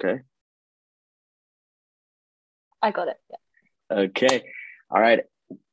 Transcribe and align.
Okay. 0.00 0.20
I 2.80 2.92
got 2.92 3.08
it. 3.08 3.16
Yeah. 3.30 3.96
Okay. 3.98 4.44
All 4.90 5.00
right. 5.00 5.20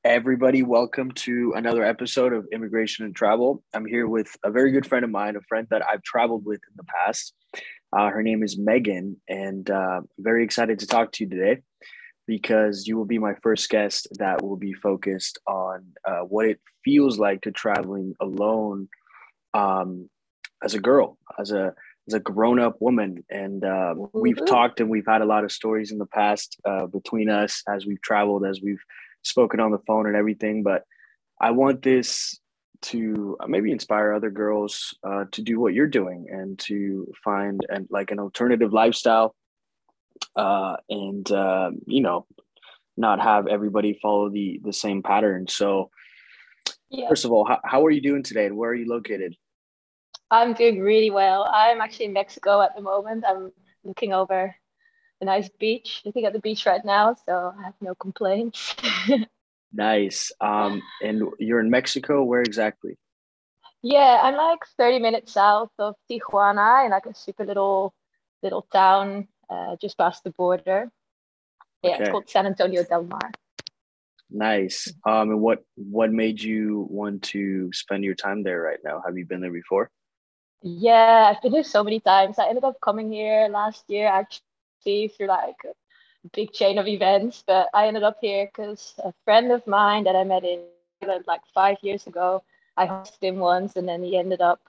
Everybody, 0.03 0.63
welcome 0.63 1.11
to 1.11 1.53
another 1.55 1.83
episode 1.83 2.33
of 2.33 2.47
Immigration 2.51 3.05
and 3.05 3.15
Travel. 3.15 3.61
I'm 3.73 3.85
here 3.85 4.07
with 4.07 4.35
a 4.43 4.49
very 4.49 4.71
good 4.71 4.87
friend 4.87 5.05
of 5.05 5.11
mine, 5.11 5.35
a 5.35 5.41
friend 5.41 5.67
that 5.69 5.83
I've 5.87 6.01
traveled 6.01 6.43
with 6.43 6.59
in 6.67 6.73
the 6.75 6.85
past. 6.85 7.33
Uh, 7.95 8.09
her 8.09 8.23
name 8.23 8.41
is 8.41 8.57
Megan, 8.57 9.21
and 9.29 9.69
uh, 9.69 10.01
very 10.17 10.43
excited 10.43 10.79
to 10.79 10.87
talk 10.87 11.11
to 11.13 11.23
you 11.23 11.29
today 11.29 11.61
because 12.25 12.87
you 12.87 12.97
will 12.97 13.05
be 13.05 13.19
my 13.19 13.35
first 13.43 13.69
guest 13.69 14.07
that 14.17 14.41
will 14.41 14.57
be 14.57 14.73
focused 14.73 15.37
on 15.45 15.85
uh, 16.03 16.21
what 16.21 16.47
it 16.47 16.59
feels 16.83 17.19
like 17.19 17.41
to 17.41 17.51
traveling 17.51 18.15
alone 18.19 18.87
um, 19.53 20.09
as 20.63 20.73
a 20.73 20.79
girl, 20.79 21.19
as 21.39 21.51
a 21.51 21.75
as 22.07 22.13
a 22.13 22.19
grown 22.19 22.59
up 22.59 22.77
woman. 22.79 23.23
And 23.29 23.63
uh, 23.63 23.95
we've 24.13 24.35
mm-hmm. 24.35 24.45
talked 24.45 24.79
and 24.79 24.89
we've 24.89 25.07
had 25.07 25.21
a 25.21 25.25
lot 25.25 25.43
of 25.43 25.51
stories 25.51 25.91
in 25.91 25.97
the 25.97 26.05
past 26.05 26.59
uh, 26.65 26.85
between 26.87 27.29
us 27.29 27.63
as 27.67 27.85
we've 27.85 28.01
traveled, 28.01 28.45
as 28.45 28.61
we've 28.61 28.83
spoken 29.23 29.59
on 29.59 29.71
the 29.71 29.79
phone 29.87 30.07
and 30.07 30.15
everything. 30.15 30.63
But 30.63 30.83
I 31.39 31.51
want 31.51 31.81
this 31.81 32.39
to 32.83 33.37
maybe 33.47 33.71
inspire 33.71 34.13
other 34.13 34.29
girls 34.29 34.95
uh, 35.03 35.25
to 35.31 35.41
do 35.41 35.59
what 35.59 35.73
you're 35.73 35.87
doing 35.87 36.27
and 36.29 36.59
to 36.59 37.11
find 37.23 37.65
and 37.69 37.87
like 37.89 38.11
an 38.11 38.19
alternative 38.19 38.73
lifestyle 38.73 39.35
uh, 40.35 40.75
and 40.89 41.31
uh, 41.31 41.71
you 41.87 42.01
know 42.01 42.25
not 42.97 43.19
have 43.19 43.47
everybody 43.47 43.97
follow 44.01 44.29
the 44.29 44.59
the 44.63 44.73
same 44.73 45.01
pattern 45.01 45.47
so 45.47 45.89
yeah. 46.89 47.07
first 47.09 47.25
of 47.25 47.31
all 47.31 47.45
how, 47.45 47.59
how 47.63 47.85
are 47.85 47.91
you 47.91 48.01
doing 48.01 48.23
today 48.23 48.45
and 48.45 48.55
where 48.55 48.69
are 48.69 48.75
you 48.75 48.87
located 48.87 49.35
I'm 50.31 50.53
doing 50.53 50.79
really 50.79 51.11
well. 51.11 51.49
I'm 51.51 51.81
actually 51.81 52.05
in 52.05 52.13
Mexico 52.13 52.61
at 52.61 52.75
the 52.75 52.81
moment. 52.81 53.23
I'm 53.27 53.51
looking 53.83 54.13
over 54.13 54.55
a 55.21 55.25
nice 55.25 55.49
beach, 55.59 56.01
looking 56.05 56.25
at 56.25 56.33
the 56.33 56.39
beach 56.39 56.65
right 56.65 56.83
now, 56.83 57.15
so 57.25 57.53
I 57.57 57.63
have 57.63 57.75
no 57.81 57.95
complaints. 57.95 58.75
nice. 59.73 60.31
Um, 60.41 60.81
and 61.01 61.23
you're 61.39 61.59
in 61.59 61.69
Mexico. 61.69 62.23
Where 62.23 62.41
exactly? 62.41 62.97
Yeah, 63.81 64.19
I'm 64.23 64.35
like 64.35 64.59
30 64.77 64.99
minutes 64.99 65.33
south 65.33 65.69
of 65.77 65.95
Tijuana 66.09 66.85
in 66.85 66.91
like 66.91 67.05
a 67.05 67.13
super 67.13 67.45
little 67.45 67.93
little 68.41 68.63
town 68.71 69.27
uh, 69.49 69.75
just 69.79 69.97
past 69.97 70.23
the 70.23 70.31
border. 70.31 70.91
Yeah, 71.83 71.91
okay. 71.91 72.03
it's 72.03 72.09
called 72.09 72.29
San 72.29 72.47
Antonio 72.47 72.83
del 72.83 73.03
Mar. 73.03 73.31
Nice. 74.31 74.91
Um, 75.05 75.29
and 75.29 75.41
what 75.41 75.63
what 75.75 76.11
made 76.11 76.41
you 76.41 76.87
want 76.89 77.21
to 77.33 77.71
spend 77.73 78.03
your 78.03 78.15
time 78.15 78.41
there 78.41 78.59
right 78.59 78.79
now? 78.83 79.03
Have 79.05 79.17
you 79.17 79.25
been 79.25 79.41
there 79.41 79.51
before? 79.51 79.91
Yeah, 80.67 81.31
I've 81.31 81.41
been 81.43 81.53
here 81.53 81.63
so 81.63 81.83
many 81.83 81.99
times. 81.99 82.39
I 82.39 82.47
ended 82.49 82.63
up 82.63 82.81
coming 82.81 83.11
here 83.11 83.47
last 83.51 83.87
year 83.87 84.07
actually 84.07 85.07
through 85.09 85.27
like 85.27 85.61
a 85.63 86.25
big 86.33 86.51
chain 86.53 86.79
of 86.79 86.87
events, 86.87 87.43
but 87.45 87.69
I 87.73 87.87
ended 87.87 88.03
up 88.03 88.17
here 88.19 88.47
because 88.47 88.95
a 89.03 89.13
friend 89.25 89.51
of 89.51 89.65
mine 89.67 90.05
that 90.05 90.15
I 90.15 90.23
met 90.23 90.43
in 90.43 90.63
like 91.27 91.41
five 91.53 91.77
years 91.83 92.07
ago, 92.07 92.43
I 92.77 92.87
hosted 92.87 93.21
him 93.21 93.37
once 93.37 93.75
and 93.75 93.87
then 93.87 94.01
he 94.03 94.17
ended 94.17 94.41
up 94.41 94.59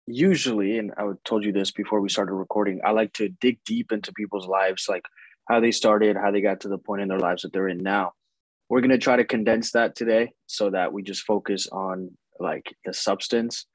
usually, 0.05 0.77
and 0.77 0.91
I 0.97 1.05
told 1.23 1.43
you 1.43 1.51
this 1.51 1.71
before 1.71 2.01
we 2.01 2.09
started 2.09 2.33
recording, 2.33 2.81
I 2.83 2.91
like 2.91 3.13
to 3.13 3.29
dig 3.29 3.59
deep 3.65 3.91
into 3.91 4.11
people's 4.13 4.47
lives, 4.47 4.87
like 4.89 5.05
how 5.47 5.59
they 5.59 5.71
started, 5.71 6.17
how 6.17 6.31
they 6.31 6.41
got 6.41 6.61
to 6.61 6.67
the 6.67 6.77
point 6.77 7.01
in 7.01 7.07
their 7.07 7.19
lives 7.19 7.43
that 7.43 7.53
they're 7.53 7.69
in 7.69 7.79
now. 7.79 8.13
We're 8.69 8.81
gonna 8.81 8.97
try 8.97 9.15
to 9.15 9.25
condense 9.25 9.71
that 9.71 9.95
today 9.95 10.33
so 10.47 10.69
that 10.71 10.93
we 10.93 11.03
just 11.03 11.23
focus 11.23 11.67
on 11.71 12.17
like 12.39 12.75
the 12.85 12.93
substance. 12.93 13.65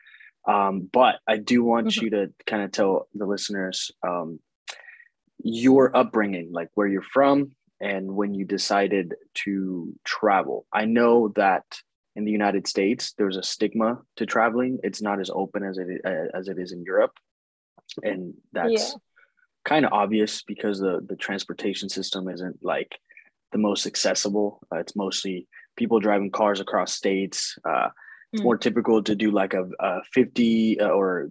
Um, 0.46 0.88
but 0.92 1.16
I 1.26 1.36
do 1.36 1.62
want 1.62 1.88
mm-hmm. 1.88 2.04
you 2.04 2.10
to 2.10 2.32
kind 2.46 2.62
of 2.62 2.72
tell 2.72 3.08
the 3.14 3.26
listeners 3.26 3.90
um, 4.06 4.40
your 5.42 5.96
upbringing, 5.96 6.52
like 6.52 6.68
where 6.74 6.86
you're 6.86 7.02
from 7.02 7.52
and 7.80 8.10
when 8.10 8.34
you 8.34 8.44
decided 8.44 9.14
to 9.34 9.94
travel. 10.04 10.66
I 10.72 10.84
know 10.84 11.28
that 11.36 11.64
in 12.16 12.24
the 12.24 12.32
United 12.32 12.66
States, 12.66 13.14
there's 13.16 13.36
a 13.36 13.42
stigma 13.42 14.00
to 14.16 14.26
traveling. 14.26 14.78
It's 14.82 15.00
not 15.00 15.20
as 15.20 15.30
open 15.30 15.62
as 15.62 15.78
it 15.78 16.00
as 16.04 16.48
it 16.48 16.58
is 16.58 16.72
in 16.72 16.82
Europe, 16.82 17.12
and 18.02 18.34
that's 18.52 18.72
yeah. 18.72 18.98
kind 19.64 19.84
of 19.86 19.92
obvious 19.92 20.42
because 20.42 20.80
the 20.80 21.00
the 21.08 21.14
transportation 21.14 21.88
system 21.88 22.28
isn't 22.28 22.58
like 22.62 22.98
the 23.52 23.58
most 23.58 23.86
accessible. 23.86 24.60
Uh, 24.72 24.78
it's 24.78 24.96
mostly 24.96 25.46
people 25.76 26.00
driving 26.00 26.32
cars 26.32 26.58
across 26.58 26.92
states. 26.92 27.56
Uh, 27.64 27.90
it's 28.32 28.42
more 28.42 28.58
typical 28.58 29.02
to 29.02 29.14
do 29.14 29.30
like 29.30 29.54
a, 29.54 29.66
a 29.80 30.00
50 30.12 30.80
uh, 30.80 30.88
or 30.88 31.30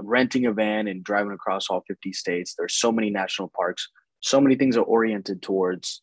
renting 0.00 0.46
a 0.46 0.52
van 0.52 0.88
and 0.88 1.04
driving 1.04 1.32
across 1.32 1.68
all 1.68 1.84
50 1.86 2.12
states. 2.12 2.54
There's 2.56 2.74
so 2.74 2.90
many 2.90 3.10
national 3.10 3.52
parks. 3.54 3.88
So 4.20 4.40
many 4.40 4.56
things 4.56 4.76
are 4.76 4.82
oriented 4.82 5.42
towards 5.42 6.02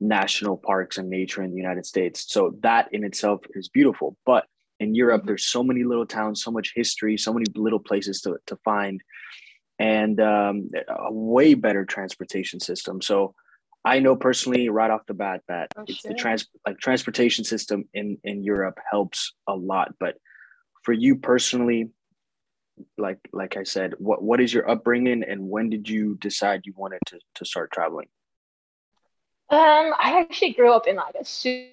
national 0.00 0.56
parks 0.56 0.98
and 0.98 1.08
nature 1.08 1.42
in 1.42 1.50
the 1.50 1.56
United 1.56 1.86
States. 1.86 2.24
So 2.28 2.56
that 2.60 2.88
in 2.92 3.04
itself 3.04 3.40
is 3.54 3.68
beautiful. 3.68 4.16
But 4.26 4.46
in 4.80 4.94
Europe, 4.94 5.22
mm-hmm. 5.22 5.28
there's 5.28 5.46
so 5.46 5.62
many 5.62 5.84
little 5.84 6.06
towns, 6.06 6.42
so 6.42 6.50
much 6.50 6.72
history, 6.74 7.16
so 7.16 7.32
many 7.32 7.46
little 7.54 7.78
places 7.78 8.20
to, 8.22 8.36
to 8.46 8.56
find, 8.64 9.00
and 9.78 10.20
um, 10.20 10.70
a 10.88 11.12
way 11.12 11.54
better 11.54 11.84
transportation 11.84 12.58
system. 12.58 13.00
So 13.00 13.34
I 13.84 13.98
know 13.98 14.16
personally 14.16 14.68
right 14.70 14.90
off 14.90 15.06
the 15.06 15.14
bat 15.14 15.42
that 15.48 15.68
oh, 15.76 15.84
it's 15.86 16.02
the 16.02 16.14
trans 16.14 16.46
like 16.66 16.78
transportation 16.78 17.44
system 17.44 17.84
in 17.92 18.18
in 18.24 18.42
Europe 18.42 18.78
helps 18.90 19.34
a 19.46 19.54
lot. 19.54 19.94
But 20.00 20.16
for 20.82 20.92
you 20.92 21.16
personally, 21.16 21.90
like 22.96 23.18
like 23.32 23.56
I 23.56 23.64
said, 23.64 23.94
what 23.98 24.22
what 24.22 24.40
is 24.40 24.54
your 24.54 24.68
upbringing 24.70 25.22
and 25.22 25.48
when 25.48 25.68
did 25.68 25.88
you 25.88 26.16
decide 26.16 26.62
you 26.64 26.72
wanted 26.76 27.00
to 27.06 27.18
to 27.34 27.44
start 27.44 27.72
traveling? 27.72 28.08
Um, 29.50 29.92
I 29.98 30.18
actually 30.20 30.52
grew 30.52 30.72
up 30.72 30.86
in 30.86 30.96
like 30.96 31.14
a 31.20 31.24
super 31.24 31.70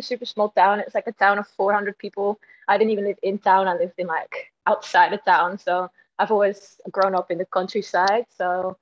super 0.00 0.24
small 0.24 0.50
town. 0.50 0.80
It's 0.80 0.94
like 0.94 1.06
a 1.06 1.12
town 1.12 1.38
of 1.38 1.46
400 1.56 1.96
people. 1.96 2.40
I 2.66 2.76
didn't 2.76 2.90
even 2.90 3.04
live 3.04 3.18
in 3.22 3.38
town. 3.38 3.68
I 3.68 3.74
lived 3.74 3.94
in 3.98 4.08
like 4.08 4.52
outside 4.66 5.12
of 5.12 5.24
town. 5.24 5.58
So 5.58 5.90
I've 6.18 6.32
always 6.32 6.80
grown 6.90 7.14
up 7.14 7.30
in 7.30 7.38
the 7.38 7.46
countryside. 7.46 8.26
So 8.36 8.76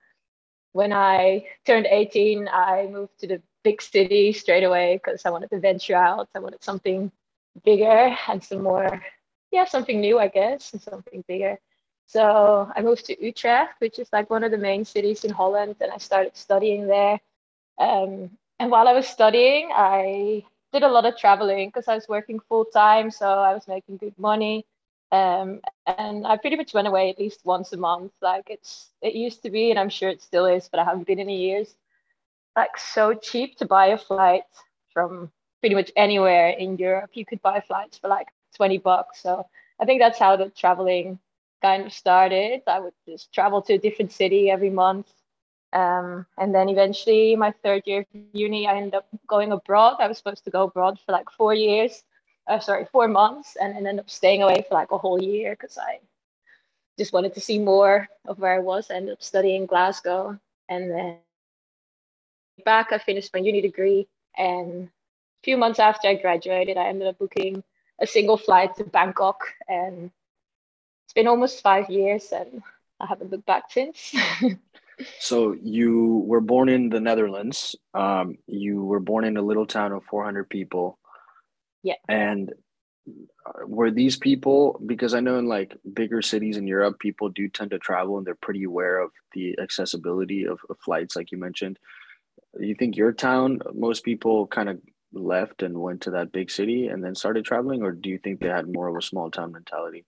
when 0.73 0.93
I 0.93 1.47
turned 1.67 1.87
18, 1.87 2.49
I 2.49 2.89
moved 2.91 3.19
to 3.21 3.27
the 3.27 3.43
big 3.63 3.83
city 3.83 4.33
straight 4.33 4.65
away 4.65 5.01
because 5.03 5.25
I 5.27 5.31
wanted 5.31 5.51
to 5.51 5.61
venture 5.61 5.97
out. 5.97 6.29
I 6.35 6.39
wanted 6.39 6.63
something 6.63 7.11
bigger 7.65 8.17
and 8.29 8.43
some 8.43 8.63
more, 8.63 9.03
yeah, 9.51 9.65
something 9.65 10.01
new, 10.01 10.19
I 10.19 10.29
guess, 10.29 10.73
and 10.73 10.81
something 10.83 11.25
bigger. 11.27 11.59
So 12.07 12.71
I 12.75 12.83
moved 12.83 13.07
to 13.07 13.25
Utrecht, 13.25 13.81
which 13.81 13.99
is 13.99 14.09
like 14.13 14.31
one 14.31 14.43
of 14.43 14.51
the 14.51 14.59
main 14.59 14.85
cities 14.85 15.25
in 15.25 15.31
Holland, 15.31 15.77
and 15.81 15.93
I 15.93 15.99
started 15.99 16.37
studying 16.37 16.87
there. 16.87 17.21
Um, 17.79 18.31
and 18.59 18.71
while 18.71 18.89
I 18.89 18.93
was 18.93 19.07
studying, 19.07 19.71
I 19.73 20.45
did 20.73 20.83
a 20.83 20.89
lot 20.89 21.07
of 21.07 21.17
traveling 21.17 21.69
because 21.69 21.89
I 21.89 21.95
was 21.95 22.09
working 22.09 22.41
full 22.49 22.65
time, 22.65 23.11
so 23.11 23.27
I 23.27 23.55
was 23.55 23.67
making 23.69 23.99
good 23.99 24.19
money. 24.19 24.67
Um, 25.13 25.61
and 25.87 26.27
I 26.27 26.37
pretty 26.37 26.57
much 26.57 26.73
went 26.73 26.87
away 26.87 27.11
at 27.11 27.19
least 27.19 27.41
once 27.45 27.73
a 27.73 27.77
month. 27.77 28.13
Like 28.23 28.49
it's 28.49 28.91
it 29.03 29.15
used 29.15 29.43
to 29.43 29.51
be, 29.51 29.71
and 29.71 29.79
I'm 29.79 29.89
sure 29.89 30.09
it 30.09 30.23
still 30.23 30.47
is, 30.47 30.69
but 30.69 30.81
I 30.81 30.85
haven't 30.85 31.07
been 31.07 31.19
in 31.19 31.29
years. 31.29 31.75
Like 32.57 32.79
so 32.79 33.15
cheap 33.15 33.57
to 33.59 33.67
buy 33.67 33.87
a 33.87 33.99
flight 33.99 34.45
from 34.93 35.31
pretty 35.61 35.75
much 35.75 35.91
anywhere 35.97 36.51
in 36.51 36.77
Europe. 36.77 37.11
You 37.15 37.27
could 37.27 37.43
buy 37.43 37.61
flights 37.61 37.99
for 37.99 38.09
like 38.09 38.29
20 38.57 38.79
bucks. 38.79 39.23
So 39.23 39.47
I 39.81 39.85
think 39.85 40.01
that's 40.01 40.19
how 40.19 40.37
the 40.37 40.51
traveling 40.51 41.19
kind 41.63 41.87
of 41.87 41.93
started. 41.93 42.63
I 42.67 42.81
would 42.81 42.95
just 43.07 43.33
travel 43.33 43.63
to 43.63 43.75
a 43.75 43.79
different 43.79 44.13
city 44.13 44.51
every 44.51 44.71
month. 44.71 45.09
Um, 45.73 46.27
and 46.39 46.53
then 46.55 46.69
eventually, 46.69 47.37
my 47.37 47.53
third 47.63 47.83
year 47.87 48.01
of 48.01 48.21
uni, 48.33 48.67
I 48.67 48.77
ended 48.77 48.95
up 48.95 49.07
going 49.29 49.53
abroad. 49.53 49.97
I 50.01 50.09
was 50.09 50.19
supposed 50.19 50.45
to 50.45 50.51
go 50.51 50.65
abroad 50.65 50.99
for 51.05 51.13
like 51.13 51.31
four 51.31 51.55
years 51.55 52.03
uh, 52.47 52.59
sorry, 52.61 52.87
four 52.91 53.09
months 53.09 53.57
and, 53.61 53.77
and 53.77 53.87
ended 53.87 54.05
up 54.05 54.11
staying 54.11 54.43
away 54.43 54.65
for 54.69 54.75
like 54.75 54.91
a 54.91 54.99
whole 54.99 55.23
year 55.23 55.53
because 55.53 55.79
I 55.79 56.01
just 56.99 57.13
wanted 57.13 57.35
to 57.35 57.41
see 57.41 57.59
more 57.59 58.09
of 58.27 58.39
where 58.39 58.55
I 58.55 58.59
was. 58.59 58.91
I 58.91 58.97
ended 58.97 59.13
up 59.13 59.23
studying 59.23 59.67
Glasgow 59.67 60.39
and 60.69 60.91
then 60.91 61.17
back, 62.65 62.93
I 62.93 62.99
finished 62.99 63.33
my 63.35 63.41
uni 63.41 63.61
degree. 63.61 64.07
And 64.37 64.85
a 64.85 65.43
few 65.43 65.57
months 65.57 65.79
after 65.79 66.09
I 66.09 66.15
graduated, 66.15 66.77
I 66.77 66.89
ended 66.89 67.09
up 67.09 67.19
booking 67.19 67.63
a 68.01 68.07
single 68.07 68.37
flight 68.37 68.77
to 68.77 68.85
Bangkok. 68.85 69.41
And 69.69 70.11
it's 71.05 71.15
been 71.15 71.27
almost 71.27 71.63
five 71.63 71.91
years 71.91 72.33
and 72.33 72.63
I 73.01 73.07
haven't 73.07 73.31
looked 73.31 73.47
back 73.47 73.65
since. 73.71 74.15
so 75.19 75.57
you 75.61 76.23
were 76.27 76.41
born 76.41 76.69
in 76.69 76.89
the 76.89 77.01
Netherlands. 77.01 77.75
Um, 77.95 78.39
you 78.47 78.85
were 78.85 79.01
born 79.01 79.25
in 79.25 79.37
a 79.37 79.43
little 79.43 79.67
town 79.67 79.93
of 79.93 80.05
400 80.05 80.49
people. 80.49 81.00
Yeah. 81.83 81.95
And 82.09 82.53
uh, 83.47 83.67
were 83.67 83.91
these 83.91 84.17
people 84.17 84.81
because 84.85 85.15
I 85.15 85.21
know 85.21 85.39
in 85.39 85.47
like 85.47 85.77
bigger 85.93 86.23
cities 86.23 86.57
in 86.57 86.67
Europe, 86.67 86.99
people 86.99 87.29
do 87.29 87.49
tend 87.49 87.71
to 87.71 87.79
travel 87.79 88.19
and 88.19 88.27
they're 88.27 88.35
pretty 88.35 88.65
aware 88.65 88.99
of 88.99 89.11
the 89.33 89.59
accessibility 89.59 90.47
of, 90.47 90.61
of 90.69 90.79
flights, 90.79 91.17
like 91.17 91.33
you 91.33 91.39
mentioned. 91.39 91.79
You 92.59 92.75
think 92.75 92.97
your 92.97 93.13
town, 93.13 93.61
most 93.75 94.05
people 94.05 94.47
kind 94.47 94.69
of 94.69 94.81
left 95.13 95.63
and 95.63 95.81
went 95.81 96.03
to 96.03 96.11
that 96.13 96.33
big 96.33 96.51
city 96.51 96.89
and 96.89 97.03
then 97.03 97.15
started 97.15 97.45
traveling, 97.45 97.83
or 97.83 97.93
do 97.93 98.09
you 98.11 98.19
think 98.19 98.41
they 98.41 98.49
had 98.49 98.73
more 98.73 98.89
of 98.89 98.97
a 98.97 99.03
small 99.03 99.31
town 99.31 99.53
mentality? 99.53 100.05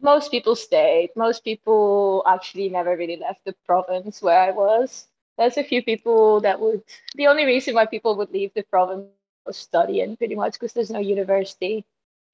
Most 0.00 0.30
people 0.30 0.56
stayed. 0.56 1.10
Most 1.16 1.44
people 1.44 2.22
actually 2.26 2.68
never 2.68 2.96
really 2.96 3.16
left 3.16 3.44
the 3.44 3.54
province 3.66 4.22
where 4.22 4.40
I 4.40 4.50
was. 4.50 5.06
There's 5.38 5.58
a 5.58 5.64
few 5.64 5.82
people 5.82 6.40
that 6.40 6.60
would. 6.60 6.82
The 7.14 7.26
only 7.26 7.44
reason 7.44 7.74
why 7.74 7.86
people 7.86 8.16
would 8.16 8.30
leave 8.30 8.52
the 8.54 8.62
province 8.62 9.06
was 9.46 9.56
studying, 9.56 10.16
pretty 10.16 10.34
much, 10.34 10.54
because 10.54 10.72
there's 10.72 10.90
no 10.90 10.98
university 10.98 11.84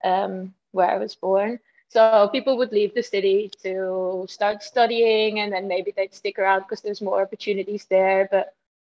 um, 0.05 0.55
where 0.73 0.91
I 0.91 0.99
was 0.99 1.15
born. 1.15 1.61
So 1.89 2.29
people 2.33 2.57
would 2.57 2.73
leave 2.73 2.95
the 2.95 3.03
city 3.03 3.51
to 3.63 4.25
start 4.29 4.63
studying, 4.63 5.41
and 5.41 5.53
then 5.53 5.69
maybe 5.69 5.93
they'd 5.95 6.15
stick 6.15 6.39
around 6.39 6.61
because 6.61 6.81
there's 6.81 7.03
more 7.03 7.21
opportunities 7.21 7.85
there. 7.91 8.29
But 8.31 8.55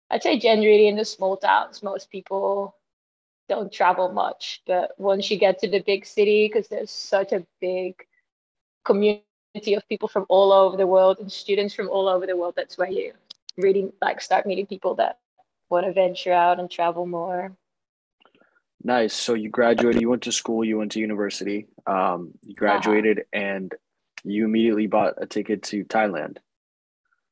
I'd 0.10 0.24
say 0.24 0.40
generally 0.40 0.88
in 0.88 0.96
the 0.96 1.06
small 1.06 1.38
towns, 1.38 1.84
most 1.84 2.10
people 2.10 2.75
don't 3.50 3.72
travel 3.72 4.12
much. 4.12 4.63
But 4.66 4.92
once 4.98 5.30
you 5.30 5.38
get 5.38 5.60
to 5.60 5.68
the 5.70 5.81
big 5.81 6.06
city, 6.06 6.48
because 6.48 6.68
there's 6.70 6.92
such 6.92 7.34
a 7.34 7.46
big 7.62 7.96
community 8.84 9.74
of 9.75 9.88
people 9.88 10.08
from 10.08 10.25
all 10.30 10.52
over 10.52 10.78
the 10.78 10.88
world 10.88 11.20
and 11.20 11.31
students 11.31 11.74
from 11.75 11.90
all 11.90 12.08
over 12.08 12.25
the 12.25 12.36
world, 12.36 12.56
that's 12.56 12.78
where 12.78 12.90
you 12.90 13.13
really 13.58 13.92
like 14.02 14.22
start 14.22 14.46
meeting 14.46 14.66
people 14.66 14.96
that 14.96 15.20
want 15.70 15.86
to 15.86 15.94
venture 15.94 16.34
out 16.34 16.60
and 16.60 16.70
travel 16.70 17.06
more. 17.06 17.52
Nice. 18.88 19.13
So 19.13 19.34
you 19.34 19.50
graduated, 19.50 20.00
you 20.00 20.10
went 20.10 20.24
to 20.24 20.31
school, 20.31 20.63
you 20.63 20.78
went 20.78 20.94
to 20.94 21.01
university, 21.01 21.68
um, 21.86 22.31
you 22.42 22.56
graduated, 22.56 23.19
uh-huh. 23.19 23.44
and 23.44 23.75
you 24.24 24.45
immediately 24.45 24.88
bought 24.88 25.16
a 25.18 25.25
ticket 25.25 25.62
to 25.63 25.84
Thailand. 25.84 26.38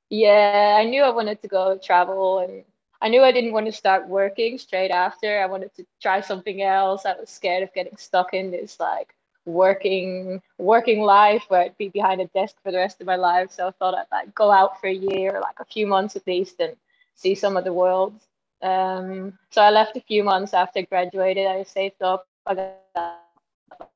Yeah, 0.10 0.76
I 0.78 0.84
knew 0.84 1.02
I 1.02 1.12
wanted 1.12 1.42
to 1.44 1.48
go 1.48 1.80
travel 1.82 2.40
and 2.40 2.66
I 3.02 3.08
knew 3.08 3.24
I 3.24 3.32
didn't 3.32 3.54
want 3.54 3.68
to 3.68 3.72
start 3.72 4.10
working 4.10 4.58
straight 4.58 4.92
after. 4.92 5.40
I 5.42 5.46
wanted 5.46 5.74
to 5.76 5.86
try 6.02 6.20
something 6.20 6.62
else. 6.62 7.06
I 7.06 7.14
was 7.18 7.30
scared 7.30 7.64
of 7.64 7.74
getting 7.74 7.96
stuck 7.96 8.34
in 8.34 8.52
this 8.52 8.78
like 8.78 9.16
working 9.46 10.42
working 10.58 11.04
life 11.04 11.46
where 11.48 11.62
I'd 11.62 11.78
be 11.78 11.88
behind 11.88 12.20
a 12.20 12.28
desk 12.28 12.58
for 12.64 12.74
the 12.74 12.80
rest 12.80 13.00
of 13.00 13.08
my 13.08 13.16
life. 13.16 13.52
So 13.52 13.70
I 13.70 13.72
thought 13.72 13.96
I'd 13.96 14.12
like 14.12 14.36
go 14.36 14.52
out 14.52 14.82
for 14.82 14.88
a 14.88 14.94
year, 14.94 15.38
or 15.38 15.40
like 15.40 15.62
a 15.62 15.72
few 15.74 15.88
months 15.88 16.18
at 16.18 16.28
least, 16.28 16.60
and 16.60 16.76
see 17.16 17.34
some 17.34 17.56
of 17.56 17.64
the 17.64 17.72
world. 17.72 18.20
Um, 18.66 19.38
so 19.52 19.62
I 19.62 19.70
left 19.70 19.96
a 19.96 20.02
few 20.02 20.24
months 20.24 20.54
after 20.54 20.80
I 20.80 20.84
graduated. 20.84 21.46
I 21.46 21.64
saved 21.64 22.02
up. 22.02 22.26
I 22.48 22.56
got 22.56 23.92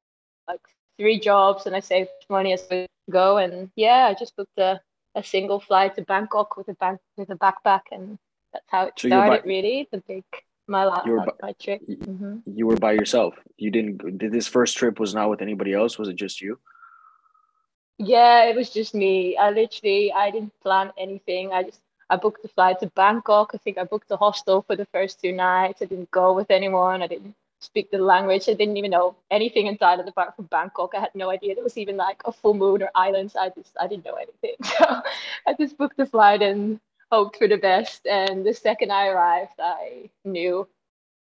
like 0.48 0.62
three 0.98 1.20
jobs, 1.20 1.66
and 1.66 1.76
I 1.76 1.80
saved 1.80 2.10
money 2.30 2.54
as 2.54 2.68
I 2.70 2.88
go. 3.10 3.38
And 3.38 3.72
yeah, 3.76 4.06
I 4.06 4.14
just 4.14 4.36
booked 4.36 4.58
a, 4.60 4.80
a 5.16 5.24
single 5.24 5.60
flight 5.60 5.96
to 5.96 6.04
Bangkok 6.04 6.56
with 6.56 6.68
a 6.68 6.76
bank 6.76 7.00
with 7.18 7.30
a 7.32 7.36
backpack 7.36 7.82
and 7.92 8.20
that's 8.54 8.66
how 8.70 8.86
it 8.86 8.94
so 8.98 9.08
started. 9.08 9.44
By, 9.44 9.48
really, 9.48 9.88
the 9.92 10.04
big 10.08 10.24
my 10.68 10.86
last 10.86 11.06
you 11.06 11.14
were 11.14 11.26
by, 11.26 11.34
my 11.42 11.54
trip. 11.54 11.82
Mm-hmm. 11.88 12.38
You 12.46 12.68
were 12.68 12.78
by 12.78 12.94
yourself. 12.94 13.36
You 13.58 13.72
didn't. 13.72 14.18
Did 14.18 14.32
this 14.32 14.48
first 14.48 14.78
trip 14.78 15.00
was 15.00 15.16
not 15.16 15.30
with 15.30 15.42
anybody 15.42 15.74
else? 15.74 15.98
Was 15.98 16.10
it 16.10 16.16
just 16.16 16.42
you? 16.42 16.60
Yeah, 17.98 18.46
it 18.46 18.56
was 18.56 18.70
just 18.70 18.96
me. 18.96 19.36
I 19.36 19.50
literally 19.50 20.14
I 20.14 20.32
didn't 20.32 20.54
plan 20.62 20.92
anything. 20.98 21.52
I 21.52 21.64
just 21.64 21.82
I 22.10 22.16
booked 22.18 22.42
the 22.42 22.50
flight 22.50 22.80
to 22.80 22.88
Bangkok. 22.88 23.52
I 23.54 23.58
think 23.58 23.78
I 23.78 23.84
booked 23.84 24.12
a 24.12 24.18
hostel 24.18 24.64
for 24.64 24.76
the 24.76 24.86
first 24.88 25.22
two 25.22 25.32
nights. 25.32 25.82
I 25.82 25.86
didn't 25.86 26.12
go 26.12 26.34
with 26.34 26.50
anyone. 26.50 27.02
I 27.02 27.08
didn't 27.08 27.36
speak 27.60 27.92
the 27.92 28.00
language. 28.00 28.48
I 28.48 28.54
didn't 28.54 28.78
even 28.78 28.92
know 28.92 29.16
anything 29.30 29.68
in 29.68 29.78
Thailand 29.78 30.08
apart 30.08 30.36
from 30.36 30.46
Bangkok. 30.46 30.94
I 30.96 31.02
had 31.02 31.14
no 31.14 31.30
idea 31.30 31.56
there 31.56 31.64
was 31.64 31.78
even 31.78 31.98
like 31.98 32.22
a 32.26 32.32
full 32.32 32.54
moon 32.54 32.82
or 32.82 32.90
islands. 32.96 33.36
I 33.36 33.50
just 33.50 33.76
I 33.80 33.88
didn't 33.88 34.06
know 34.06 34.16
anything. 34.16 34.56
So 34.80 35.02
I 35.48 35.54
just 35.60 35.78
booked 35.78 35.98
the 35.98 36.06
flight 36.06 36.42
and 36.42 36.80
hoped 37.12 37.38
for 37.38 37.48
the 37.48 37.58
best. 37.58 38.06
And 38.06 38.46
the 38.46 38.54
second 38.54 38.92
I 38.92 39.08
arrived, 39.08 39.60
I 39.60 40.10
knew 40.26 40.68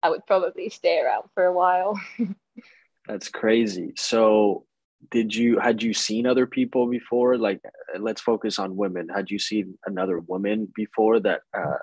I 0.02 0.10
would 0.10 0.26
probably 0.26 0.70
stay 0.70 1.00
around 1.00 1.30
for 1.34 1.46
a 1.46 1.54
while. 1.54 2.00
That's 3.08 3.30
crazy. 3.30 3.94
So, 3.98 4.66
did 5.12 5.34
you 5.34 5.60
had 5.60 5.84
you 5.84 5.94
seen 5.94 6.26
other 6.26 6.48
people 6.48 6.88
before? 6.88 7.38
Like, 7.38 7.62
let's 8.00 8.22
focus 8.22 8.60
on 8.60 8.76
women. 8.76 9.10
Had 9.10 9.30
you 9.32 9.40
seen 9.40 9.78
another 9.86 10.20
woman 10.20 10.72
before 10.76 11.20
that? 11.22 11.42
Uh, 11.54 11.78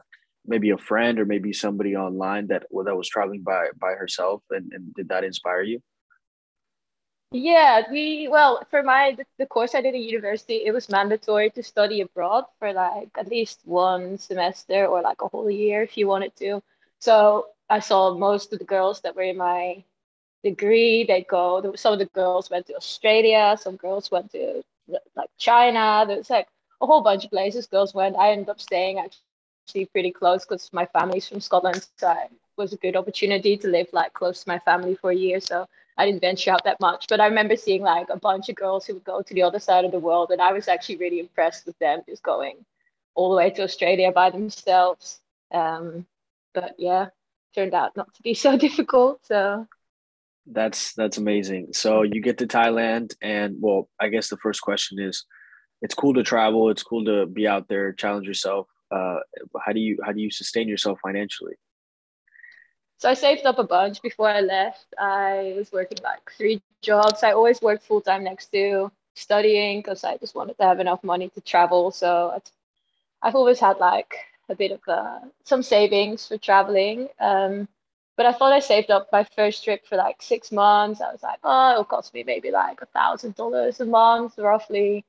maybe 0.46 0.70
a 0.70 0.78
friend 0.78 1.18
or 1.20 1.24
maybe 1.24 1.52
somebody 1.52 1.94
online 1.96 2.48
that 2.48 2.64
well, 2.70 2.84
that 2.84 2.96
was 2.96 3.08
traveling 3.08 3.42
by 3.42 3.68
by 3.78 3.92
herself, 3.92 4.42
and, 4.50 4.72
and 4.72 4.94
did 4.94 5.08
that 5.08 5.24
inspire 5.24 5.62
you? 5.62 5.80
Yeah, 7.32 7.82
we 7.90 8.26
well 8.28 8.66
for 8.70 8.82
my 8.82 9.14
the, 9.16 9.24
the 9.38 9.46
course 9.46 9.74
I 9.74 9.82
did 9.82 9.94
at 9.94 10.00
university, 10.00 10.64
it 10.66 10.72
was 10.72 10.88
mandatory 10.88 11.50
to 11.50 11.62
study 11.62 12.00
abroad 12.00 12.44
for 12.58 12.72
like 12.72 13.10
at 13.16 13.28
least 13.28 13.60
one 13.64 14.18
semester 14.18 14.86
or 14.86 15.00
like 15.02 15.22
a 15.22 15.28
whole 15.28 15.50
year 15.50 15.82
if 15.82 15.96
you 15.96 16.08
wanted 16.08 16.34
to. 16.36 16.62
So 16.98 17.46
I 17.68 17.78
saw 17.78 18.16
most 18.16 18.52
of 18.52 18.58
the 18.58 18.64
girls 18.64 19.00
that 19.02 19.14
were 19.14 19.22
in 19.22 19.36
my 19.36 19.84
degree. 20.42 21.04
They 21.04 21.22
go. 21.22 21.72
Some 21.76 21.92
of 21.94 21.98
the 21.98 22.06
girls 22.06 22.50
went 22.50 22.66
to 22.66 22.76
Australia. 22.76 23.56
Some 23.60 23.76
girls 23.76 24.10
went 24.10 24.32
to 24.32 24.62
like 25.16 25.30
China. 25.38 26.04
There's 26.06 26.30
like 26.30 26.48
a 26.80 26.86
whole 26.86 27.02
bunch 27.02 27.24
of 27.24 27.30
places 27.30 27.66
girls 27.66 27.94
went. 27.94 28.16
I 28.16 28.32
ended 28.32 28.48
up 28.48 28.60
staying 28.60 28.98
actually 28.98 29.86
pretty 29.86 30.10
close 30.10 30.44
because 30.44 30.70
my 30.72 30.86
family's 30.86 31.28
from 31.28 31.40
Scotland. 31.40 31.86
So 31.96 32.10
it 32.10 32.30
was 32.56 32.72
a 32.72 32.76
good 32.76 32.96
opportunity 32.96 33.56
to 33.58 33.68
live 33.68 33.88
like 33.92 34.12
close 34.12 34.42
to 34.44 34.48
my 34.48 34.58
family 34.60 34.94
for 34.94 35.10
a 35.10 35.16
year. 35.16 35.40
So 35.40 35.66
I 35.96 36.06
didn't 36.06 36.22
venture 36.22 36.50
out 36.50 36.64
that 36.64 36.80
much, 36.80 37.06
but 37.08 37.20
I 37.20 37.26
remember 37.26 37.56
seeing 37.56 37.82
like 37.82 38.08
a 38.08 38.16
bunch 38.16 38.48
of 38.48 38.56
girls 38.56 38.86
who 38.86 38.94
would 38.94 39.04
go 39.04 39.22
to 39.22 39.34
the 39.34 39.42
other 39.42 39.58
side 39.58 39.84
of 39.84 39.92
the 39.92 39.98
world, 39.98 40.30
and 40.30 40.40
I 40.40 40.52
was 40.52 40.66
actually 40.66 40.96
really 40.96 41.20
impressed 41.20 41.66
with 41.66 41.78
them 41.78 42.00
just 42.08 42.22
going 42.22 42.64
all 43.14 43.30
the 43.30 43.36
way 43.36 43.50
to 43.50 43.62
Australia 43.62 44.10
by 44.10 44.30
themselves. 44.30 45.20
Um, 45.52 46.06
but 46.54 46.74
yeah, 46.78 47.08
turned 47.54 47.74
out 47.74 47.96
not 47.96 48.14
to 48.14 48.22
be 48.22 48.34
so 48.46 48.56
difficult. 48.56 49.20
So 49.26 49.66
that's 50.52 50.94
that's 50.94 51.18
amazing. 51.18 51.72
So 51.72 52.02
you 52.02 52.20
get 52.20 52.38
to 52.38 52.46
Thailand, 52.46 53.14
and 53.22 53.56
well, 53.60 53.88
I 54.00 54.08
guess 54.08 54.28
the 54.28 54.36
first 54.36 54.60
question 54.60 54.98
is, 54.98 55.24
it's 55.82 55.94
cool 55.94 56.14
to 56.14 56.22
travel. 56.22 56.70
It's 56.70 56.82
cool 56.82 57.04
to 57.04 57.26
be 57.26 57.46
out 57.46 57.68
there, 57.68 57.92
challenge 57.92 58.26
yourself. 58.26 58.68
Uh, 58.90 59.20
how 59.64 59.72
do 59.72 59.80
you 59.80 59.98
how 60.04 60.12
do 60.12 60.20
you 60.20 60.30
sustain 60.30 60.68
yourself 60.68 60.98
financially? 61.02 61.54
So 62.98 63.08
I 63.08 63.14
saved 63.14 63.46
up 63.46 63.58
a 63.58 63.64
bunch 63.64 64.02
before 64.02 64.28
I 64.28 64.40
left. 64.40 64.86
I 64.98 65.54
was 65.56 65.72
working 65.72 65.98
like 66.04 66.30
three 66.36 66.60
jobs. 66.82 67.22
I 67.22 67.32
always 67.32 67.62
worked 67.62 67.84
full 67.84 68.02
time 68.02 68.24
next 68.24 68.52
to 68.52 68.92
studying 69.14 69.78
because 69.78 70.04
I 70.04 70.18
just 70.18 70.34
wanted 70.34 70.58
to 70.58 70.64
have 70.64 70.80
enough 70.80 71.02
money 71.02 71.30
to 71.30 71.40
travel. 71.40 71.90
So 71.92 72.38
I've 73.22 73.34
always 73.34 73.58
had 73.58 73.78
like 73.78 74.14
a 74.50 74.54
bit 74.54 74.72
of 74.72 74.80
uh, 74.86 75.20
some 75.44 75.62
savings 75.62 76.26
for 76.28 76.36
traveling. 76.36 77.08
Um, 77.20 77.68
but 78.20 78.26
I 78.26 78.32
thought 78.34 78.52
I 78.52 78.60
saved 78.60 78.90
up 78.90 79.08
my 79.10 79.24
first 79.34 79.64
trip 79.64 79.86
for 79.86 79.96
like 79.96 80.20
six 80.20 80.52
months. 80.52 81.00
I 81.00 81.10
was 81.10 81.22
like, 81.22 81.38
oh, 81.42 81.70
it'll 81.70 81.84
cost 81.86 82.12
me 82.12 82.22
maybe 82.22 82.50
like 82.50 82.82
a 82.82 82.84
thousand 82.84 83.34
dollars 83.34 83.80
a 83.80 83.86
month, 83.86 84.36
roughly, 84.36 85.06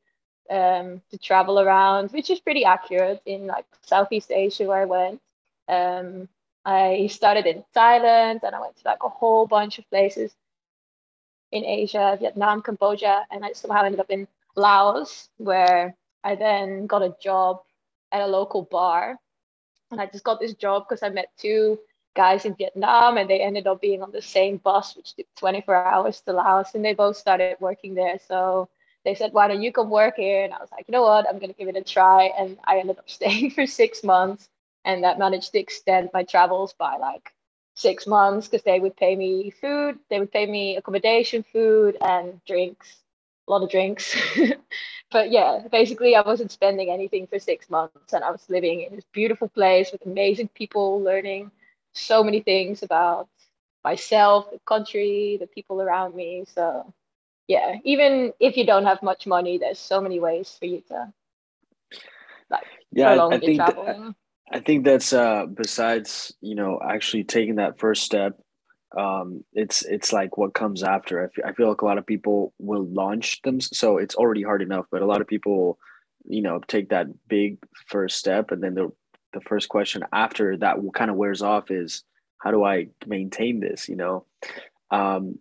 um, 0.49 1.01
to 1.11 1.17
travel 1.17 1.59
around, 1.59 2.11
which 2.11 2.29
is 2.29 2.39
pretty 2.39 2.63
accurate 2.63 3.21
in 3.25 3.47
like 3.47 3.65
Southeast 3.81 4.31
Asia 4.31 4.63
where 4.63 4.83
I 4.83 4.85
went. 4.85 5.21
Um, 5.67 6.29
I 6.63 7.07
started 7.11 7.47
in 7.47 7.65
Thailand 7.75 8.43
and 8.43 8.55
I 8.55 8.61
went 8.61 8.77
to 8.77 8.83
like 8.85 9.03
a 9.03 9.09
whole 9.09 9.45
bunch 9.45 9.77
of 9.77 9.89
places 9.89 10.33
in 11.51 11.65
Asia, 11.65 12.15
Vietnam, 12.17 12.61
Cambodia, 12.61 13.27
and 13.29 13.43
I 13.43 13.51
somehow 13.51 13.83
ended 13.83 13.99
up 13.99 14.09
in 14.09 14.25
Laos, 14.55 15.27
where 15.35 15.97
I 16.23 16.35
then 16.35 16.87
got 16.87 17.01
a 17.01 17.13
job 17.21 17.59
at 18.13 18.21
a 18.21 18.25
local 18.27 18.61
bar. 18.71 19.19
And 19.91 19.99
I 19.99 20.05
just 20.05 20.23
got 20.23 20.39
this 20.39 20.53
job 20.53 20.85
because 20.87 21.03
I 21.03 21.09
met 21.09 21.27
two 21.37 21.77
guys 22.15 22.45
in 22.45 22.55
Vietnam 22.55 23.17
and 23.17 23.29
they 23.29 23.41
ended 23.41 23.67
up 23.67 23.81
being 23.81 24.01
on 24.03 24.11
the 24.11 24.21
same 24.21 24.57
bus, 24.57 24.95
which 24.95 25.15
took 25.15 25.27
24 25.37 25.75
hours 25.75 26.21
to 26.21 26.33
Laos, 26.33 26.75
and 26.75 26.83
they 26.85 26.93
both 26.93 27.17
started 27.17 27.51
working 27.53 27.87
there. 27.87 28.11
So 28.19 28.61
they 28.97 29.07
said, 29.07 29.25
Why 29.25 29.41
don't 29.47 29.61
you 29.61 29.71
come 29.71 29.89
work 29.89 30.15
here? 30.17 30.43
And 30.43 30.53
I 30.53 30.59
was 30.59 30.69
like, 30.71 30.85
You 30.87 30.91
know 30.93 31.03
what? 31.03 31.27
I'm 31.27 31.39
going 31.39 31.51
to 31.51 31.57
give 31.57 31.67
it 31.69 31.75
a 31.77 31.83
try. 31.83 32.31
And 32.37 32.57
I 32.65 32.79
ended 32.79 32.99
up 32.99 33.09
staying 33.09 33.51
for 33.51 33.65
six 33.65 34.03
months 34.03 34.49
and 34.85 35.03
that 35.03 35.19
managed 35.19 35.51
to 35.53 35.59
extend 35.59 36.09
my 36.13 36.23
travels 36.23 36.73
by 36.73 36.97
like 36.97 37.31
six 37.75 38.07
months 38.07 38.47
because 38.47 38.63
they 38.63 38.79
would 38.79 38.95
pay 38.95 39.15
me 39.15 39.51
food, 39.51 39.97
they 40.09 40.19
would 40.19 40.31
pay 40.31 40.45
me 40.45 40.77
accommodation, 40.77 41.43
food, 41.51 41.97
and 42.01 42.43
drinks, 42.45 42.97
a 43.47 43.51
lot 43.51 43.63
of 43.63 43.69
drinks. 43.69 44.15
but 45.11 45.31
yeah, 45.31 45.61
basically, 45.71 46.15
I 46.15 46.21
wasn't 46.21 46.51
spending 46.51 46.89
anything 46.89 47.27
for 47.27 47.39
six 47.39 47.69
months, 47.69 48.13
and 48.13 48.23
I 48.23 48.31
was 48.31 48.49
living 48.49 48.81
in 48.81 48.95
this 48.95 49.05
beautiful 49.13 49.47
place 49.49 49.91
with 49.91 50.05
amazing 50.05 50.49
people, 50.49 51.01
learning 51.01 51.51
so 51.93 52.23
many 52.23 52.41
things 52.41 52.83
about 52.83 53.27
myself, 53.83 54.51
the 54.51 54.59
country, 54.65 55.37
the 55.39 55.47
people 55.47 55.81
around 55.81 56.15
me. 56.15 56.45
So 56.53 56.93
yeah, 57.47 57.75
even 57.83 58.33
if 58.39 58.57
you 58.57 58.65
don't 58.65 58.85
have 58.85 59.01
much 59.03 59.27
money, 59.27 59.57
there's 59.57 59.79
so 59.79 60.01
many 60.01 60.19
ways 60.19 60.55
for 60.59 60.65
you 60.65 60.81
to 60.89 61.13
like 62.49 62.63
yeah, 62.91 63.09
I, 63.09 63.35
I 63.35 63.39
think 63.39 63.61
I 64.53 64.59
think 64.59 64.85
that's 64.85 65.13
uh 65.13 65.45
besides, 65.45 66.33
you 66.41 66.55
know, 66.55 66.79
actually 66.83 67.23
taking 67.23 67.55
that 67.55 67.79
first 67.79 68.03
step 68.03 68.39
um, 68.97 69.43
it's 69.53 69.83
it's 69.85 70.11
like 70.11 70.37
what 70.37 70.53
comes 70.53 70.83
after. 70.83 71.23
I 71.23 71.29
feel, 71.29 71.45
I 71.45 71.53
feel 71.53 71.69
like 71.69 71.81
a 71.81 71.85
lot 71.85 71.97
of 71.97 72.05
people 72.05 72.53
will 72.59 72.85
launch 72.85 73.41
them, 73.41 73.61
so 73.61 73.97
it's 73.97 74.15
already 74.15 74.43
hard 74.43 74.61
enough. 74.61 74.85
But 74.91 75.01
a 75.01 75.05
lot 75.05 75.21
of 75.21 75.27
people, 75.27 75.79
you 76.25 76.41
know, 76.41 76.59
take 76.67 76.89
that 76.89 77.07
big 77.27 77.57
first 77.87 78.17
step, 78.17 78.51
and 78.51 78.61
then 78.61 78.75
the 78.75 78.91
the 79.33 79.41
first 79.41 79.69
question 79.69 80.03
after 80.11 80.57
that 80.57 80.77
kind 80.93 81.11
of 81.11 81.17
wears 81.17 81.41
off 81.41 81.71
is, 81.71 82.03
how 82.37 82.51
do 82.51 82.63
I 82.63 82.87
maintain 83.05 83.59
this? 83.59 83.87
You 83.87 83.95
know, 83.95 84.25
um, 84.89 85.39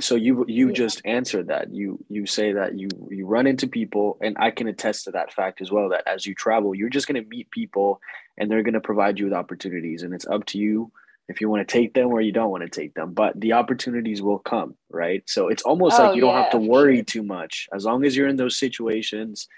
so 0.00 0.16
you 0.16 0.44
you 0.48 0.68
yeah. 0.68 0.74
just 0.74 1.02
answered 1.04 1.48
that. 1.48 1.72
You 1.72 2.04
you 2.08 2.26
say 2.26 2.52
that 2.52 2.78
you 2.78 2.88
you 3.10 3.26
run 3.26 3.46
into 3.46 3.68
people, 3.68 4.18
and 4.20 4.36
I 4.38 4.50
can 4.50 4.66
attest 4.68 5.04
to 5.04 5.12
that 5.12 5.32
fact 5.32 5.60
as 5.60 5.70
well. 5.70 5.90
That 5.90 6.06
as 6.06 6.26
you 6.26 6.34
travel, 6.34 6.74
you're 6.74 6.88
just 6.88 7.06
going 7.06 7.22
to 7.22 7.28
meet 7.28 7.50
people, 7.50 8.00
and 8.36 8.50
they're 8.50 8.62
going 8.62 8.74
to 8.74 8.80
provide 8.80 9.18
you 9.18 9.26
with 9.26 9.34
opportunities, 9.34 10.02
and 10.02 10.12
it's 10.12 10.26
up 10.26 10.44
to 10.46 10.58
you 10.58 10.90
if 11.28 11.40
you 11.40 11.48
want 11.48 11.66
to 11.66 11.72
take 11.72 11.94
them 11.94 12.08
or 12.08 12.20
you 12.20 12.32
don't 12.32 12.50
want 12.50 12.62
to 12.62 12.68
take 12.68 12.94
them 12.94 13.12
but 13.12 13.38
the 13.40 13.52
opportunities 13.52 14.20
will 14.20 14.38
come 14.38 14.74
right 14.90 15.22
so 15.26 15.48
it's 15.48 15.62
almost 15.62 15.98
oh, 15.98 16.06
like 16.06 16.14
you 16.14 16.20
don't 16.20 16.34
have 16.34 16.50
to 16.50 16.58
worry 16.58 16.96
sure. 16.96 17.04
too 17.04 17.22
much 17.22 17.68
as 17.72 17.84
long 17.84 18.04
as 18.04 18.16
you're 18.16 18.28
in 18.28 18.36
those 18.36 18.58
situations 18.58 19.48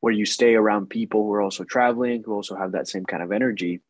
where 0.00 0.12
you 0.12 0.24
stay 0.24 0.54
around 0.54 0.88
people 0.88 1.22
who 1.22 1.32
are 1.32 1.42
also 1.42 1.64
traveling 1.64 2.22
who 2.22 2.34
also 2.34 2.56
have 2.56 2.72
that 2.72 2.88
same 2.88 3.04
kind 3.04 3.22
of 3.22 3.32
energy 3.32 3.80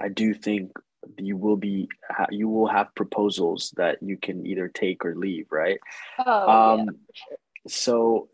i 0.00 0.08
do 0.08 0.34
think 0.34 0.72
you 1.18 1.36
will 1.36 1.56
be 1.56 1.88
you 2.30 2.48
will 2.48 2.66
have 2.66 2.94
proposals 2.94 3.72
that 3.76 4.02
you 4.02 4.16
can 4.16 4.46
either 4.46 4.68
take 4.68 5.04
or 5.04 5.14
leave 5.14 5.46
right? 5.50 5.78
Oh, 6.24 6.48
um 6.48 6.86
yeah, 7.30 7.36
so 7.68 8.28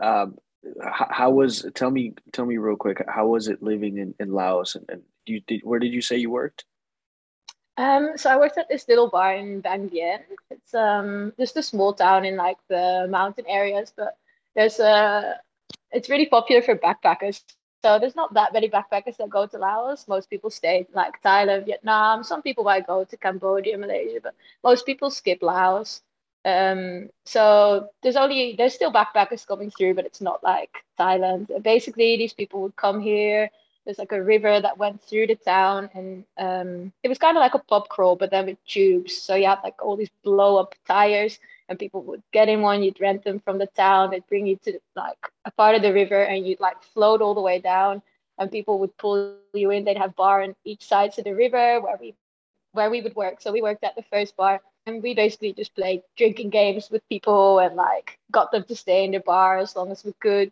um 0.00 0.36
how, 0.82 1.08
how 1.10 1.30
was 1.30 1.66
tell 1.74 1.90
me 1.90 2.14
tell 2.32 2.46
me 2.46 2.56
real 2.56 2.76
quick 2.76 3.04
how 3.08 3.26
was 3.28 3.48
it 3.48 3.62
living 3.62 3.98
in, 3.98 4.14
in 4.18 4.32
laos? 4.32 4.74
And, 4.74 4.86
and 4.88 5.02
you 5.26 5.40
did 5.40 5.62
where 5.64 5.78
did 5.78 5.92
you 5.92 6.00
say 6.00 6.16
you 6.16 6.30
worked? 6.30 6.64
Um, 7.76 8.12
so 8.16 8.30
I 8.30 8.36
worked 8.36 8.56
at 8.56 8.68
this 8.68 8.86
little 8.86 9.10
bar 9.10 9.34
in 9.34 9.60
Vang 9.60 9.90
Vieng. 9.90 10.22
It's 10.50 10.74
um 10.74 11.32
just 11.38 11.56
a 11.56 11.62
small 11.62 11.92
town 11.92 12.24
in 12.24 12.36
like 12.36 12.58
the 12.68 13.06
mountain 13.10 13.46
areas, 13.48 13.92
but 13.96 14.16
there's 14.54 14.78
a 14.78 15.40
it's 15.94 16.10
really 16.10 16.26
popular 16.26 16.62
for 16.62 16.76
backpackers. 16.76 17.42
So 17.84 17.98
there's 17.98 18.16
not 18.16 18.34
that 18.34 18.52
many 18.52 18.68
backpackers 18.68 19.16
that 19.18 19.28
go 19.28 19.46
to 19.46 19.58
Laos. 19.58 20.08
Most 20.08 20.30
people 20.30 20.50
stay 20.50 20.86
like 20.94 21.22
Thailand, 21.22 21.66
Vietnam. 21.66 22.24
Some 22.24 22.42
people 22.42 22.64
might 22.64 22.86
go 22.86 23.04
to 23.04 23.16
Cambodia, 23.16 23.78
Malaysia, 23.78 24.20
but 24.22 24.34
most 24.62 24.86
people 24.86 25.10
skip 25.10 25.42
Laos. 25.42 26.02
Um, 26.46 27.10
so 27.24 27.88
there's 28.02 28.16
only 28.16 28.54
there's 28.56 28.74
still 28.74 28.92
backpackers 28.92 29.46
coming 29.46 29.70
through, 29.70 29.94
but 29.94 30.06
it's 30.06 30.20
not 30.20 30.42
like 30.42 30.84
Thailand. 30.98 31.62
Basically, 31.62 32.16
these 32.16 32.32
people 32.32 32.62
would 32.62 32.76
come 32.76 33.00
here 33.00 33.50
there's 33.84 33.98
like 33.98 34.12
a 34.12 34.22
river 34.22 34.60
that 34.60 34.78
went 34.78 35.02
through 35.02 35.26
the 35.26 35.34
town 35.34 35.90
and 35.94 36.24
um, 36.38 36.92
it 37.02 37.08
was 37.08 37.18
kind 37.18 37.36
of 37.36 37.40
like 37.40 37.54
a 37.54 37.58
pub 37.58 37.88
crawl 37.88 38.16
but 38.16 38.30
then 38.30 38.46
with 38.46 38.64
tubes 38.66 39.16
so 39.16 39.34
you 39.34 39.46
had 39.46 39.58
like 39.62 39.82
all 39.82 39.96
these 39.96 40.10
blow 40.22 40.56
up 40.56 40.74
tires 40.86 41.38
and 41.68 41.78
people 41.78 42.02
would 42.02 42.22
get 42.32 42.48
in 42.48 42.60
one 42.60 42.82
you'd 42.82 43.00
rent 43.00 43.24
them 43.24 43.38
from 43.40 43.58
the 43.58 43.66
town 43.68 44.10
they'd 44.10 44.26
bring 44.28 44.46
you 44.46 44.56
to 44.56 44.78
like 44.96 45.30
a 45.44 45.50
part 45.52 45.74
of 45.74 45.82
the 45.82 45.92
river 45.92 46.22
and 46.22 46.46
you'd 46.46 46.60
like 46.60 46.82
float 46.82 47.20
all 47.22 47.34
the 47.34 47.40
way 47.40 47.58
down 47.58 48.02
and 48.38 48.50
people 48.50 48.78
would 48.78 48.96
pull 48.98 49.36
you 49.52 49.70
in 49.70 49.84
they'd 49.84 49.96
have 49.98 50.16
bar 50.16 50.42
on 50.42 50.54
each 50.64 50.84
side 50.84 51.16
of 51.18 51.24
the 51.24 51.34
river 51.34 51.80
where 51.80 51.98
we 52.00 52.14
where 52.72 52.90
we 52.90 53.00
would 53.00 53.14
work 53.14 53.40
so 53.40 53.52
we 53.52 53.62
worked 53.62 53.84
at 53.84 53.94
the 53.96 54.02
first 54.10 54.36
bar 54.36 54.60
and 54.86 55.02
we 55.02 55.14
basically 55.14 55.52
just 55.52 55.74
played 55.74 56.02
drinking 56.16 56.50
games 56.50 56.90
with 56.90 57.08
people 57.08 57.58
and 57.58 57.76
like 57.76 58.18
got 58.30 58.50
them 58.50 58.64
to 58.64 58.76
stay 58.76 59.04
in 59.04 59.12
the 59.12 59.20
bar 59.20 59.58
as 59.58 59.74
long 59.76 59.90
as 59.90 60.04
we 60.04 60.12
could 60.20 60.50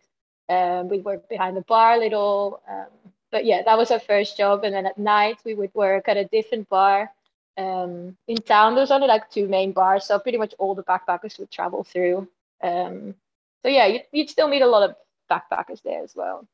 um, 0.48 0.88
we 0.88 0.98
worked 0.98 1.28
behind 1.28 1.56
the 1.56 1.62
bar 1.62 1.94
a 1.94 1.98
little 1.98 2.60
um, 2.68 3.12
but 3.32 3.46
yeah, 3.46 3.62
that 3.64 3.78
was 3.78 3.90
our 3.90 3.98
first 3.98 4.36
job. 4.36 4.62
And 4.62 4.74
then 4.74 4.86
at 4.86 4.98
night 4.98 5.38
we 5.44 5.54
would 5.54 5.74
work 5.74 6.08
at 6.08 6.18
a 6.18 6.26
different 6.26 6.68
bar. 6.68 7.10
Um, 7.56 8.16
in 8.28 8.36
town, 8.38 8.74
there's 8.74 8.90
only 8.90 9.08
like 9.08 9.30
two 9.30 9.46
main 9.46 9.72
bars, 9.72 10.04
so 10.04 10.18
pretty 10.18 10.38
much 10.38 10.54
all 10.58 10.74
the 10.74 10.82
backpackers 10.82 11.38
would 11.38 11.50
travel 11.50 11.84
through. 11.84 12.28
Um, 12.62 13.14
so 13.62 13.68
yeah, 13.68 13.86
you'd, 13.86 14.02
you'd 14.12 14.30
still 14.30 14.48
meet 14.48 14.62
a 14.62 14.66
lot 14.66 14.88
of 14.88 14.96
backpackers 15.30 15.82
there 15.82 16.02
as 16.02 16.14
well. 16.14 16.46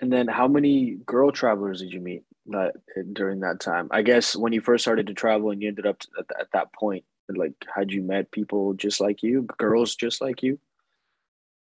And 0.00 0.12
then, 0.12 0.28
how 0.28 0.46
many 0.48 0.96
girl 1.06 1.32
travelers 1.32 1.80
did 1.80 1.92
you 1.92 2.00
meet 2.00 2.22
that 2.46 2.74
during 3.12 3.40
that 3.40 3.60
time? 3.60 3.88
I 3.90 4.02
guess 4.02 4.36
when 4.36 4.52
you 4.52 4.60
first 4.60 4.84
started 4.84 5.08
to 5.08 5.14
travel 5.14 5.50
and 5.50 5.60
you 5.60 5.68
ended 5.68 5.86
up 5.86 6.02
at, 6.18 6.26
at 6.40 6.52
that 6.52 6.72
point, 6.72 7.04
like, 7.28 7.52
had 7.74 7.90
you 7.90 8.02
met 8.02 8.30
people 8.30 8.74
just 8.74 9.00
like 9.00 9.22
you, 9.22 9.42
girls 9.58 9.96
just 9.96 10.20
like 10.20 10.42
you? 10.42 10.58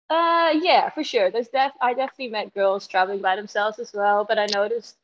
Uh, 0.10 0.54
yeah, 0.62 0.90
for 0.90 1.04
sure. 1.04 1.32
There's 1.32 1.48
def 1.48 1.72
I 1.82 1.94
definitely 1.94 2.30
met 2.30 2.54
girls 2.54 2.88
traveling 2.88 3.20
by 3.20 3.36
themselves 3.36 3.80
as 3.80 3.94
well, 3.94 4.26
but 4.26 4.38
I 4.38 4.48
noticed 4.54 4.98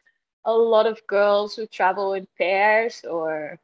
a 0.45 0.53
lot 0.53 0.85
of 0.87 1.05
girls 1.07 1.55
who 1.55 1.65
travel 1.67 2.13
in 2.13 2.27
pairs 2.37 3.03
or 3.05 3.59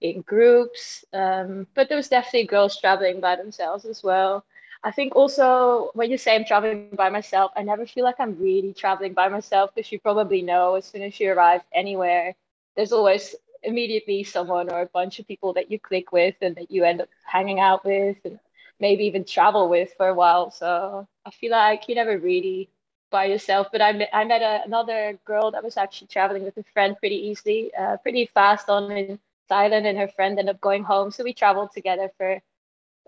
in 0.00 0.22
groups. 0.22 1.04
Um, 1.12 1.66
but 1.74 1.88
there 1.88 1.96
was 1.96 2.08
definitely 2.08 2.46
girls 2.46 2.78
traveling 2.80 3.20
by 3.20 3.36
themselves 3.36 3.84
as 3.84 4.02
well. 4.02 4.44
I 4.84 4.90
think 4.92 5.16
also 5.16 5.90
when 5.94 6.10
you 6.10 6.18
say 6.18 6.36
I'm 6.36 6.44
traveling 6.44 6.78
by 6.78 6.90
myself, 6.92 7.34
I 7.40 7.46
never 7.46 7.68
feel 7.68 7.86
like 7.86 7.98
I'm 8.02 8.20
really 8.20 8.56
traveling 8.58 8.98
by 8.98 9.14
myself 9.14 9.60
because 9.62 9.80
you 9.80 9.88
probably 9.88 10.42
know 10.42 10.74
as 10.74 10.84
soon 10.86 11.02
as 11.02 11.18
you 11.18 11.30
arrive 11.32 11.62
anywhere, 11.72 12.34
there's 12.76 12.92
always 12.92 13.34
immediately 13.62 14.22
someone 14.24 14.70
or 14.70 14.80
a 14.82 14.86
bunch 14.86 15.18
of 15.18 15.26
people 15.26 15.52
that 15.54 15.70
you 15.70 15.78
click 15.78 16.12
with 16.12 16.34
and 16.40 16.56
that 16.56 16.70
you 16.70 16.84
end 16.84 17.00
up 17.00 17.08
hanging 17.24 17.58
out 17.60 17.84
with. 17.84 18.16
And 18.24 18.38
maybe 18.80 19.04
even 19.04 19.24
travel 19.24 19.68
with 19.68 19.92
for 19.96 20.08
a 20.08 20.14
while. 20.14 20.50
So 20.50 21.06
I 21.26 21.30
feel 21.30 21.52
like 21.52 21.88
you 21.88 21.94
never 21.94 22.18
really 22.18 22.68
by 23.10 23.26
yourself. 23.26 23.68
But 23.72 23.82
I 23.82 23.92
met, 23.92 24.10
I 24.12 24.24
met 24.24 24.42
a, 24.42 24.62
another 24.64 25.18
girl 25.24 25.50
that 25.52 25.64
was 25.64 25.76
actually 25.76 26.08
traveling 26.08 26.44
with 26.44 26.56
a 26.56 26.64
friend 26.72 26.96
pretty 26.98 27.16
easily, 27.28 27.72
uh, 27.74 27.96
pretty 27.98 28.26
fast 28.26 28.68
on 28.68 28.90
in 28.90 29.18
Thailand, 29.50 29.86
and 29.86 29.98
her 29.98 30.08
friend 30.08 30.38
ended 30.38 30.54
up 30.54 30.60
going 30.60 30.84
home. 30.84 31.10
So 31.10 31.24
we 31.24 31.32
traveled 31.32 31.72
together 31.72 32.10
for 32.16 32.40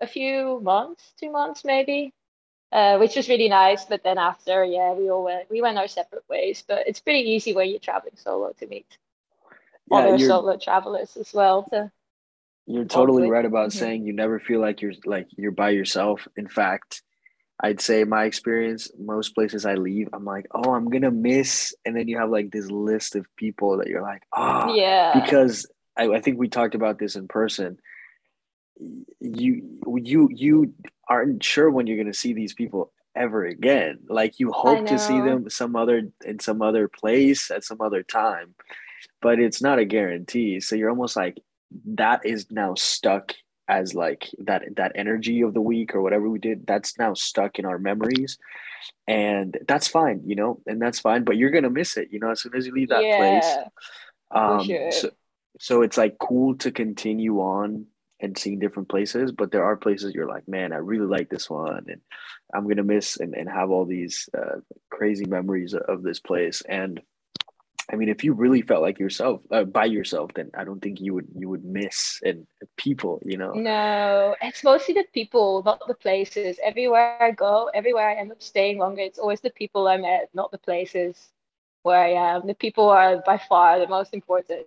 a 0.01 0.07
few 0.07 0.61
months, 0.61 1.13
two 1.19 1.31
months 1.31 1.65
maybe, 1.65 2.13
uh, 2.73 2.99
which 2.99 3.17
was 3.17 3.29
really 3.29 3.49
nice. 3.49 3.85
But 3.85 4.03
then 4.03 4.19
after, 4.19 4.65
yeah, 4.65 4.93
we 4.93 5.11
all 5.11 5.25
went 5.25 5.51
we 5.51 5.61
went 5.63 5.79
our 5.79 5.89
separate 5.89 6.29
ways. 6.29 6.65
But 6.67 6.87
it's 6.87 7.01
pretty 7.01 7.31
easy 7.31 7.55
when 7.55 7.69
you're 7.69 7.79
traveling 7.79 8.17
solo 8.17 8.53
to 8.59 8.67
meet 8.67 8.87
yeah, 9.91 9.99
other 9.99 10.19
solo 10.19 10.57
travelers 10.57 11.17
as 11.17 11.33
well 11.35 11.65
to 11.71 11.91
you're 12.67 12.85
totally 12.85 13.29
right 13.29 13.45
about 13.45 13.71
mm-hmm. 13.71 13.79
saying 13.79 14.07
you 14.07 14.13
never 14.13 14.39
feel 14.39 14.61
like 14.61 14.81
you're 14.81 14.93
like 15.05 15.27
you're 15.37 15.51
by 15.51 15.71
yourself. 15.71 16.29
In 16.37 16.49
fact, 16.49 17.03
I'd 17.63 17.81
say 17.81 18.05
my 18.05 18.25
experience, 18.25 18.91
most 18.99 19.35
places 19.35 19.67
I 19.67 19.75
leave, 19.75 20.09
I'm 20.13 20.25
like, 20.25 20.47
oh, 20.53 20.73
I'm 20.73 20.89
gonna 20.89 21.11
miss, 21.11 21.75
and 21.85 21.97
then 21.97 22.09
you 22.09 22.19
have 22.19 22.31
like 22.31 22.51
this 22.51 22.71
list 22.71 23.17
of 23.17 23.27
people 23.37 23.79
that 23.79 23.89
you're 23.89 24.03
like, 24.03 24.23
oh, 24.35 24.75
yeah, 24.75 25.13
because 25.21 25.67
I, 25.97 26.09
I 26.09 26.21
think 26.21 26.39
we 26.39 26.49
talked 26.49 26.75
about 26.75 26.99
this 26.99 27.17
in 27.17 27.29
person. 27.29 27.79
You 29.21 29.79
you 29.99 30.29
you 30.33 30.75
aren't 31.07 31.45
sure 31.45 31.71
when 31.71 31.87
you're 31.87 31.99
gonna 31.99 32.15
see 32.15 32.33
these 32.33 32.55
people 32.55 32.93
ever 33.15 33.45
again. 33.45 33.99
Like 34.09 34.41
you 34.41 34.53
hope 34.53 34.87
to 34.87 34.99
see 34.99 35.21
them 35.21 35.51
some 35.51 35.77
other 35.77 36.03
in 36.25 36.39
some 36.39 36.63
other 36.63 36.89
place 36.89 37.51
at 37.51 37.65
some 37.65 37.81
other 37.83 38.03
time, 38.03 38.55
but 39.21 39.39
it's 39.39 39.61
not 39.61 39.79
a 39.79 39.85
guarantee. 39.85 40.61
So 40.61 40.77
you're 40.77 40.91
almost 40.91 41.17
like 41.17 41.39
that 41.85 42.25
is 42.25 42.51
now 42.51 42.75
stuck 42.75 43.35
as 43.71 43.95
like 43.95 44.29
that 44.39 44.63
that 44.77 44.93
energy 44.95 45.43
of 45.43 45.55
the 45.55 45.61
week 45.61 45.95
or 45.95 46.03
whatever 46.03 46.29
we 46.29 46.39
did 46.39 46.67
that's 46.67 46.99
now 46.99 47.15
stuck 47.15 47.59
in 47.59 47.65
our 47.65 47.79
memories. 47.79 48.37
And 49.07 49.59
that's 49.69 49.89
fine 49.89 50.23
you 50.25 50.37
know 50.37 50.61
and 50.67 50.81
that's 50.81 51.01
fine 51.01 51.25
but 51.25 51.37
you're 51.37 51.51
gonna 51.51 51.71
miss 51.71 51.97
it 51.97 52.09
you 52.11 52.19
know 52.19 52.31
as 52.31 52.41
soon 52.41 52.55
as 52.57 52.67
you 52.67 52.73
leave 52.73 52.89
that 52.89 53.05
yeah, 53.05 53.19
place 53.19 53.57
um 54.31 54.65
sure. 54.65 54.91
so, 54.93 55.11
so 55.59 55.83
it's 55.83 55.99
like 55.99 56.17
cool 56.19 56.57
to 56.57 56.71
continue 56.71 57.41
on 57.41 57.87
and 58.21 58.39
seeing 58.39 58.59
different 58.59 58.89
places 58.89 59.33
but 59.33 59.51
there 59.51 59.65
are 59.65 59.77
places 59.77 60.15
you're 60.15 60.29
like 60.29 60.47
man 60.49 60.73
i 60.73 60.77
really 60.77 61.07
like 61.07 61.29
this 61.29 61.51
one 61.51 61.85
and 61.89 62.01
i'm 62.55 62.69
gonna 62.69 62.85
miss 62.85 63.19
and, 63.19 63.35
and 63.35 63.49
have 63.49 63.71
all 63.71 63.85
these 63.85 64.29
uh, 64.37 64.61
crazy 65.01 65.25
memories 65.25 65.73
of 65.75 66.03
this 66.03 66.21
place. 66.21 66.63
And 66.69 67.01
I 67.93 67.97
mean, 67.97 68.09
if 68.09 68.23
you 68.23 68.33
really 68.33 68.63
felt 68.63 68.83
like 68.83 68.99
yourself 68.99 69.41
uh, 69.51 69.65
by 69.65 69.87
yourself, 69.87 70.31
then 70.35 70.51
I 70.57 70.65
don't 70.65 70.81
think 70.81 71.01
you 71.01 71.15
would 71.15 71.27
you 71.37 71.49
would 71.49 71.65
miss 71.65 72.21
and 72.25 72.47
people, 72.77 73.21
you 73.25 73.37
know. 73.37 73.53
No, 73.53 74.37
it's 74.41 74.63
mostly 74.63 74.95
the 74.95 75.05
people, 75.13 75.63
not 75.65 75.81
the 75.89 75.95
places. 75.95 76.59
Everywhere 76.63 77.21
I 77.21 77.33
go, 77.33 77.71
everywhere 77.75 78.09
I 78.09 78.15
end 78.15 78.31
up 78.31 78.43
staying 78.43 78.79
longer, 78.79 79.03
it's 79.03 79.19
always 79.19 79.41
the 79.41 79.51
people 79.51 79.89
I 79.89 79.97
met, 79.97 80.31
not 80.35 80.53
the 80.53 80.59
places 80.59 81.31
where 81.83 81.99
I 81.99 82.11
am. 82.11 82.47
The 82.47 82.55
people 82.55 82.89
are 82.89 83.23
by 83.27 83.39
far 83.39 83.79
the 83.81 83.89
most 83.89 84.15
important 84.15 84.67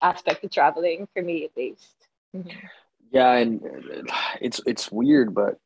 aspect 0.00 0.44
of 0.44 0.52
traveling 0.52 1.08
for 1.12 1.22
me, 1.22 1.44
at 1.44 1.56
least. 1.56 1.94
Mm-hmm. 2.36 2.50
Yeah, 3.10 3.32
and 3.32 3.60
uh, 3.64 4.12
it's 4.40 4.60
it's 4.66 4.92
weird, 4.92 5.34
but 5.34 5.58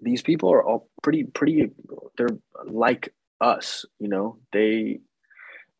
these 0.00 0.22
people 0.22 0.52
are 0.52 0.64
all 0.64 0.88
pretty 1.02 1.24
pretty. 1.24 1.70
They're 2.16 2.36
like 2.64 3.14
us, 3.40 3.84
you 4.00 4.08
know. 4.08 4.38
They 4.52 5.00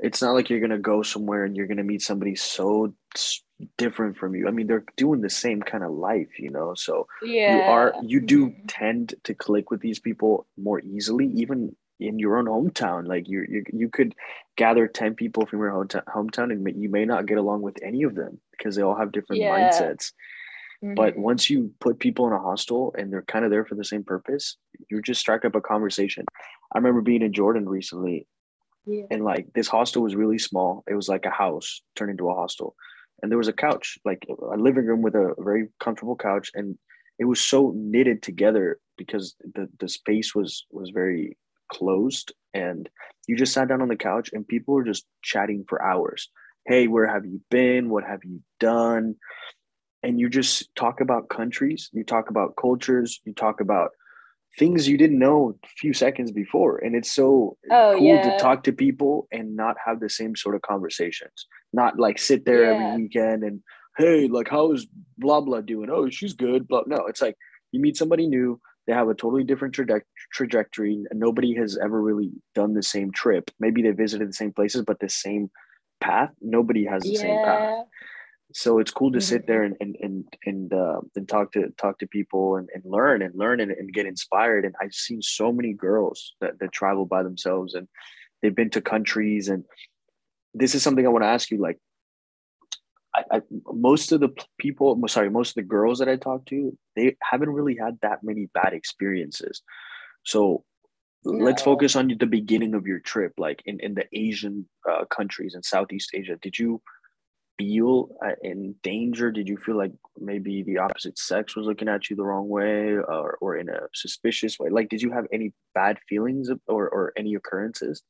it's 0.02 0.20
not 0.20 0.32
like 0.32 0.50
you're 0.50 0.60
gonna 0.60 0.78
go 0.78 1.02
somewhere 1.02 1.44
and 1.44 1.56
you're 1.56 1.66
gonna 1.66 1.84
meet 1.84 2.02
somebody 2.02 2.34
so 2.34 2.94
different 3.78 4.16
from 4.16 4.34
you. 4.34 4.48
I 4.48 4.50
mean, 4.50 4.66
they're 4.66 4.84
doing 4.96 5.20
the 5.20 5.30
same 5.30 5.62
kind 5.62 5.84
of 5.84 5.92
life, 5.92 6.38
you 6.38 6.50
know. 6.50 6.74
So 6.74 7.06
yeah. 7.22 7.56
you 7.56 7.62
are 7.62 7.94
you 8.02 8.20
do 8.20 8.48
mm-hmm. 8.48 8.66
tend 8.66 9.14
to 9.24 9.34
click 9.34 9.70
with 9.70 9.80
these 9.80 10.00
people 10.00 10.46
more 10.56 10.80
easily, 10.80 11.26
even 11.26 11.74
in 12.00 12.18
your 12.18 12.36
own 12.38 12.46
hometown. 12.46 13.06
Like 13.06 13.28
you 13.28 13.46
you 13.48 13.64
you 13.72 13.88
could 13.88 14.14
gather 14.56 14.88
ten 14.88 15.14
people 15.14 15.46
from 15.46 15.60
your 15.60 15.70
hometown, 15.70 16.04
hometown, 16.04 16.52
and 16.52 16.82
you 16.82 16.88
may 16.88 17.04
not 17.04 17.26
get 17.26 17.38
along 17.38 17.62
with 17.62 17.76
any 17.82 18.02
of 18.02 18.14
them 18.14 18.40
because 18.50 18.76
they 18.76 18.82
all 18.82 18.96
have 18.96 19.12
different 19.12 19.40
yeah. 19.42 19.70
mindsets. 19.70 20.12
Mm-hmm. 20.82 20.94
But 20.94 21.16
once 21.16 21.48
you 21.48 21.72
put 21.80 22.00
people 22.00 22.26
in 22.26 22.32
a 22.32 22.40
hostel 22.40 22.92
and 22.98 23.12
they're 23.12 23.22
kind 23.22 23.44
of 23.44 23.52
there 23.52 23.64
for 23.64 23.76
the 23.76 23.84
same 23.84 24.02
purpose, 24.02 24.56
you 24.90 25.00
just 25.00 25.20
strike 25.20 25.44
up 25.44 25.54
a 25.54 25.60
conversation. 25.60 26.24
I 26.74 26.78
remember 26.78 27.02
being 27.02 27.22
in 27.22 27.32
Jordan 27.32 27.68
recently, 27.68 28.26
yeah. 28.86 29.04
and 29.10 29.24
like 29.24 29.46
this 29.54 29.68
hostel 29.68 30.02
was 30.02 30.14
really 30.14 30.38
small. 30.38 30.84
It 30.88 30.94
was 30.94 31.08
like 31.08 31.24
a 31.24 31.30
house 31.30 31.82
turned 31.96 32.10
into 32.10 32.28
a 32.28 32.34
hostel, 32.34 32.74
and 33.20 33.30
there 33.30 33.38
was 33.38 33.48
a 33.48 33.52
couch, 33.52 33.98
like 34.04 34.26
a 34.28 34.56
living 34.56 34.86
room 34.86 35.02
with 35.02 35.14
a 35.14 35.34
very 35.38 35.68
comfortable 35.80 36.16
couch, 36.16 36.50
and 36.54 36.78
it 37.18 37.24
was 37.24 37.40
so 37.40 37.72
knitted 37.76 38.22
together 38.22 38.78
because 38.96 39.36
the 39.54 39.68
the 39.78 39.88
space 39.88 40.34
was 40.34 40.66
was 40.70 40.90
very 40.90 41.36
closed, 41.70 42.32
and 42.54 42.88
you 43.26 43.36
just 43.36 43.52
sat 43.52 43.68
down 43.68 43.82
on 43.82 43.88
the 43.88 43.96
couch 43.96 44.30
and 44.32 44.46
people 44.46 44.74
were 44.74 44.84
just 44.84 45.06
chatting 45.22 45.64
for 45.68 45.82
hours. 45.82 46.28
Hey, 46.66 46.86
where 46.86 47.06
have 47.06 47.24
you 47.24 47.40
been? 47.50 47.88
What 47.88 48.04
have 48.04 48.24
you 48.24 48.40
done? 48.60 49.16
and 50.02 50.18
you 50.18 50.28
just 50.28 50.74
talk 50.74 51.00
about 51.00 51.28
countries, 51.28 51.88
you 51.92 52.04
talk 52.04 52.30
about 52.30 52.56
cultures, 52.56 53.20
you 53.24 53.32
talk 53.32 53.60
about 53.60 53.90
things 54.58 54.88
you 54.88 54.98
didn't 54.98 55.18
know 55.18 55.54
a 55.62 55.68
few 55.78 55.92
seconds 55.92 56.30
before. 56.30 56.78
And 56.78 56.94
it's 56.94 57.12
so 57.14 57.56
oh, 57.70 57.94
cool 57.96 58.06
yeah. 58.06 58.22
to 58.22 58.38
talk 58.38 58.64
to 58.64 58.72
people 58.72 59.28
and 59.32 59.56
not 59.56 59.76
have 59.84 60.00
the 60.00 60.10
same 60.10 60.36
sort 60.36 60.54
of 60.54 60.62
conversations. 60.62 61.46
Not 61.72 61.98
like 61.98 62.18
sit 62.18 62.44
there 62.44 62.64
yeah. 62.64 62.70
every 62.70 63.02
weekend 63.02 63.44
and 63.44 63.60
hey, 63.96 64.28
like 64.28 64.48
how 64.48 64.72
is 64.72 64.86
blah 65.18 65.40
blah 65.40 65.60
doing? 65.60 65.90
Oh, 65.90 66.08
she's 66.10 66.34
good. 66.34 66.68
Blah. 66.68 66.82
No, 66.86 67.06
it's 67.06 67.22
like 67.22 67.36
you 67.72 67.80
meet 67.80 67.96
somebody 67.96 68.26
new, 68.26 68.60
they 68.86 68.92
have 68.92 69.08
a 69.08 69.14
totally 69.14 69.44
different 69.44 69.74
traje- 69.74 70.02
trajectory, 70.32 71.04
and 71.10 71.18
nobody 71.18 71.54
has 71.56 71.78
ever 71.82 72.00
really 72.00 72.30
done 72.54 72.74
the 72.74 72.82
same 72.82 73.10
trip. 73.12 73.50
Maybe 73.60 73.82
they 73.82 73.90
visited 73.90 74.28
the 74.28 74.34
same 74.34 74.52
places, 74.52 74.82
but 74.86 75.00
the 75.00 75.08
same 75.08 75.50
path. 76.00 76.30
Nobody 76.40 76.84
has 76.84 77.02
the 77.02 77.10
yeah. 77.10 77.20
same 77.20 77.44
path 77.44 77.84
so 78.54 78.78
it's 78.78 78.90
cool 78.90 79.12
to 79.12 79.18
mm-hmm. 79.18 79.22
sit 79.22 79.46
there 79.46 79.62
and 79.62 79.76
and 79.80 79.96
and 80.00 80.24
and, 80.44 80.72
uh, 80.72 81.00
and 81.16 81.28
talk 81.28 81.52
to 81.52 81.72
talk 81.78 81.98
to 81.98 82.06
people 82.06 82.56
and, 82.56 82.68
and 82.74 82.82
learn 82.84 83.22
and 83.22 83.34
learn 83.34 83.60
and, 83.60 83.70
and 83.70 83.92
get 83.92 84.06
inspired 84.06 84.64
and 84.64 84.74
i've 84.80 84.94
seen 84.94 85.22
so 85.22 85.52
many 85.52 85.72
girls 85.72 86.34
that, 86.40 86.58
that 86.60 86.72
travel 86.72 87.06
by 87.06 87.22
themselves 87.22 87.74
and 87.74 87.88
they've 88.40 88.54
been 88.54 88.70
to 88.70 88.80
countries 88.80 89.48
and 89.48 89.64
this 90.54 90.74
is 90.74 90.82
something 90.82 91.06
i 91.06 91.10
want 91.10 91.24
to 91.24 91.28
ask 91.28 91.50
you 91.50 91.58
like 91.58 91.78
I, 93.14 93.24
I, 93.30 93.40
most 93.72 94.10
of 94.12 94.20
the 94.20 94.30
people 94.58 94.98
sorry 95.06 95.30
most 95.30 95.50
of 95.50 95.54
the 95.56 95.62
girls 95.62 95.98
that 95.98 96.08
i 96.08 96.16
talk 96.16 96.46
to 96.46 96.76
they 96.96 97.16
haven't 97.22 97.50
really 97.50 97.76
had 97.76 97.98
that 98.02 98.20
many 98.22 98.48
bad 98.54 98.72
experiences 98.72 99.62
so 100.24 100.64
no. 101.24 101.44
let's 101.44 101.62
focus 101.62 101.96
on 101.96 102.08
the 102.08 102.26
beginning 102.26 102.74
of 102.74 102.86
your 102.86 103.00
trip 103.00 103.32
like 103.38 103.62
in, 103.66 103.80
in 103.80 103.94
the 103.94 104.06
asian 104.12 104.66
uh, 104.90 105.04
countries 105.06 105.54
in 105.54 105.62
southeast 105.62 106.10
asia 106.14 106.36
did 106.40 106.58
you 106.58 106.80
feel 107.58 108.10
uh, 108.24 108.34
in 108.42 108.74
danger? 108.82 109.30
Did 109.30 109.48
you 109.48 109.56
feel 109.56 109.76
like 109.76 109.92
maybe 110.18 110.62
the 110.62 110.78
opposite 110.78 111.18
sex 111.18 111.56
was 111.56 111.66
looking 111.66 111.88
at 111.88 112.10
you 112.10 112.16
the 112.16 112.24
wrong 112.24 112.48
way 112.48 112.94
or, 112.96 113.38
or 113.40 113.56
in 113.56 113.68
a 113.68 113.80
suspicious 113.94 114.58
way? 114.58 114.70
Like, 114.70 114.88
did 114.88 115.02
you 115.02 115.10
have 115.10 115.26
any 115.32 115.52
bad 115.74 115.98
feelings 116.08 116.50
or, 116.66 116.88
or 116.88 117.12
any 117.16 117.34
occurrences? 117.34 118.02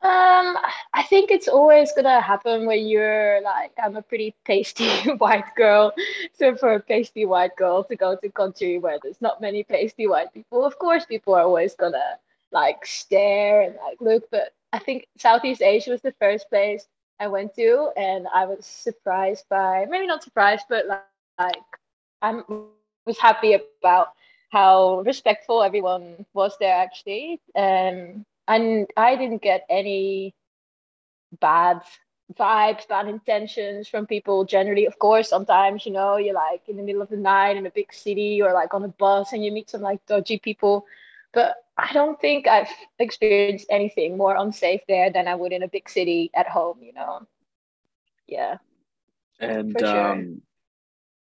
Um, 0.00 0.56
I 0.94 1.02
think 1.02 1.32
it's 1.32 1.48
always 1.48 1.90
gonna 1.92 2.20
happen 2.20 2.66
when 2.66 2.86
you're 2.86 3.42
like, 3.42 3.72
I'm 3.82 3.96
a 3.96 4.02
pretty 4.02 4.32
pasty 4.44 4.88
white 5.18 5.56
girl. 5.56 5.92
So 6.34 6.54
for 6.54 6.74
a 6.74 6.80
pasty 6.80 7.24
white 7.24 7.56
girl 7.56 7.82
to 7.82 7.96
go 7.96 8.14
to 8.14 8.28
country 8.30 8.78
where 8.78 8.98
there's 9.02 9.20
not 9.20 9.40
many 9.40 9.64
pasty 9.64 10.06
white 10.06 10.32
people, 10.32 10.64
of 10.64 10.78
course 10.78 11.04
people 11.04 11.34
are 11.34 11.42
always 11.42 11.74
gonna 11.74 12.18
like 12.52 12.84
stare 12.86 13.62
and 13.62 13.74
like 13.76 14.00
look. 14.00 14.24
But 14.30 14.52
I 14.72 14.78
think 14.78 15.06
Southeast 15.16 15.62
Asia 15.62 15.90
was 15.90 16.02
the 16.02 16.14
first 16.20 16.48
place 16.48 16.86
I 17.20 17.28
went 17.28 17.54
to, 17.56 17.90
and 17.96 18.26
I 18.34 18.46
was 18.46 18.64
surprised 18.66 19.46
by 19.50 19.86
maybe 19.88 20.06
not 20.06 20.22
surprised, 20.22 20.66
but 20.68 20.86
like, 20.86 21.06
like 21.38 21.62
I 22.22 22.32
was 22.40 23.18
happy 23.18 23.54
about 23.54 24.08
how 24.50 25.00
respectful 25.06 25.62
everyone 25.62 26.26
was 26.34 26.56
there 26.58 26.74
actually, 26.76 27.40
um, 27.56 28.24
and 28.46 28.86
I 28.96 29.16
didn't 29.16 29.42
get 29.42 29.64
any 29.68 30.34
bad 31.40 31.80
vibes, 32.38 32.86
bad 32.88 33.08
intentions 33.08 33.88
from 33.88 34.06
people 34.06 34.44
generally. 34.44 34.86
Of 34.86 34.98
course, 34.98 35.28
sometimes 35.28 35.86
you 35.86 35.92
know 35.92 36.16
you're 36.16 36.34
like 36.34 36.62
in 36.68 36.76
the 36.76 36.82
middle 36.82 37.02
of 37.02 37.08
the 37.10 37.16
night 37.16 37.56
in 37.56 37.66
a 37.66 37.70
big 37.70 37.92
city 37.92 38.40
or 38.42 38.52
like 38.52 38.74
on 38.74 38.84
a 38.84 38.88
bus 38.88 39.32
and 39.32 39.44
you 39.44 39.52
meet 39.52 39.70
some 39.70 39.82
like 39.82 40.04
dodgy 40.06 40.38
people, 40.38 40.84
but 41.32 41.56
I 41.78 41.92
don't 41.92 42.20
think 42.20 42.48
I've 42.48 42.68
experienced 42.98 43.66
anything 43.70 44.16
more 44.18 44.36
unsafe 44.36 44.80
there 44.88 45.10
than 45.12 45.28
I 45.28 45.36
would 45.36 45.52
in 45.52 45.62
a 45.62 45.68
big 45.68 45.88
city 45.88 46.30
at 46.34 46.48
home, 46.48 46.78
you 46.82 46.92
know. 46.92 47.26
Yeah. 48.26 48.56
And 49.38 49.76
sure. 49.78 50.12
um 50.12 50.42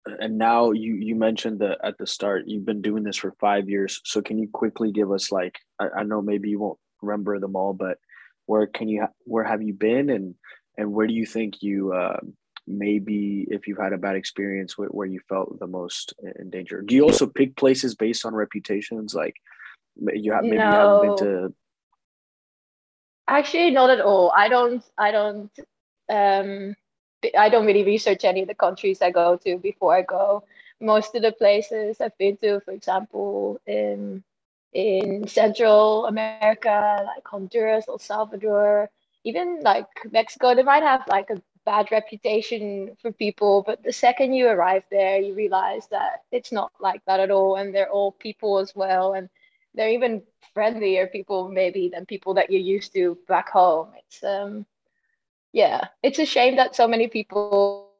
and 0.05 0.37
now 0.37 0.71
you 0.71 0.95
you 0.95 1.15
mentioned 1.15 1.59
that 1.59 1.79
at 1.83 1.97
the 1.97 2.07
start 2.07 2.43
you've 2.47 2.65
been 2.65 2.81
doing 2.81 3.03
this 3.03 3.17
for 3.17 3.33
five 3.39 3.69
years. 3.69 3.99
So 4.05 4.21
can 4.21 4.39
you 4.39 4.47
quickly 4.47 4.93
give 4.93 5.11
us 5.11 5.29
like 5.29 5.59
I, 5.79 5.87
I 5.97 6.03
know 6.03 6.21
maybe 6.21 6.49
you 6.49 6.59
won't 6.59 6.79
remember 7.01 7.37
them 7.39 7.57
all, 7.57 7.73
but 7.73 7.97
where 8.45 8.65
can 8.65 8.87
you 8.87 9.05
where 9.25 9.43
have 9.43 9.61
you 9.61 9.73
been 9.73 10.09
and 10.09 10.35
and 10.77 10.93
where 10.93 11.07
do 11.07 11.13
you 11.13 11.25
think 11.25 11.61
you 11.61 11.91
uh, 11.91 12.19
maybe 12.65 13.45
if 13.49 13.67
you've 13.67 13.77
had 13.77 13.93
a 13.93 13.97
bad 13.97 14.15
experience 14.15 14.77
where, 14.77 14.89
where 14.89 15.07
you 15.07 15.19
felt 15.27 15.59
the 15.59 15.67
most 15.67 16.13
in 16.39 16.49
danger? 16.49 16.81
Do 16.81 16.95
you 16.95 17.03
also 17.03 17.27
pick 17.27 17.57
places 17.57 17.93
based 17.93 18.25
on 18.25 18.33
reputations 18.33 19.13
like? 19.13 19.35
You 19.97 20.33
have 20.33 20.45
maybe 20.45 20.57
no. 20.57 20.71
haven't 20.71 21.01
been 21.01 21.15
to. 21.17 21.53
Actually, 23.27 23.71
not 23.71 23.89
at 23.89 24.01
all. 24.01 24.31
I 24.35 24.47
don't. 24.49 24.83
I 24.97 25.11
don't. 25.11 25.51
Um, 26.09 26.75
I 27.37 27.49
don't 27.49 27.65
really 27.65 27.83
research 27.83 28.23
any 28.23 28.41
of 28.41 28.47
the 28.47 28.55
countries 28.55 29.01
I 29.01 29.11
go 29.11 29.37
to 29.37 29.57
before 29.57 29.95
I 29.95 30.01
go. 30.01 30.43
Most 30.79 31.15
of 31.15 31.21
the 31.21 31.31
places 31.31 32.01
I've 32.01 32.17
been 32.17 32.37
to, 32.37 32.59
for 32.61 32.71
example, 32.71 33.59
in 33.65 34.23
in 34.73 35.27
Central 35.27 36.05
America, 36.05 37.01
like 37.05 37.25
Honduras, 37.25 37.85
El 37.87 37.99
Salvador, 37.99 38.89
even 39.23 39.61
like 39.61 39.87
Mexico, 40.11 40.53
they 40.53 40.63
might 40.63 40.83
have 40.83 41.01
like 41.07 41.29
a 41.29 41.41
bad 41.65 41.91
reputation 41.91 42.95
for 43.01 43.11
people, 43.11 43.63
but 43.65 43.81
the 43.83 43.93
second 43.93 44.33
you 44.33 44.47
arrive 44.47 44.83
there, 44.91 45.19
you 45.19 45.33
realize 45.33 45.87
that 45.87 46.23
it's 46.31 46.51
not 46.51 46.71
like 46.79 47.01
that 47.05 47.19
at 47.19 47.31
all, 47.31 47.55
and 47.55 47.73
they're 47.73 47.89
all 47.89 48.11
people 48.11 48.59
as 48.59 48.75
well, 48.75 49.13
and 49.13 49.29
they're 49.75 49.91
even 49.91 50.23
friendlier 50.53 51.07
people 51.07 51.49
maybe 51.49 51.89
than 51.89 52.05
people 52.05 52.33
that 52.35 52.49
you're 52.51 52.61
used 52.61 52.93
to 52.93 53.17
back 53.27 53.49
home. 53.49 53.89
It's 53.97 54.23
um 54.23 54.65
yeah, 55.53 55.87
it's 56.03 56.19
a 56.19 56.25
shame 56.25 56.57
that 56.57 56.75
so 56.75 56.87
many 56.87 57.07
people 57.07 57.91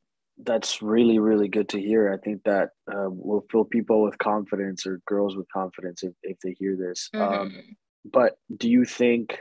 that's 0.42 0.82
really, 0.82 1.18
really 1.18 1.48
good 1.48 1.68
to 1.70 1.80
hear. 1.80 2.12
I 2.12 2.22
think 2.22 2.42
that 2.44 2.70
uh, 2.90 3.08
will 3.08 3.44
fill 3.50 3.64
people 3.64 4.02
with 4.02 4.18
confidence 4.18 4.86
or 4.86 5.00
girls 5.06 5.36
with 5.36 5.46
confidence 5.52 6.02
if, 6.02 6.12
if 6.22 6.38
they 6.40 6.54
hear 6.58 6.76
this. 6.76 7.08
Um, 7.14 7.20
mm-hmm. 7.20 7.40
Um, 7.40 7.76
but 8.04 8.36
do 8.54 8.68
you 8.68 8.84
think 8.84 9.38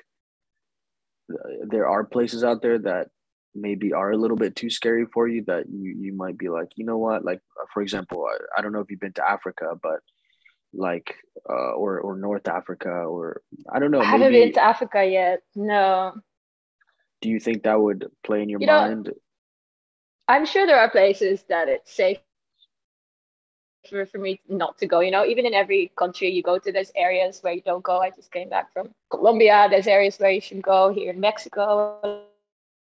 there 1.68 1.88
are 1.88 2.04
places 2.04 2.44
out 2.44 2.62
there 2.62 2.80
that 2.80 3.08
maybe 3.56 3.94
are 3.94 4.12
a 4.12 4.18
little 4.18 4.38
bit 4.38 4.56
too 4.56 4.70
scary 4.70 5.06
for 5.14 5.28
you 5.28 5.44
that 5.46 5.66
you, 5.70 5.96
you 6.00 6.16
might 6.16 6.38
be 6.38 6.50
like, 6.50 6.70
you 6.76 6.86
know 6.86 6.98
what? 6.98 7.26
Like, 7.26 7.40
uh, 7.60 7.66
for 7.74 7.82
example, 7.82 8.26
I, 8.26 8.60
I 8.60 8.62
don't 8.62 8.72
know 8.72 8.80
if 8.80 8.90
you've 8.90 9.00
been 9.00 9.14
to 9.14 9.30
Africa, 9.30 9.74
but 9.82 10.00
like 10.76 11.16
uh, 11.48 11.74
or 11.74 12.00
or 12.00 12.18
North 12.18 12.48
Africa 12.48 12.90
or 12.90 13.42
I 13.72 13.78
don't 13.78 13.92
know. 13.92 14.02
I 14.02 14.06
haven't 14.06 14.32
been 14.32 14.54
to 14.54 14.64
Africa 14.64 15.06
yet. 15.06 15.42
No 15.56 16.14
do 17.24 17.30
you 17.30 17.40
think 17.40 17.64
that 17.64 17.80
would 17.80 18.12
play 18.24 18.44
in 18.44 18.50
your 18.50 18.60
you 18.60 18.68
mind? 18.68 19.06
Know, 19.06 19.14
I'm 20.28 20.46
sure 20.46 20.68
there 20.68 20.80
are 20.80 20.90
places 20.90 21.44
that 21.48 21.70
it's 21.70 21.92
safe 21.92 22.18
for, 23.90 24.06
for 24.06 24.18
me 24.18 24.42
not 24.50 24.78
to 24.80 24.88
go. 24.88 25.00
You 25.00 25.12
know, 25.12 25.26
even 25.26 25.46
in 25.46 25.54
every 25.54 25.92
country 25.98 26.30
you 26.30 26.44
go 26.44 26.60
to, 26.60 26.72
there's 26.72 26.92
areas 26.96 27.40
where 27.42 27.54
you 27.54 27.62
don't 27.62 27.84
go. 27.84 28.00
I 28.00 28.10
just 28.10 28.32
came 28.32 28.50
back 28.50 28.74
from 28.74 28.90
Colombia. 29.10 29.68
There's 29.70 29.88
areas 29.88 30.18
where 30.18 30.32
you 30.32 30.42
should 30.42 30.62
go. 30.62 30.94
Here 30.94 31.12
in 31.12 31.22
Mexico, 31.22 32.24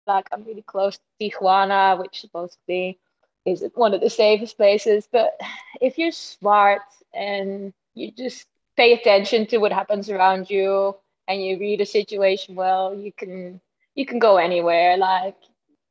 like 0.05 0.27
I'm 0.31 0.43
really 0.43 0.61
close 0.61 0.97
to 0.97 1.03
Tijuana, 1.19 1.99
which 1.99 2.21
supposedly 2.21 2.99
is 3.45 3.63
one 3.73 3.95
of 3.95 4.01
the 4.01 4.09
safest 4.11 4.57
places. 4.57 5.07
But 5.11 5.39
if 5.81 5.97
you're 5.97 6.11
smart 6.11 6.83
and 7.15 7.73
you 7.95 8.11
just 8.11 8.45
pay 8.77 8.93
attention 8.93 9.47
to 9.47 9.57
what 9.57 9.71
happens 9.71 10.07
around 10.07 10.51
you 10.51 10.95
and 11.27 11.43
you 11.43 11.57
read 11.59 11.81
a 11.81 11.85
situation 11.85 12.53
well, 12.53 12.93
you 12.93 13.11
can 13.11 13.59
you 13.95 14.05
can 14.05 14.19
go 14.19 14.37
anywhere. 14.37 14.97
Like 14.97 15.35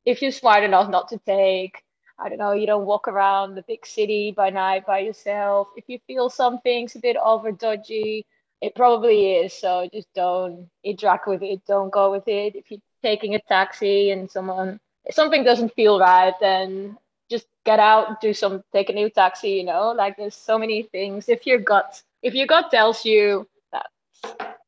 if 0.05 0.23
you're 0.23 0.33
smart 0.33 0.65
enough 0.65 0.91
not 0.91 1.09
to 1.09 1.19
take 1.19 1.83
I 2.21 2.29
don't 2.29 2.39
know, 2.39 2.53
you 2.53 2.67
don't 2.67 2.85
walk 2.87 3.07
around 3.07 3.55
the 3.55 3.63
big 3.63 3.87
city 3.87 4.33
by 4.37 4.51
night 4.51 4.85
by 4.85 4.99
yourself. 4.99 5.69
If 5.77 5.85
you 5.87 6.01
feel 6.07 6.29
something's 6.29 6.97
a 6.97 6.99
bit 6.99 7.17
over 7.17 7.53
dodgy, 7.53 8.27
it 8.61 8.75
probably 8.75 9.35
is. 9.37 9.53
So 9.53 9.89
just 9.93 10.09
don't 10.15 10.69
interact 10.83 11.29
with 11.29 11.43
it. 11.43 11.61
Don't 11.67 11.93
go 11.93 12.11
with 12.11 12.27
it. 12.27 12.57
If 12.57 12.71
you're 12.71 12.81
taking 13.03 13.37
a 13.37 13.41
taxi 13.49 14.11
and 14.11 14.29
someone 14.29 14.81
something 15.11 15.45
doesn't 15.45 15.75
feel 15.75 16.01
right, 16.01 16.35
then 16.41 16.99
just 17.31 17.47
get 17.65 17.79
out, 17.79 18.21
do 18.21 18.35
some, 18.35 18.65
take 18.73 18.91
a 18.91 18.93
new 18.93 19.11
taxi. 19.11 19.51
You 19.51 19.65
know, 19.65 19.93
like 19.93 20.17
there's 20.17 20.35
so 20.35 20.59
many 20.59 20.83
things. 20.83 21.29
If 21.29 21.47
your 21.47 21.59
gut, 21.59 22.03
if 22.23 22.35
your 22.35 22.49
gut 22.49 22.73
tells 22.73 23.05
you 23.05 23.47
that 23.71 23.87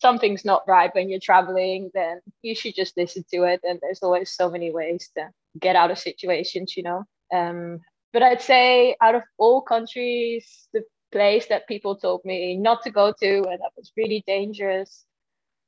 something's 0.00 0.44
not 0.44 0.62
right 0.66 0.94
when 0.94 1.08
you're 1.08 1.20
traveling, 1.20 1.90
then 1.94 2.20
you 2.42 2.54
should 2.54 2.74
just 2.74 2.96
listen 2.96 3.24
to 3.32 3.44
it. 3.44 3.60
And 3.62 3.78
there's 3.80 4.02
always 4.02 4.30
so 4.32 4.50
many 4.50 4.70
ways 4.70 5.10
to 5.16 5.28
get 5.58 5.76
out 5.76 5.90
of 5.90 5.98
situations. 5.98 6.76
You 6.76 6.82
know. 6.84 7.04
Um, 7.32 7.80
but 8.12 8.22
I'd 8.22 8.42
say 8.42 8.96
out 9.00 9.14
of 9.14 9.22
all 9.38 9.62
countries, 9.62 10.68
the 10.72 10.82
place 11.12 11.46
that 11.46 11.68
people 11.68 11.96
told 11.96 12.20
me 12.24 12.56
not 12.56 12.82
to 12.82 12.90
go 12.90 13.12
to 13.20 13.36
and 13.36 13.60
that 13.60 13.72
was 13.76 13.92
really 13.96 14.24
dangerous 14.26 15.04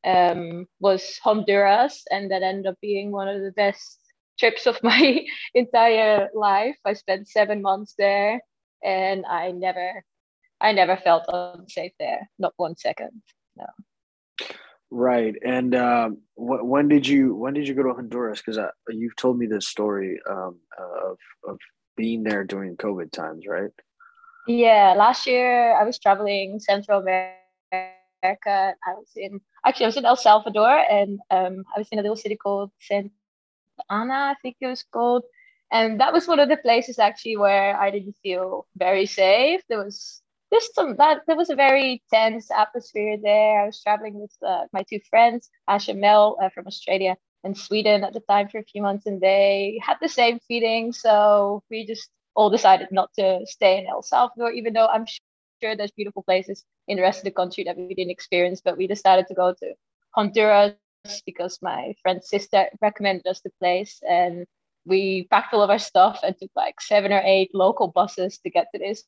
um, 0.05 0.67
was 0.81 1.19
Honduras, 1.23 2.05
and 2.11 2.31
that 2.31 2.43
ended 2.43 2.67
up 2.67 2.77
being 2.81 3.11
one 3.11 3.29
of 3.29 3.41
the 3.43 3.53
best 3.53 3.99
trips 4.39 4.67
of 4.67 4.79
my 4.83 5.25
entire 5.55 6.29
life. 6.35 6.77
I 6.85 6.95
spent 6.95 7.29
seven 7.29 7.63
months 7.63 7.95
there, 7.99 8.41
and 8.83 9.25
I 9.27 9.53
never, 9.53 10.05
I 10.61 10.73
never 10.73 10.97
felt 10.97 11.25
unsafe 11.29 11.93
there, 11.99 12.29
not 12.39 12.55
one 12.57 12.77
second. 12.77 13.23
No. 13.57 13.67
Right, 14.95 15.35
and 15.43 15.75
um, 15.75 16.19
wh- 16.35 16.69
when 16.69 16.87
did 16.87 17.07
you 17.07 17.35
when 17.35 17.55
did 17.55 17.67
you 17.67 17.73
go 17.73 17.83
to 17.83 17.95
Honduras? 17.95 18.43
Because 18.45 18.61
you've 18.91 19.17
told 19.17 19.39
me 19.39 19.47
this 19.47 19.67
story 19.67 20.21
um, 20.29 20.59
of 20.79 21.17
of 21.49 21.59
being 21.97 22.23
there 22.25 22.45
during 22.45 22.77
COVID 22.77 23.11
times, 23.11 23.47
right? 23.49 23.71
Yeah, 24.47 24.93
last 24.95 25.27
year 25.27 25.75
I 25.75 25.85
was 25.85 25.99
traveling 25.99 26.61
Central 26.61 27.01
America. 27.01 27.39
I 27.73 28.93
was 28.95 29.09
in 29.17 29.41
actually 29.65 29.87
I 29.87 29.89
was 29.89 29.97
in 29.97 30.05
El 30.05 30.17
Salvador, 30.17 30.85
and 30.91 31.21
um, 31.31 31.65
I 31.75 31.79
was 31.79 31.89
in 31.91 31.99
a 31.99 32.03
little 32.03 32.15
city 32.15 32.37
called 32.37 32.71
Santa 32.79 33.09
Ana, 33.89 34.15
I 34.15 34.35
think 34.43 34.57
it 34.61 34.67
was 34.67 34.85
called, 34.93 35.25
and 35.73 36.01
that 36.01 36.13
was 36.13 36.29
one 36.29 36.39
of 36.39 36.51
the 36.51 36.59
places 36.59 36.99
actually 36.99 37.39
where 37.39 37.81
I 37.81 37.91
didn't 37.91 38.17
feel 38.23 38.67
very 38.77 39.07
safe. 39.07 39.63
There 39.71 39.83
was 39.83 40.22
just 40.53 40.75
some 40.75 40.97
that 40.97 41.23
there 41.27 41.37
was 41.37 41.51
a 41.51 41.57
very 41.57 42.03
tense 42.13 42.51
atmosphere 42.51 43.17
there. 43.23 43.63
I 43.63 43.67
was 43.67 43.83
traveling 43.83 44.21
with 44.21 44.33
uh, 44.47 44.65
my 44.73 44.83
two 44.89 45.01
friends, 45.09 45.49
Ash 45.67 45.89
and 45.89 46.01
Mel 46.01 46.37
uh, 46.43 46.51
from 46.51 46.67
Australia 46.67 47.17
and 47.43 47.57
Sweden 47.57 48.05
at 48.05 48.13
the 48.13 48.21
time 48.21 48.49
for 48.49 48.59
a 48.59 48.65
few 48.65 48.83
months, 48.83 49.07
and 49.07 49.21
they 49.21 49.81
had 49.83 49.97
the 50.01 50.09
same 50.09 50.39
feeling. 50.47 50.93
So 50.93 51.63
we 51.71 51.87
just 51.87 52.11
all 52.35 52.51
decided 52.51 52.89
not 52.93 53.11
to 53.19 53.41
stay 53.47 53.79
in 53.79 53.87
El 53.87 54.03
Salvador, 54.03 54.53
even 54.53 54.75
though 54.75 54.87
I'm 54.87 55.07
sure 55.07 55.75
there's 55.75 55.91
beautiful 55.93 56.23
places 56.23 56.65
in 56.87 56.97
the 56.97 57.03
rest 57.03 57.19
of 57.19 57.25
the 57.25 57.31
country 57.31 57.65
that 57.65 57.77
we 57.77 57.95
didn't 57.95 58.11
experience. 58.11 58.61
But 58.63 58.77
we 58.77 58.87
decided 58.87 59.27
to 59.29 59.35
go 59.35 59.55
to 59.55 59.75
Honduras 60.15 60.75
because 61.27 61.59
my 61.63 61.95
friend's 62.03 62.29
sister 62.29 62.67
recommended 62.81 63.27
us 63.27 63.41
the 63.41 63.51
place, 63.59 64.01
and 64.09 64.47
we 64.85 65.27
packed 65.31 65.55
all 65.55 65.63
of 65.63 65.71
our 65.71 65.79
stuff 65.79 66.21
and 66.23 66.37
took 66.39 66.51
like 66.55 66.81
seven 66.81 67.13
or 67.13 67.23
eight 67.25 67.51
local 67.55 67.89
buses 67.89 68.39
to 68.39 68.51
get 68.51 68.67
to 68.73 68.79
this 68.79 69.05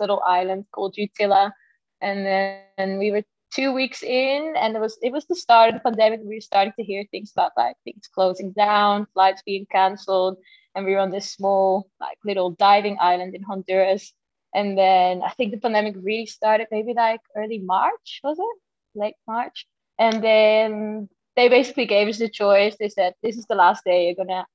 little 0.00 0.22
island 0.24 0.66
called 0.72 0.96
Utila. 0.96 1.52
And 2.00 2.26
then 2.26 2.98
we 2.98 3.10
were 3.10 3.22
two 3.54 3.72
weeks 3.72 4.02
in 4.02 4.54
and 4.56 4.76
it 4.76 4.80
was 4.80 4.98
it 5.02 5.12
was 5.12 5.24
the 5.26 5.34
start 5.34 5.68
of 5.68 5.74
the 5.74 5.80
pandemic. 5.80 6.20
We 6.22 6.36
were 6.36 6.40
starting 6.40 6.74
to 6.78 6.84
hear 6.84 7.04
things 7.10 7.32
about 7.34 7.52
like 7.56 7.76
things 7.84 8.08
closing 8.12 8.52
down, 8.52 9.06
flights 9.14 9.42
being 9.44 9.66
cancelled. 9.70 10.36
And 10.74 10.84
we 10.84 10.92
were 10.92 11.00
on 11.00 11.10
this 11.10 11.30
small, 11.30 11.88
like 12.00 12.18
little 12.24 12.50
diving 12.50 12.98
island 13.00 13.34
in 13.34 13.42
Honduras. 13.42 14.12
And 14.54 14.76
then 14.76 15.22
I 15.22 15.30
think 15.30 15.52
the 15.52 15.60
pandemic 15.60 15.94
really 15.98 16.26
started 16.26 16.68
maybe 16.70 16.92
like 16.94 17.20
early 17.34 17.58
March, 17.58 18.20
was 18.22 18.38
it? 18.38 18.56
Late 18.94 19.16
March. 19.26 19.66
And 19.98 20.22
then 20.22 21.08
they 21.34 21.48
basically 21.48 21.86
gave 21.86 22.08
us 22.08 22.18
the 22.18 22.28
choice. 22.28 22.76
They 22.78 22.88
said, 22.88 23.14
This 23.22 23.36
is 23.36 23.46
the 23.46 23.54
last 23.54 23.84
day 23.84 24.06
you're 24.06 24.26
gonna 24.26 24.46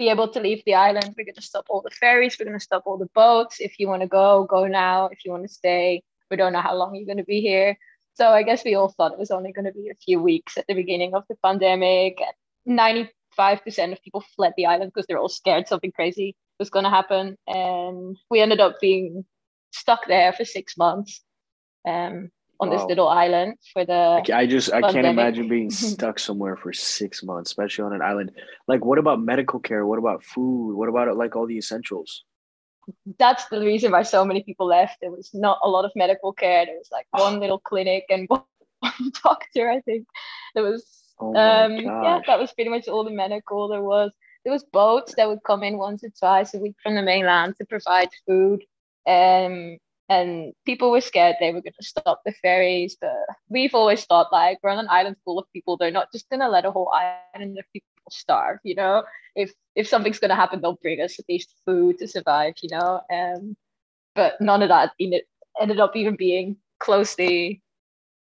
be 0.00 0.08
able 0.08 0.28
to 0.28 0.40
leave 0.40 0.62
the 0.64 0.74
island. 0.74 1.14
We're 1.16 1.26
going 1.26 1.34
to 1.34 1.42
stop 1.42 1.66
all 1.68 1.82
the 1.82 1.90
ferries. 1.90 2.36
We're 2.38 2.46
going 2.46 2.58
to 2.58 2.64
stop 2.70 2.84
all 2.86 2.96
the 2.96 3.10
boats. 3.14 3.60
If 3.60 3.78
you 3.78 3.86
want 3.86 4.00
to 4.00 4.08
go, 4.08 4.46
go 4.48 4.66
now. 4.66 5.10
If 5.12 5.26
you 5.26 5.30
want 5.30 5.44
to 5.44 5.52
stay, 5.52 6.02
we 6.30 6.38
don't 6.38 6.54
know 6.54 6.62
how 6.62 6.74
long 6.74 6.94
you're 6.94 7.04
going 7.12 7.24
to 7.24 7.32
be 7.34 7.42
here. 7.42 7.76
So 8.14 8.30
I 8.30 8.42
guess 8.42 8.64
we 8.64 8.74
all 8.74 8.88
thought 8.88 9.12
it 9.12 9.18
was 9.18 9.30
only 9.30 9.52
going 9.52 9.66
to 9.66 9.72
be 9.72 9.90
a 9.90 10.02
few 10.06 10.18
weeks 10.20 10.56
at 10.56 10.66
the 10.66 10.74
beginning 10.74 11.14
of 11.14 11.24
the 11.28 11.36
pandemic. 11.44 12.18
95% 12.66 13.10
of 13.92 14.02
people 14.02 14.24
fled 14.34 14.54
the 14.56 14.66
island 14.66 14.90
because 14.90 15.06
they're 15.06 15.18
all 15.18 15.28
scared 15.28 15.68
something 15.68 15.92
crazy 15.92 16.34
was 16.58 16.70
going 16.70 16.84
to 16.84 16.90
happen. 16.90 17.36
And 17.46 18.16
we 18.30 18.40
ended 18.40 18.60
up 18.60 18.80
being 18.80 19.26
stuck 19.72 20.06
there 20.06 20.32
for 20.32 20.46
six 20.46 20.78
months. 20.78 21.20
Um, 21.86 22.30
on 22.60 22.68
wow. 22.68 22.76
this 22.76 22.84
little 22.86 23.08
island 23.08 23.56
for 23.72 23.84
the. 23.84 24.22
I 24.32 24.46
just 24.46 24.72
I 24.72 24.80
can't 24.80 25.06
imagine 25.06 25.48
being 25.48 25.70
stuck 25.92 26.18
somewhere 26.18 26.56
for 26.56 26.72
six 26.72 27.22
months, 27.22 27.50
especially 27.50 27.84
on 27.84 27.94
an 27.94 28.02
island. 28.02 28.32
Like, 28.68 28.84
what 28.84 28.98
about 28.98 29.20
medical 29.20 29.58
care? 29.58 29.86
What 29.86 29.98
about 29.98 30.22
food? 30.22 30.74
What 30.76 30.88
about 30.88 31.16
like 31.16 31.34
all 31.34 31.46
the 31.46 31.56
essentials? 31.56 32.24
That's 33.18 33.46
the 33.46 33.60
reason 33.60 33.92
why 33.92 34.02
so 34.02 34.24
many 34.24 34.42
people 34.42 34.66
left. 34.66 34.98
There 35.00 35.10
was 35.10 35.30
not 35.32 35.58
a 35.62 35.68
lot 35.68 35.84
of 35.84 35.92
medical 35.96 36.32
care. 36.32 36.66
There 36.66 36.76
was 36.76 36.90
like 36.92 37.06
one 37.18 37.40
little 37.40 37.58
clinic 37.58 38.04
and 38.10 38.28
one, 38.28 38.42
doctor. 39.24 39.70
I 39.70 39.80
think 39.80 40.06
there 40.54 40.64
was. 40.64 40.86
Oh 41.18 41.34
um, 41.36 41.76
yeah, 41.76 42.20
that 42.26 42.38
was 42.38 42.52
pretty 42.52 42.70
much 42.70 42.88
all 42.88 43.04
the 43.04 43.10
medical 43.10 43.68
there 43.68 43.82
was. 43.82 44.12
There 44.44 44.52
was 44.52 44.64
boats 44.64 45.14
that 45.16 45.28
would 45.28 45.42
come 45.46 45.62
in 45.62 45.76
once 45.76 46.02
or 46.02 46.08
twice 46.18 46.54
a 46.54 46.58
week 46.58 46.76
from 46.82 46.94
the 46.94 47.02
mainland 47.02 47.56
to 47.58 47.66
provide 47.66 48.08
food. 48.26 48.62
Um, 49.06 49.76
and 50.10 50.52
people 50.66 50.90
were 50.90 51.00
scared 51.00 51.36
they 51.40 51.52
were 51.52 51.62
going 51.62 51.80
to 51.80 51.86
stop 51.86 52.20
the 52.26 52.32
ferries 52.42 52.96
but 53.00 53.14
we've 53.48 53.74
always 53.74 54.04
thought 54.04 54.32
like 54.32 54.58
we're 54.62 54.70
on 54.70 54.78
an 54.78 54.88
island 54.90 55.16
full 55.24 55.38
of 55.38 55.50
people 55.52 55.76
they're 55.76 55.90
not 55.90 56.12
just 56.12 56.28
going 56.28 56.40
to 56.40 56.48
let 56.48 56.66
a 56.66 56.70
whole 56.70 56.92
island 56.92 57.58
of 57.58 57.64
people 57.72 57.86
starve 58.10 58.58
you 58.64 58.74
know? 58.74 59.04
If 59.36 59.52
if 59.76 59.86
something's 59.86 60.18
going 60.18 60.30
to 60.30 60.34
happen 60.34 60.60
they'll 60.60 60.78
bring 60.82 61.00
us 61.00 61.18
at 61.18 61.26
least 61.28 61.54
food 61.64 61.98
to 61.98 62.08
survive 62.08 62.54
you 62.60 62.70
know? 62.76 63.00
Um 63.10 63.56
but 64.14 64.40
none 64.40 64.62
of 64.62 64.68
that 64.68 64.92
ended 64.98 65.80
up 65.80 65.94
even 65.96 66.16
being 66.16 66.56
closely 66.80 67.62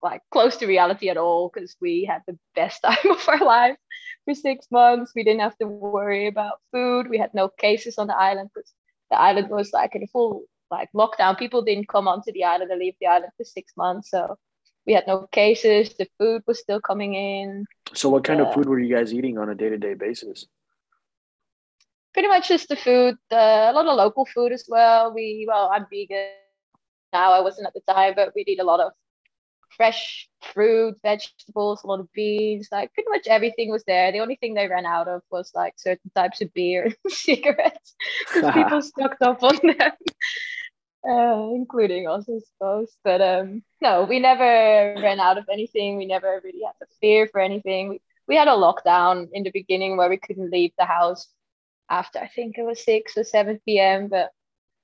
like 0.03 0.21
close 0.31 0.57
to 0.57 0.67
reality 0.67 1.09
at 1.09 1.17
all 1.17 1.51
because 1.53 1.75
we 1.81 2.05
had 2.05 2.21
the 2.27 2.37
best 2.55 2.81
time 2.85 3.11
of 3.11 3.27
our 3.27 3.43
life 3.43 3.77
for 4.25 4.33
six 4.33 4.67
months. 4.71 5.13
We 5.15 5.23
didn't 5.23 5.41
have 5.41 5.57
to 5.57 5.67
worry 5.67 6.27
about 6.27 6.59
food. 6.71 7.09
We 7.09 7.17
had 7.17 7.33
no 7.33 7.49
cases 7.49 7.97
on 7.97 8.07
the 8.07 8.15
island 8.15 8.49
because 8.53 8.73
the 9.11 9.19
island 9.19 9.49
was 9.49 9.71
like 9.73 9.95
in 9.95 10.03
a 10.03 10.07
full 10.07 10.43
like 10.71 10.89
lockdown, 10.93 11.37
people 11.37 11.61
didn't 11.61 11.87
come 11.87 12.07
onto 12.07 12.31
the 12.31 12.43
island 12.43 12.71
and 12.71 12.79
leave 12.79 12.95
the 12.99 13.07
island 13.07 13.31
for 13.37 13.43
six 13.43 13.73
months. 13.77 14.09
So 14.09 14.37
we 14.85 14.93
had 14.93 15.05
no 15.07 15.27
cases. 15.31 15.93
The 15.93 16.07
food 16.17 16.43
was 16.47 16.59
still 16.59 16.81
coming 16.81 17.13
in. 17.13 17.65
So 17.93 18.09
what 18.09 18.23
kind 18.23 18.41
uh, 18.41 18.45
of 18.45 18.53
food 18.53 18.67
were 18.67 18.79
you 18.79 18.93
guys 18.93 19.13
eating 19.13 19.37
on 19.37 19.49
a 19.49 19.55
day 19.55 19.69
to 19.69 19.77
day 19.77 19.93
basis? 19.93 20.45
Pretty 22.13 22.27
much 22.27 22.47
just 22.47 22.69
the 22.69 22.75
food. 22.75 23.15
Uh, 23.31 23.69
a 23.69 23.73
lot 23.73 23.85
of 23.85 23.95
local 23.95 24.25
food 24.25 24.51
as 24.51 24.65
well. 24.67 25.13
We 25.13 25.45
well, 25.47 25.69
I'm 25.73 25.85
vegan 25.91 26.29
now. 27.13 27.31
I 27.31 27.41
wasn't 27.41 27.67
at 27.67 27.73
the 27.73 27.81
time, 27.93 28.13
but 28.15 28.33
we 28.35 28.43
eat 28.47 28.59
a 28.59 28.63
lot 28.63 28.79
of 28.79 28.91
fresh 29.77 30.29
fruit, 30.53 30.95
vegetables, 31.01 31.83
a 31.83 31.87
lot 31.87 31.99
of 31.99 32.11
beans, 32.13 32.67
like 32.71 32.93
pretty 32.93 33.09
much 33.09 33.27
everything 33.27 33.71
was 33.71 33.83
there. 33.85 34.11
The 34.11 34.19
only 34.19 34.35
thing 34.35 34.53
they 34.53 34.67
ran 34.67 34.85
out 34.85 35.07
of 35.07 35.21
was 35.31 35.51
like 35.55 35.75
certain 35.77 36.11
types 36.13 36.41
of 36.41 36.53
beer 36.53 36.83
and 36.83 36.95
cigarettes 37.07 37.95
because 38.33 38.51
people 38.53 38.81
stocked 38.81 39.21
up 39.21 39.41
on 39.43 39.55
them 39.63 39.91
uh, 41.07 41.49
including 41.53 42.07
us, 42.07 42.27
I 42.29 42.39
suppose. 42.39 42.95
But 43.03 43.21
um, 43.21 43.63
no, 43.81 44.03
we 44.03 44.19
never 44.19 44.95
ran 45.01 45.19
out 45.19 45.37
of 45.37 45.45
anything. 45.51 45.97
We 45.97 46.05
never 46.05 46.41
really 46.43 46.61
had 46.65 46.85
to 46.85 46.93
fear 46.99 47.27
for 47.27 47.41
anything. 47.41 47.89
We, 47.89 48.01
we 48.27 48.35
had 48.35 48.47
a 48.47 48.51
lockdown 48.51 49.29
in 49.33 49.43
the 49.43 49.51
beginning 49.51 49.97
where 49.97 50.09
we 50.09 50.17
couldn't 50.17 50.51
leave 50.51 50.71
the 50.77 50.85
house 50.85 51.27
after 51.89 52.19
I 52.19 52.27
think 52.27 52.57
it 52.57 52.63
was 52.63 52.83
6 52.83 53.17
or 53.17 53.23
7 53.23 53.59
p.m. 53.65 54.07
But 54.07 54.31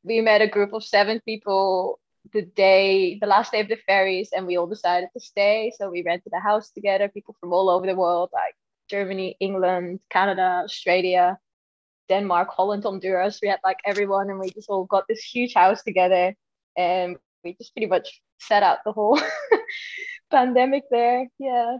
we 0.03 0.21
met 0.21 0.41
a 0.41 0.47
group 0.47 0.73
of 0.73 0.83
seven 0.83 1.21
people 1.25 1.99
the 2.33 2.41
day, 2.41 3.17
the 3.19 3.27
last 3.27 3.51
day 3.51 3.61
of 3.61 3.69
the 3.69 3.77
ferries, 3.87 4.29
and 4.35 4.45
we 4.45 4.57
all 4.57 4.67
decided 4.67 5.09
to 5.13 5.19
stay. 5.19 5.71
So 5.77 5.89
we 5.89 6.03
rented 6.03 6.33
a 6.35 6.39
house 6.39 6.71
together, 6.71 7.07
people 7.07 7.35
from 7.39 7.53
all 7.53 7.69
over 7.69 7.85
the 7.85 7.95
world, 7.95 8.29
like 8.33 8.55
Germany, 8.89 9.37
England, 9.39 9.99
Canada, 10.09 10.61
Australia. 10.65 11.37
Denmark, 12.09 12.49
Holland, 12.51 12.83
Honduras. 12.83 13.39
We 13.41 13.47
had 13.47 13.59
like 13.63 13.77
everyone, 13.85 14.29
and 14.29 14.39
we 14.39 14.49
just 14.49 14.69
all 14.69 14.85
got 14.85 15.05
this 15.07 15.21
huge 15.21 15.53
house 15.53 15.83
together, 15.83 16.33
and 16.77 17.17
we 17.43 17.55
just 17.55 17.73
pretty 17.73 17.87
much 17.87 18.21
set 18.39 18.63
out 18.63 18.79
the 18.85 18.91
whole 18.91 19.19
pandemic 20.31 20.83
there. 20.91 21.27
Yeah, 21.39 21.77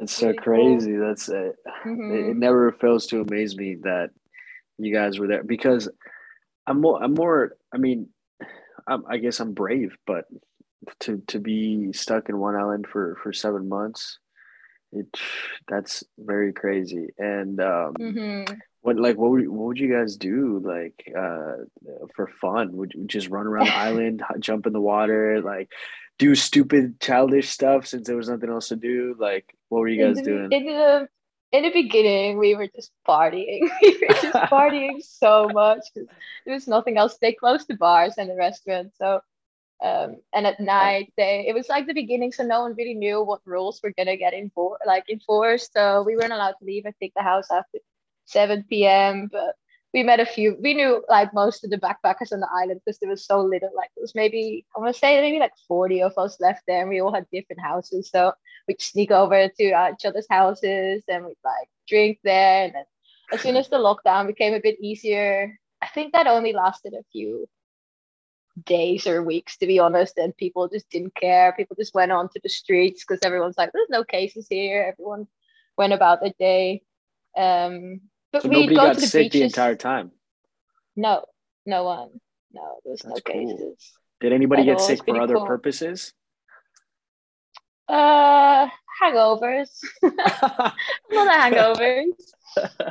it's 0.00 0.12
so 0.12 0.32
crazy. 0.32 0.92
Cool. 0.92 1.06
That's 1.06 1.28
it. 1.28 1.56
Mm-hmm. 1.86 2.12
it. 2.12 2.30
It 2.30 2.36
never 2.36 2.72
fails 2.72 3.06
to 3.08 3.20
amaze 3.20 3.56
me 3.56 3.76
that 3.82 4.10
you 4.78 4.92
guys 4.94 5.18
were 5.18 5.26
there 5.26 5.44
because 5.44 5.88
I'm 6.66 6.80
more. 6.80 7.02
I'm 7.02 7.14
more. 7.14 7.56
I 7.72 7.78
mean, 7.78 8.08
I'm, 8.86 9.04
I 9.08 9.18
guess 9.18 9.40
I'm 9.40 9.52
brave, 9.52 9.96
but 10.06 10.26
to 11.00 11.22
to 11.28 11.38
be 11.38 11.92
stuck 11.92 12.28
in 12.28 12.38
one 12.38 12.56
island 12.56 12.86
for 12.86 13.16
for 13.22 13.32
seven 13.32 13.68
months 13.68 14.18
it 14.92 15.06
that's 15.68 16.02
very 16.18 16.52
crazy 16.52 17.08
and 17.18 17.60
um, 17.60 17.94
mm-hmm. 17.94 18.54
What 18.82 18.96
like 18.96 19.16
what 19.16 19.30
would 19.30 19.48
what 19.48 19.66
would 19.66 19.78
you 19.78 19.92
guys 19.92 20.16
do 20.16 20.60
like 20.64 21.12
uh 21.16 21.64
for 22.14 22.26
fun? 22.40 22.76
Would 22.76 22.92
you 22.94 23.06
just 23.06 23.28
run 23.28 23.46
around 23.46 23.66
the 23.66 23.76
island, 23.88 24.22
jump 24.38 24.66
in 24.66 24.72
the 24.72 24.80
water, 24.80 25.40
like 25.42 25.70
do 26.18 26.34
stupid 26.34 27.00
childish 27.00 27.48
stuff 27.48 27.86
since 27.86 28.06
there 28.06 28.16
was 28.16 28.28
nothing 28.28 28.50
else 28.50 28.68
to 28.68 28.76
do? 28.76 29.16
Like 29.18 29.54
what 29.68 29.80
were 29.80 29.88
you 29.88 30.04
guys 30.04 30.18
in 30.18 30.24
doing? 30.24 30.52
In 30.52 30.66
the 30.66 31.08
in 31.52 31.64
the 31.64 31.70
beginning, 31.70 32.38
we 32.38 32.54
were 32.54 32.68
just 32.68 32.92
partying. 33.06 33.68
we 33.82 33.98
were 34.00 34.14
just 34.14 34.36
partying 34.50 35.02
so 35.02 35.48
much 35.52 35.80
because 35.92 36.08
there 36.44 36.54
was 36.54 36.68
nothing 36.68 36.96
else. 36.96 37.18
They 37.20 37.32
closed 37.32 37.68
the 37.68 37.76
bars 37.76 38.14
and 38.18 38.30
the 38.30 38.36
restaurants, 38.36 38.96
so 38.98 39.20
um, 39.82 40.16
and 40.32 40.46
at 40.46 40.60
night 40.60 41.12
they 41.16 41.46
it 41.48 41.54
was 41.54 41.68
like 41.68 41.86
the 41.86 41.94
beginning, 41.94 42.32
so 42.32 42.44
no 42.44 42.60
one 42.62 42.74
really 42.76 42.94
knew 42.94 43.22
what 43.22 43.40
rules 43.44 43.80
were 43.82 43.92
gonna 43.96 44.16
get 44.16 44.34
enforced. 44.34 44.86
Like 44.86 45.08
enforced, 45.10 45.72
so 45.72 46.02
we 46.02 46.16
weren't 46.16 46.32
allowed 46.32 46.54
to 46.60 46.64
leave. 46.64 46.86
I 46.86 46.92
think 46.92 47.14
the 47.16 47.22
house 47.22 47.50
after 47.50 47.78
7 48.30 48.64
p.m. 48.68 49.28
But 49.30 49.54
we 49.92 50.02
met 50.02 50.20
a 50.20 50.26
few. 50.26 50.56
We 50.60 50.74
knew 50.74 51.04
like 51.08 51.34
most 51.34 51.64
of 51.64 51.70
the 51.70 51.78
backpackers 51.78 52.32
on 52.32 52.40
the 52.40 52.48
island 52.54 52.80
because 52.84 52.98
there 52.98 53.10
was 53.10 53.24
so 53.24 53.40
little. 53.40 53.70
Like 53.74 53.90
there 53.96 54.02
was 54.02 54.14
maybe 54.14 54.64
I 54.76 54.80
want 54.80 54.94
to 54.94 54.98
say 54.98 55.20
maybe 55.20 55.38
like 55.38 55.52
40 55.66 56.02
of 56.02 56.16
us 56.16 56.40
left 56.40 56.62
there, 56.66 56.80
and 56.80 56.88
we 56.88 57.00
all 57.00 57.12
had 57.12 57.26
different 57.32 57.60
houses. 57.62 58.10
So 58.10 58.32
we'd 58.68 58.80
sneak 58.80 59.10
over 59.10 59.48
to 59.48 59.72
uh, 59.72 59.92
each 59.92 60.06
other's 60.06 60.28
houses 60.30 61.02
and 61.08 61.24
we'd 61.24 61.36
like 61.44 61.68
drink 61.88 62.18
there. 62.22 62.64
And 62.64 62.74
then 62.74 62.84
as 63.32 63.40
soon 63.40 63.56
as 63.56 63.68
the 63.68 63.76
lockdown 63.76 64.26
became 64.26 64.54
a 64.54 64.60
bit 64.60 64.80
easier, 64.80 65.58
I 65.82 65.88
think 65.88 66.12
that 66.12 66.26
only 66.26 66.52
lasted 66.52 66.94
a 66.94 67.04
few 67.12 67.48
days 68.66 69.06
or 69.06 69.22
weeks 69.22 69.56
to 69.56 69.66
be 69.66 69.78
honest 69.78 70.18
and 70.18 70.36
people 70.36 70.68
just 70.68 70.90
didn't 70.90 71.14
care 71.14 71.54
people 71.56 71.76
just 71.78 71.94
went 71.94 72.12
on 72.12 72.28
to 72.28 72.40
the 72.42 72.48
streets 72.48 73.04
because 73.04 73.20
everyone's 73.24 73.56
like 73.56 73.70
there's 73.72 73.88
no 73.88 74.04
cases 74.04 74.46
here 74.50 74.92
everyone 74.92 75.26
went 75.78 75.92
about 75.92 76.20
their 76.20 76.34
day 76.38 76.82
um 77.38 78.00
but 78.32 78.42
so 78.42 78.48
we 78.48 78.54
nobody 78.56 78.74
go 78.76 78.82
got 78.82 78.94
to 78.94 79.00
the 79.00 79.06
sick 79.06 79.24
beaches. 79.32 79.40
the 79.40 79.44
entire 79.44 79.76
time. 79.76 80.12
no 80.96 81.24
no 81.66 81.84
one 81.84 82.08
no 82.52 82.80
there's 82.84 83.04
no 83.04 83.14
cool. 83.26 83.34
cases 83.34 83.92
Did 84.20 84.32
anybody 84.32 84.64
get 84.64 84.78
all, 84.78 84.86
sick 84.86 85.04
for 85.04 85.20
other 85.20 85.34
cool. 85.36 85.46
purposes? 85.46 86.12
uh 87.88 88.68
hangovers 89.02 89.70
not 90.02 90.74
hangovers 91.12 92.06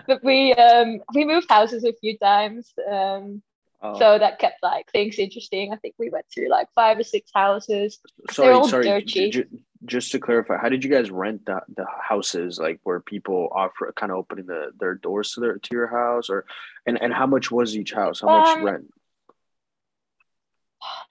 but 0.08 0.24
we 0.24 0.54
um 0.54 1.00
we 1.14 1.24
moved 1.26 1.48
houses 1.50 1.84
a 1.86 1.94
few 1.94 2.18
times 2.18 2.74
um 2.92 3.42
Oh, 3.82 3.98
so 3.98 4.20
that 4.20 4.40
kept 4.40 4.62
like 4.62 4.92
things 4.92 5.18
interesting 5.20 5.72
i 5.72 5.78
think 5.78 5.96
we 5.98 6.10
went 6.10 6.26
through 6.34 6.50
like 6.50 6.68
five 6.76 7.00
or 7.00 7.04
six 7.04 7.32
houses 7.34 8.00
sorry, 8.30 8.54
all 8.54 8.68
sorry. 8.68 8.84
dirt 8.84 9.06
j- 9.06 9.46
just 9.86 10.12
to 10.12 10.20
clarify, 10.20 10.58
how 10.58 10.70
did 10.70 10.84
you 10.84 10.90
guys 10.90 11.10
rent 11.10 11.46
the, 11.46 11.62
the 11.76 11.86
houses? 12.02 12.60
Like 12.60 12.80
where 12.84 13.00
people 13.00 13.50
offer 13.54 13.92
kind 13.96 14.12
of 14.12 14.18
opening 14.18 14.46
the 14.46 14.72
their 14.80 14.96
doors 14.96 15.32
to 15.34 15.40
their 15.40 15.58
to 15.58 15.70
your 15.72 15.88
house, 15.88 16.30
or 16.30 16.46
and 16.86 17.02
and 17.02 17.14
how 17.14 17.26
much 17.26 17.50
was 17.52 17.76
each 17.78 17.94
house? 17.94 18.22
How 18.22 18.28
much 18.28 18.58
Um, 18.58 18.64
rent? 18.64 18.88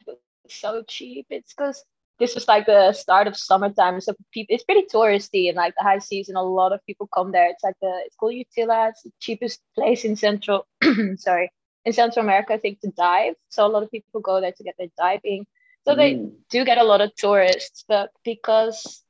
so 0.49 0.83
cheap. 0.87 1.27
It's 1.31 1.55
because 1.55 1.85
this 2.19 2.35
was 2.35 2.49
like 2.49 2.67
the 2.67 2.93
start 2.93 3.27
of 3.27 3.37
summertime, 3.37 4.01
so 4.01 4.15
people 4.33 4.55
it's 4.55 4.65
pretty 4.65 4.87
touristy 4.93 5.49
and 5.49 5.57
like 5.57 5.75
the 5.77 5.83
high 5.85 5.99
season. 5.99 6.37
A 6.37 6.43
lot 6.43 6.73
of 6.73 6.85
people 6.85 7.09
come 7.15 7.33
there. 7.33 7.49
It's 7.49 7.65
like 7.65 7.77
the 7.81 8.03
it's 8.05 8.17
called 8.17 8.35
Utila. 8.35 8.91
It's 8.91 9.03
the 9.03 9.13
cheapest 9.21 9.61
place 9.75 10.05
in 10.05 10.17
Central. 10.17 10.67
sorry, 11.17 11.51
in 11.89 11.95
Central 11.95 12.25
America, 12.27 12.55
I 12.55 12.59
think 12.69 12.81
to 12.83 12.93
dive. 12.97 13.37
So 13.57 13.67
a 13.67 13.75
lot 13.75 13.85
of 13.85 13.93
people 13.93 14.21
go 14.21 14.41
there 14.41 14.53
to 14.53 14.65
get 14.65 14.77
their 14.79 14.93
diving. 14.99 15.47
So 15.87 15.95
they 15.97 16.11
Mm. 16.15 16.33
do 16.51 16.65
get 16.65 16.79
a 16.79 16.85
lot 16.85 17.01
of 17.03 17.15
tourists, 17.17 17.85
but 17.89 18.11
because 18.25 19.05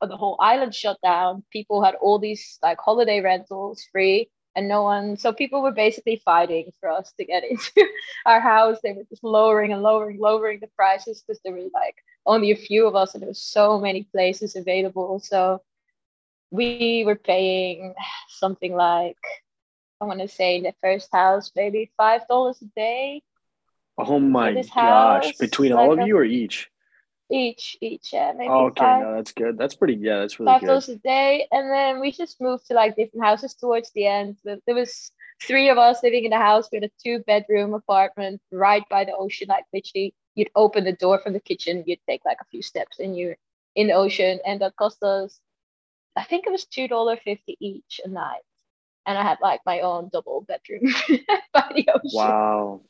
of 0.00 0.08
the 0.10 0.16
whole 0.16 0.36
island 0.40 0.74
shut 0.74 0.98
down, 1.02 1.44
people 1.52 1.82
had 1.82 1.96
all 1.96 2.18
these 2.18 2.58
like 2.62 2.78
holiday 2.80 3.20
rentals 3.20 3.86
free 3.92 4.30
and 4.56 4.68
no 4.68 4.82
one 4.84 5.16
so 5.16 5.32
people 5.32 5.62
were 5.62 5.72
basically 5.72 6.16
fighting 6.24 6.72
for 6.80 6.90
us 6.90 7.12
to 7.18 7.24
get 7.24 7.44
into 7.50 7.86
our 8.26 8.40
house. 8.40 8.78
They 8.82 8.92
were 8.92 9.04
just 9.10 9.24
lowering 9.24 9.72
and 9.72 9.82
lowering, 9.82 10.18
lowering 10.20 10.60
the 10.60 10.68
prices 10.76 11.22
because 11.22 11.40
there 11.44 11.54
were 11.54 11.70
like 11.74 11.96
only 12.26 12.52
a 12.52 12.56
few 12.56 12.86
of 12.86 12.96
us 12.96 13.14
and 13.14 13.22
there 13.22 13.28
was 13.28 13.42
so 13.42 13.80
many 13.80 14.04
places 14.12 14.56
available. 14.56 15.20
So 15.20 15.62
we 16.50 17.04
were 17.06 17.16
paying 17.16 17.94
something 18.28 18.74
like 18.74 19.16
I 20.00 20.04
want 20.04 20.20
to 20.20 20.28
say 20.28 20.56
in 20.56 20.62
the 20.62 20.74
first 20.82 21.08
house 21.12 21.50
maybe 21.56 21.90
five 21.96 22.26
dollars 22.28 22.60
a 22.62 22.66
day 22.76 23.22
Oh 23.98 24.20
my 24.20 24.54
gosh! 24.54 24.68
house, 24.68 25.38
Between 25.38 25.72
like 25.72 25.86
all 25.86 25.92
of 25.92 25.98
a- 26.00 26.06
you 26.06 26.16
or 26.16 26.24
each? 26.24 26.70
each 27.30 27.76
each 27.82 28.12
yeah 28.14 28.32
maybe 28.32 28.48
Oh, 28.50 28.66
okay, 28.66 28.80
five 28.80 29.00
no, 29.00 29.14
that's 29.16 29.32
good. 29.32 29.58
That's 29.58 29.74
pretty. 29.74 29.94
Yeah, 29.96 30.20
that's 30.20 30.38
really 30.40 30.52
five 30.52 30.60
good. 30.62 30.66
dollars 30.68 30.88
a 30.88 30.96
day 30.96 31.46
and 31.52 31.70
then 31.70 32.00
we 32.00 32.10
just 32.10 32.40
moved 32.40 32.66
to 32.68 32.74
like 32.74 32.96
different 32.96 33.24
houses 33.24 33.54
towards 33.54 33.90
the 33.92 34.06
end 34.06 34.36
But 34.44 34.60
there 34.66 34.74
was 34.74 35.10
three 35.42 35.68
of 35.68 35.76
us 35.78 36.02
living 36.02 36.24
in 36.24 36.30
the 36.30 36.38
house 36.38 36.68
we 36.72 36.76
had 36.76 36.84
a 36.84 36.92
two 37.02 37.18
bedroom 37.26 37.74
apartment 37.74 38.40
right 38.50 38.82
by 38.88 39.04
the 39.04 39.14
ocean 39.14 39.48
like 39.48 39.64
literally 39.74 40.14
you'd 40.36 40.50
open 40.54 40.84
the 40.84 40.92
door 40.92 41.18
from 41.18 41.32
the 41.34 41.40
kitchen 41.40 41.84
you'd 41.86 42.00
take 42.08 42.24
like 42.24 42.38
a 42.40 42.44
few 42.50 42.62
steps 42.62 42.98
and 42.98 43.16
you're 43.16 43.36
in 43.74 43.88
the 43.88 43.92
ocean 43.92 44.40
and 44.46 44.60
that 44.62 44.74
cost 44.76 45.02
us 45.02 45.38
i 46.16 46.24
think 46.24 46.46
it 46.46 46.50
was 46.50 46.64
two 46.64 46.88
dollar 46.88 47.16
fifty 47.16 47.56
each 47.60 48.00
a 48.04 48.08
night 48.08 48.40
and 49.08 49.18
i 49.18 49.22
had 49.30 49.38
like 49.42 49.60
my 49.66 49.80
own 49.80 50.08
double 50.12 50.42
bedroom 50.50 50.82
by 51.52 51.64
the 51.74 51.88
ocean 51.92 52.10
Wow. 52.12 52.82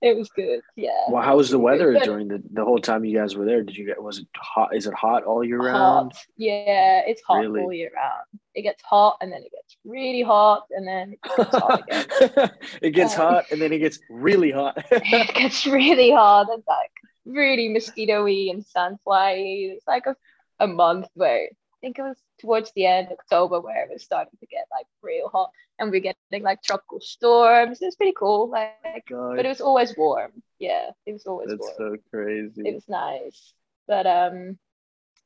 it 0.00 0.16
was 0.16 0.30
good 0.30 0.60
yeah 0.76 1.04
Well, 1.10 1.22
how 1.22 1.36
was 1.36 1.50
the 1.50 1.58
was 1.58 1.64
weather 1.78 1.92
during 2.00 2.28
the 2.28 2.42
the 2.52 2.64
whole 2.64 2.78
time 2.80 3.04
you 3.04 3.14
guys 3.20 3.36
were 3.36 3.44
there? 3.44 3.62
Did 3.62 3.76
you 3.76 3.84
get 3.84 4.02
was 4.02 4.18
it 4.18 4.26
hot? 4.34 4.74
Is 4.74 4.86
it 4.86 4.94
hot 4.94 5.24
all 5.24 5.44
year 5.44 5.58
round? 5.60 6.12
hot. 6.12 6.24
Yeah, 6.38 7.02
it's 7.10 7.20
hot 7.28 7.40
Really? 7.44 7.60
all 7.60 7.72
year 7.80 7.90
round. 7.94 8.24
It 8.54 8.62
gets 8.62 8.82
hot 8.82 9.18
and 9.20 9.30
then 9.32 9.42
it 9.42 9.52
gets 9.52 9.76
really 9.84 10.22
hot 10.22 10.62
and 10.70 10.88
then 10.88 11.12
it 11.12 11.20
gets 11.36 11.54
hot 11.54 11.82
again. 11.88 12.50
it 12.80 12.90
gets 13.00 13.14
Um, 13.14 13.20
hot 13.26 13.44
and 13.52 13.60
then 13.60 13.72
it 13.74 13.80
gets 13.80 13.98
really 14.08 14.50
hot. 14.50 14.74
it 14.90 15.34
gets 15.34 15.66
really 15.66 16.10
hot 16.12 16.46
and 16.50 16.62
like 16.66 16.94
really 17.26 17.68
mosquito-y 17.68 18.48
and 18.52 18.64
sunfly. 18.64 19.32
It's 19.76 19.86
like 19.86 20.06
a, 20.06 20.16
a 20.58 20.66
month 20.66 21.08
where 21.12 21.50
think 21.80 21.98
it 21.98 22.02
was 22.02 22.16
towards 22.40 22.72
the 22.72 22.86
end 22.86 23.08
of 23.08 23.18
October 23.18 23.60
where 23.60 23.84
it 23.84 23.90
was 23.92 24.02
starting 24.02 24.38
to 24.38 24.46
get 24.46 24.66
like 24.70 24.86
real 25.02 25.28
hot 25.28 25.50
and 25.78 25.90
we're 25.90 26.00
getting 26.00 26.42
like 26.42 26.62
tropical 26.62 27.00
storms. 27.00 27.80
It 27.80 27.86
was 27.86 27.96
pretty 27.96 28.14
cool. 28.16 28.50
Like, 28.50 29.04
God, 29.08 29.36
but 29.36 29.44
it 29.44 29.48
was 29.48 29.60
always 29.60 29.96
warm. 29.96 30.32
Yeah, 30.58 30.90
it 31.06 31.12
was 31.12 31.26
always 31.26 31.48
that's 31.48 31.60
warm. 31.78 31.96
so 31.96 31.96
crazy. 32.10 32.62
it 32.64 32.74
was 32.74 32.88
nice. 32.88 33.54
But 33.86 34.06
um, 34.06 34.58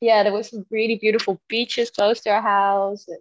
yeah, 0.01 0.23
there 0.23 0.33
was 0.33 0.51
some 0.51 0.65
really 0.71 0.97
beautiful 0.97 1.41
beaches 1.49 1.91
close 1.91 2.21
to 2.21 2.31
our 2.31 2.43
house. 2.43 3.07
And 3.09 3.19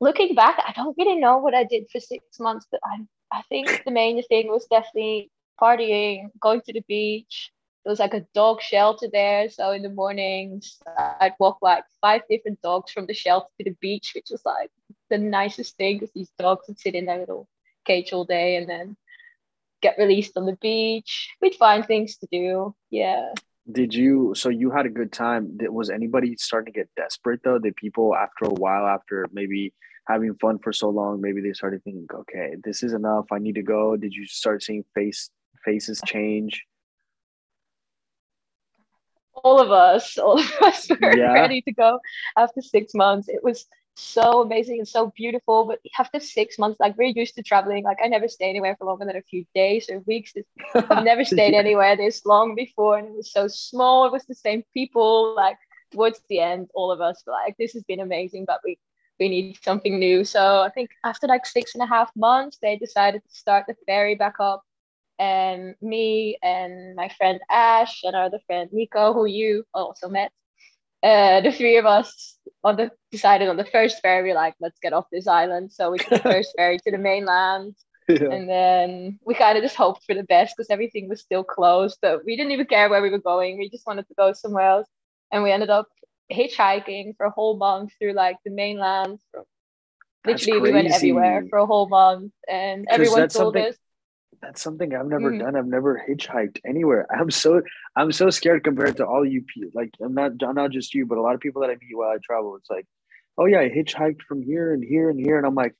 looking 0.00 0.34
back, 0.34 0.62
I 0.66 0.72
don't 0.72 0.96
really 0.98 1.16
know 1.16 1.38
what 1.38 1.54
I 1.54 1.64
did 1.64 1.90
for 1.90 2.00
six 2.00 2.24
months, 2.38 2.66
but 2.70 2.80
I 2.84 2.98
I 3.32 3.42
think 3.48 3.82
the 3.84 3.90
main 3.90 4.22
thing 4.24 4.48
was 4.48 4.66
definitely 4.66 5.30
partying, 5.60 6.28
going 6.38 6.60
to 6.62 6.72
the 6.72 6.84
beach. 6.86 7.50
There 7.84 7.90
was 7.90 7.98
like 7.98 8.14
a 8.14 8.26
dog 8.32 8.62
shelter 8.62 9.08
there, 9.12 9.48
so 9.50 9.72
in 9.72 9.82
the 9.82 9.88
mornings 9.88 10.78
I'd 11.20 11.34
walk 11.40 11.58
like 11.62 11.84
five 12.00 12.22
different 12.30 12.60
dogs 12.62 12.92
from 12.92 13.06
the 13.06 13.14
shelter 13.14 13.48
to 13.58 13.64
the 13.64 13.76
beach, 13.80 14.12
which 14.14 14.28
was 14.30 14.42
like 14.44 14.70
the 15.10 15.18
nicest 15.18 15.76
thing 15.76 15.98
because 15.98 16.12
these 16.14 16.30
dogs 16.38 16.68
would 16.68 16.78
sit 16.78 16.94
in 16.94 17.06
their 17.06 17.18
little 17.18 17.48
cage 17.84 18.12
all 18.12 18.24
day 18.24 18.56
and 18.56 18.68
then 18.68 18.96
get 19.80 19.98
released 19.98 20.36
on 20.36 20.46
the 20.46 20.56
beach. 20.56 21.30
We'd 21.40 21.56
find 21.56 21.84
things 21.84 22.16
to 22.18 22.28
do. 22.30 22.74
Yeah. 22.90 23.32
Did 23.70 23.94
you? 23.94 24.32
So 24.36 24.48
you 24.48 24.70
had 24.70 24.86
a 24.86 24.90
good 24.90 25.12
time. 25.12 25.58
Was 25.60 25.90
anybody 25.90 26.36
starting 26.36 26.72
to 26.72 26.78
get 26.80 26.88
desperate 26.96 27.40
though? 27.44 27.58
Did 27.58 27.76
people 27.76 28.14
after 28.14 28.44
a 28.44 28.54
while, 28.54 28.86
after 28.86 29.26
maybe 29.32 29.72
having 30.08 30.34
fun 30.34 30.58
for 30.58 30.72
so 30.72 30.88
long, 30.88 31.20
maybe 31.20 31.40
they 31.40 31.52
started 31.52 31.82
thinking, 31.84 32.06
"Okay, 32.12 32.56
this 32.64 32.82
is 32.82 32.92
enough. 32.92 33.26
I 33.30 33.38
need 33.38 33.54
to 33.54 33.62
go." 33.62 33.96
Did 33.96 34.14
you 34.14 34.26
start 34.26 34.62
seeing 34.62 34.84
face 34.94 35.30
faces 35.64 36.00
change? 36.04 36.64
All 39.34 39.60
of 39.60 39.70
us, 39.70 40.18
all 40.18 40.38
of 40.38 40.50
us 40.62 40.88
were 41.00 41.16
Yeah. 41.16 41.32
ready 41.32 41.60
to 41.62 41.72
go 41.72 41.98
after 42.36 42.60
six 42.60 42.94
months. 42.94 43.28
It 43.28 43.42
was 43.42 43.66
so 43.96 44.42
amazing 44.42 44.78
and 44.78 44.88
so 44.88 45.12
beautiful. 45.16 45.66
But 45.66 45.80
after 45.98 46.20
six 46.20 46.58
months, 46.58 46.80
like 46.80 46.96
we're 46.96 47.12
used 47.22 47.34
to 47.36 47.42
traveling. 47.42 47.84
Like 47.84 47.98
I 48.02 48.08
never 48.08 48.28
stay 48.28 48.48
anywhere 48.48 48.76
for 48.78 48.86
longer 48.86 49.04
than 49.06 49.16
a 49.16 49.22
few 49.22 49.44
days 49.54 49.88
or 49.90 50.00
weeks. 50.00 50.32
I've 50.90 50.98
never 51.02 51.24
stayed 51.24 51.54
Yeah. 51.54 51.60
anywhere 51.60 51.96
this 51.96 52.24
long 52.26 52.54
before, 52.54 52.98
and 52.98 53.08
it 53.08 53.14
was 53.16 53.32
so 53.32 53.48
small. 53.48 54.06
It 54.06 54.12
was 54.12 54.24
the 54.26 54.34
same 54.34 54.64
people. 54.74 55.34
Like 55.36 55.56
towards 55.92 56.20
the 56.28 56.40
end, 56.40 56.68
all 56.74 56.90
of 56.90 57.00
us 57.00 57.22
were 57.26 57.32
like, 57.32 57.56
"This 57.58 57.72
has 57.74 57.84
been 57.84 58.00
amazing, 58.00 58.44
but 58.46 58.60
we 58.64 58.78
we 59.18 59.28
need 59.28 59.52
something 59.54 59.98
new." 59.98 60.24
So 60.24 60.62
I 60.62 60.70
think 60.70 60.90
after 61.04 61.26
like 61.26 61.46
six 61.46 61.74
and 61.74 61.82
a 61.82 61.86
half 61.86 62.10
months, 62.16 62.58
they 62.62 62.76
decided 62.76 63.22
to 63.24 63.34
start 63.34 63.64
the 63.68 63.74
ferry 63.86 64.14
back 64.14 64.36
up. 64.40 64.62
And 65.22 65.60
me 65.80 66.38
and 66.42 66.96
my 66.96 67.08
friend 67.18 67.38
Ash 67.50 67.94
and 68.04 68.14
our 68.16 68.24
other 68.24 68.40
friend 68.46 68.68
Nico, 68.72 69.12
who 69.12 69.26
you 69.26 69.64
also 69.72 70.08
met, 70.08 70.30
uh, 71.10 71.40
the 71.46 71.52
three 71.52 71.76
of 71.78 71.86
us 71.86 72.38
on 72.64 72.76
the 72.76 72.90
decided 73.10 73.48
on 73.48 73.56
the 73.56 73.70
first 73.76 73.96
ferry, 74.02 74.32
like 74.34 74.54
let's 74.64 74.80
get 74.84 74.92
off 74.92 75.06
this 75.12 75.26
island. 75.26 75.66
So 75.72 75.90
we 75.92 75.98
took 75.98 76.10
the 76.22 76.28
first 76.34 76.50
ferry 76.56 76.78
to 76.84 76.90
the 76.90 76.98
mainland, 77.10 77.74
Yeah. 78.08 78.34
and 78.34 78.44
then 78.48 79.18
we 79.28 79.34
kind 79.34 79.56
of 79.58 79.62
just 79.62 79.76
hoped 79.76 80.02
for 80.06 80.14
the 80.14 80.28
best 80.34 80.54
because 80.56 80.70
everything 80.70 81.08
was 81.08 81.20
still 81.28 81.44
closed. 81.56 81.98
But 82.02 82.24
we 82.26 82.36
didn't 82.36 82.52
even 82.56 82.66
care 82.66 82.88
where 82.90 83.02
we 83.02 83.10
were 83.10 83.26
going. 83.32 83.58
We 83.58 83.70
just 83.76 83.86
wanted 83.86 84.06
to 84.08 84.14
go 84.22 84.32
somewhere 84.32 84.68
else, 84.74 84.88
and 85.30 85.42
we 85.44 85.52
ended 85.52 85.70
up 85.70 85.88
hitchhiking 86.38 87.06
for 87.16 87.26
a 87.26 87.34
whole 87.36 87.56
month 87.68 87.90
through 87.98 88.14
like 88.24 88.38
the 88.44 88.50
mainland 88.62 89.18
from 89.30 89.44
Literally, 90.24 90.60
we 90.60 90.72
went 90.72 90.92
everywhere 90.92 91.44
for 91.50 91.58
a 91.58 91.66
whole 91.66 91.88
month, 91.88 92.32
and 92.48 92.86
everyone 92.88 93.28
told 93.28 93.56
us 93.56 93.76
that's 94.42 94.60
something 94.60 94.94
I've 94.94 95.06
never 95.06 95.30
mm. 95.30 95.38
done. 95.38 95.56
I've 95.56 95.66
never 95.66 96.02
hitchhiked 96.08 96.58
anywhere. 96.66 97.06
I'm 97.16 97.30
so 97.30 97.62
I'm 97.96 98.10
so 98.10 98.28
scared 98.28 98.64
compared 98.64 98.96
to 98.96 99.06
all 99.06 99.24
you 99.24 99.42
people. 99.42 99.70
like 99.74 99.90
I'm 100.02 100.14
not 100.14 100.32
not 100.40 100.70
just 100.72 100.94
you, 100.94 101.06
but 101.06 101.18
a 101.18 101.22
lot 101.22 101.34
of 101.34 101.40
people 101.40 101.62
that 101.62 101.70
I 101.70 101.74
meet 101.74 101.94
while 101.96 102.10
I 102.10 102.18
travel. 102.22 102.56
It's 102.56 102.68
like, 102.68 102.86
oh 103.38 103.46
yeah, 103.46 103.60
I 103.60 103.68
hitchhiked 103.68 104.22
from 104.22 104.42
here 104.42 104.74
and 104.74 104.84
here 104.84 105.08
and 105.10 105.18
here, 105.18 105.38
and 105.38 105.46
I'm 105.46 105.54
like, 105.54 105.74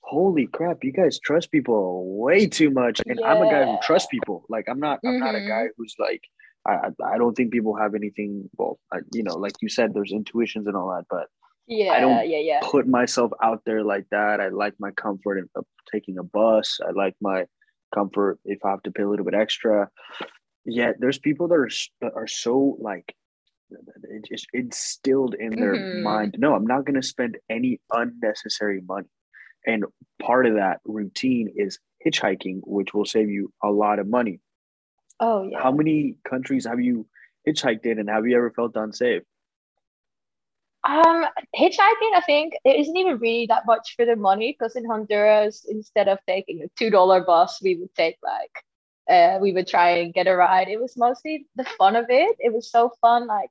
holy 0.00 0.48
crap, 0.48 0.82
you 0.82 0.92
guys 0.92 1.20
trust 1.20 1.52
people 1.52 2.18
way 2.18 2.46
too 2.46 2.70
much. 2.70 3.00
And 3.06 3.20
yeah. 3.20 3.28
I'm 3.28 3.42
a 3.42 3.50
guy 3.50 3.64
who 3.64 3.78
trusts 3.82 4.08
people. 4.10 4.44
Like 4.48 4.66
I'm 4.68 4.80
not 4.80 4.98
I'm 5.04 5.12
mm-hmm. 5.12 5.24
not 5.24 5.34
a 5.36 5.40
guy 5.40 5.64
mm-hmm. 5.64 5.76
who's 5.78 5.94
like 5.98 6.22
I 6.66 6.88
I 7.04 7.16
don't 7.16 7.34
think 7.34 7.52
people 7.52 7.76
have 7.76 7.94
anything. 7.94 8.50
Well, 8.58 8.78
I, 8.92 8.98
you 9.12 9.22
know, 9.22 9.36
like 9.36 9.54
you 9.60 9.68
said, 9.68 9.94
there's 9.94 10.12
intuitions 10.12 10.66
and 10.66 10.76
all 10.76 10.90
that, 10.90 11.04
but 11.08 11.28
yeah, 11.68 11.92
I 11.92 12.00
don't 12.00 12.28
yeah, 12.28 12.38
yeah. 12.38 12.60
put 12.62 12.88
myself 12.88 13.30
out 13.40 13.62
there 13.64 13.84
like 13.84 14.06
that. 14.10 14.40
I 14.40 14.48
like 14.48 14.74
my 14.80 14.90
comfort 14.90 15.38
in 15.38 15.48
taking 15.90 16.18
a 16.18 16.24
bus. 16.24 16.80
I 16.86 16.90
like 16.90 17.14
my 17.20 17.46
comfort 17.94 18.38
if 18.44 18.58
I 18.64 18.70
have 18.70 18.82
to 18.82 18.90
pay 18.90 19.02
a 19.02 19.08
little 19.08 19.24
bit 19.24 19.34
extra. 19.34 19.88
Yet 20.64 20.96
there's 20.98 21.18
people 21.18 21.48
that 21.48 21.54
are 21.54 21.70
that 22.00 22.12
are 22.14 22.26
so 22.26 22.76
like 22.80 23.14
it 23.70 24.24
just 24.28 24.46
instilled 24.52 25.34
in 25.34 25.50
their 25.50 25.74
mm-hmm. 25.74 26.02
mind. 26.02 26.36
No, 26.38 26.54
I'm 26.54 26.66
not 26.66 26.84
going 26.84 27.00
to 27.00 27.06
spend 27.06 27.38
any 27.48 27.80
unnecessary 27.92 28.80
money. 28.86 29.08
And 29.66 29.84
part 30.20 30.46
of 30.46 30.54
that 30.54 30.80
routine 30.84 31.52
is 31.54 31.78
hitchhiking, 32.04 32.60
which 32.64 32.94
will 32.94 33.04
save 33.04 33.30
you 33.30 33.52
a 33.62 33.70
lot 33.70 33.98
of 33.98 34.08
money. 34.08 34.40
Oh 35.20 35.42
yeah. 35.42 35.62
How 35.62 35.70
many 35.70 36.16
countries 36.28 36.66
have 36.66 36.80
you 36.80 37.06
hitchhiked 37.46 37.86
in, 37.86 37.98
and 37.98 38.08
have 38.08 38.26
you 38.26 38.36
ever 38.36 38.50
felt 38.50 38.76
unsafe? 38.76 39.22
Um, 40.84 41.26
hitchhiking, 41.54 42.14
I 42.14 42.22
think 42.24 42.54
it 42.64 42.80
isn't 42.80 42.96
even 42.96 43.18
really 43.18 43.46
that 43.46 43.66
much 43.66 43.94
for 43.96 44.06
the 44.06 44.16
money 44.16 44.56
because 44.58 44.76
in 44.76 44.84
Honduras, 44.86 45.66
instead 45.68 46.08
of 46.08 46.18
taking 46.26 46.62
a 46.62 46.68
two 46.78 46.90
dollar 46.90 47.22
bus, 47.22 47.60
we 47.62 47.76
would 47.76 47.94
take 47.94 48.16
like, 48.22 48.52
uh, 49.10 49.38
we 49.40 49.52
would 49.52 49.66
try 49.68 49.90
and 49.98 50.14
get 50.14 50.26
a 50.26 50.34
ride. 50.34 50.68
It 50.68 50.80
was 50.80 50.96
mostly 50.96 51.46
the 51.56 51.64
fun 51.64 51.96
of 51.96 52.06
it. 52.08 52.36
It 52.38 52.52
was 52.52 52.70
so 52.70 52.92
fun, 53.00 53.26
like 53.26 53.50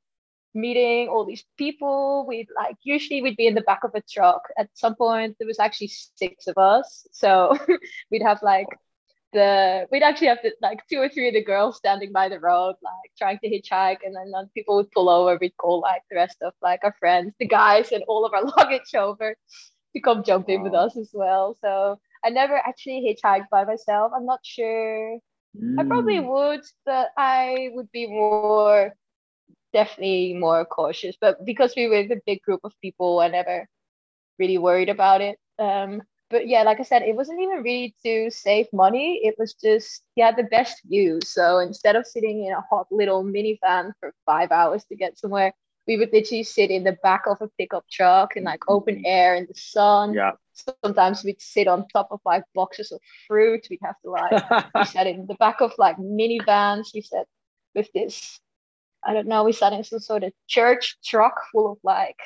meeting 0.56 1.08
all 1.10 1.26
these 1.26 1.46
people. 1.58 2.26
We'd 2.28 2.48
like 2.56 2.78
usually 2.84 3.22
we'd 3.22 3.38
be 3.38 3.48
in 3.48 3.56
the 3.56 3.62
back 3.62 3.84
of 3.84 3.92
a 3.94 4.02
truck. 4.02 4.42
At 4.58 4.70
some 4.74 4.96
point, 4.96 5.36
there 5.38 5.48
was 5.48 5.60
actually 5.60 5.90
six 6.16 6.48
of 6.48 6.58
us, 6.58 7.08
so 7.12 7.56
we'd 8.12 8.24
have 8.24 8.42
like 8.42 8.68
the 9.34 9.88
we'd 9.92 10.04
actually 10.04 10.28
have 10.28 10.42
to 10.42 10.52
like 10.62 10.80
two 10.88 10.98
or 10.98 11.10
three 11.10 11.28
of 11.28 11.34
the 11.34 11.44
girls 11.44 11.78
standing 11.78 12.12
by 12.12 12.28
the 12.28 12.40
road 12.40 12.76
like 12.82 13.12
trying 13.18 13.38
to 13.44 13.50
hitchhike 13.50 13.98
and 14.04 14.16
then, 14.16 14.32
then 14.32 14.50
people 14.56 14.76
would 14.76 14.92
pull 14.92 15.10
over 15.10 15.38
we'd 15.40 15.56
call 15.58 15.80
like 15.82 16.02
the 16.10 16.16
rest 16.16 16.38
of 16.42 16.54
like 16.62 16.80
our 16.84 16.96
friends 17.00 17.34
the 17.40 17.48
guys 17.48 17.92
and 17.92 18.04
all 18.08 18.26
of 18.26 18.34
our 18.34 18.44
luggage 18.58 18.96
over 18.96 19.36
to 19.96 20.02
come 20.02 20.24
jump 20.24 20.50
in 20.50 20.64
with 20.64 20.74
us 20.74 20.98
as 20.98 21.10
well 21.14 21.56
so 21.62 22.00
i 22.24 22.30
never 22.30 22.56
actually 22.56 23.02
hitchhiked 23.02 23.50
by 23.52 23.64
myself 23.64 24.12
i'm 24.16 24.26
not 24.26 24.40
sure 24.44 25.20
mm. 25.56 25.80
i 25.80 25.84
probably 25.84 26.18
mm. 26.18 26.28
would 26.28 26.62
but 26.86 27.10
i 27.18 27.70
would 27.74 27.92
be 27.92 28.08
more 28.08 28.94
definitely 29.74 30.34
more 30.34 30.66
cautious 30.66 31.16
but 31.22 31.46
because 31.46 31.74
we 31.76 31.88
were 31.88 31.98
a 31.98 32.22
big 32.26 32.42
group 32.42 32.62
of 32.64 32.74
people 32.82 33.20
i 33.20 33.28
never 33.28 33.68
really 34.40 34.58
worried 34.58 34.90
about 34.90 35.22
it 35.22 35.38
um 35.60 36.02
but 36.30 36.48
yeah, 36.48 36.64
like 36.64 36.80
I 36.80 36.84
said, 36.84 37.02
it 37.02 37.16
wasn't 37.16 37.42
even 37.42 37.64
really 37.64 37.96
to 38.04 38.30
save 38.30 38.68
money. 38.72 39.22
It 39.24 39.36
was 39.38 39.54
just 39.54 40.04
yeah 40.16 40.32
the 40.32 40.44
best 40.44 40.82
view. 40.86 41.20
So 41.24 41.60
instead 41.60 41.96
of 41.96 42.06
sitting 42.06 42.46
in 42.46 42.54
a 42.54 42.62
hot 42.70 42.88
little 42.92 43.24
minivan 43.24 43.94
for 44.00 44.14
five 44.26 44.52
hours 44.52 44.86
to 44.86 44.96
get 44.96 45.18
somewhere, 45.18 45.54
we 45.88 45.98
would 45.98 46.14
literally 46.14 46.44
sit 46.44 46.70
in 46.70 46.84
the 46.84 46.98
back 47.02 47.24
of 47.26 47.42
a 47.42 47.50
pickup 47.58 47.86
truck 47.92 48.38
in 48.38 48.44
like 48.44 48.62
open 48.68 48.98
mm-hmm. 48.98 49.06
air 49.06 49.36
in 49.36 49.48
the 49.48 49.60
sun. 49.60 50.14
Yeah. 50.14 50.34
Sometimes 50.84 51.24
we'd 51.24 51.42
sit 51.42 51.68
on 51.68 51.88
top 51.88 52.10
of 52.12 52.20
like 52.26 52.44
boxes 52.54 52.92
of 52.92 53.00
fruit. 53.28 53.66
We'd 53.70 53.80
have 53.84 54.00
to 54.04 54.12
like 54.12 54.66
we 54.76 54.86
sat 54.86 55.08
in 55.08 55.26
the 55.26 55.36
back 55.36 55.62
of 55.62 55.74
like 55.80 55.98
minivans. 55.98 56.94
We 56.94 57.02
sat 57.02 57.26
with 57.74 57.90
this, 57.94 58.40
I 59.04 59.14
don't 59.14 59.28
know, 59.28 59.44
we 59.44 59.52
sat 59.52 59.74
in 59.74 59.84
some 59.84 60.00
sort 60.00 60.24
of 60.24 60.34
church 60.48 60.98
truck 61.04 61.42
full 61.52 61.72
of 61.72 61.78
like 61.84 62.20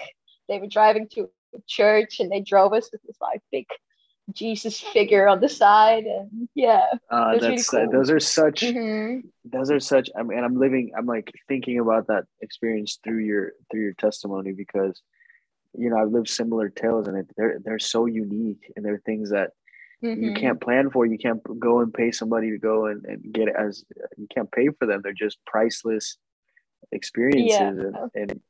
they 0.50 0.60
were 0.60 0.68
driving 0.68 1.08
to 1.14 1.30
a 1.56 1.60
church 1.68 2.20
and 2.20 2.32
they 2.32 2.42
drove 2.42 2.74
us 2.74 2.90
with 2.92 3.02
this 3.04 3.18
like 3.22 3.42
big 3.52 3.66
Jesus 4.32 4.80
figure 4.80 5.28
on 5.28 5.42
the 5.42 5.50
side, 5.50 6.06
and 6.06 6.48
yeah, 6.56 6.86
uh, 7.10 7.38
that's 7.38 7.74
really 7.74 7.88
cool. 7.88 7.92
those 7.92 8.10
are 8.10 8.20
such 8.20 8.62
mm-hmm. 8.62 9.28
those 9.44 9.70
are 9.70 9.82
such. 9.82 10.10
I 10.18 10.24
mean, 10.24 10.42
I'm 10.42 10.58
living. 10.58 10.92
I'm 10.98 11.06
like 11.06 11.32
thinking 11.48 11.80
about 11.80 12.08
that 12.08 12.24
experience 12.42 13.00
through 13.04 13.20
your 13.20 13.52
through 13.70 13.82
your 13.82 13.94
testimony 13.94 14.54
because 14.54 15.02
you 15.78 15.90
know 15.90 15.98
I've 15.98 16.12
lived 16.12 16.30
similar 16.30 16.70
tales, 16.70 17.08
and 17.08 17.18
it, 17.18 17.28
they're 17.36 17.60
they're 17.64 17.80
so 17.80 18.06
unique, 18.06 18.72
and 18.78 18.86
they're 18.86 19.02
things 19.06 19.32
that 19.32 19.52
mm-hmm. 20.02 20.24
you 20.24 20.34
can't 20.36 20.62
plan 20.62 20.90
for. 20.90 21.06
You 21.06 21.18
can't 21.18 21.42
go 21.60 21.82
and 21.82 21.94
pay 21.94 22.12
somebody 22.12 22.52
to 22.52 22.58
go 22.58 22.86
and, 22.86 23.04
and 23.06 23.34
get 23.34 23.50
it 23.50 23.56
as 23.60 23.84
you 24.18 24.28
can't 24.34 24.52
pay 24.52 24.70
for 24.70 24.86
them. 24.86 25.02
They're 25.04 25.12
just 25.12 25.38
priceless 25.46 26.18
experiences, 26.94 27.94
yeah. 27.94 28.06
And, 28.16 28.32
and 28.32 28.42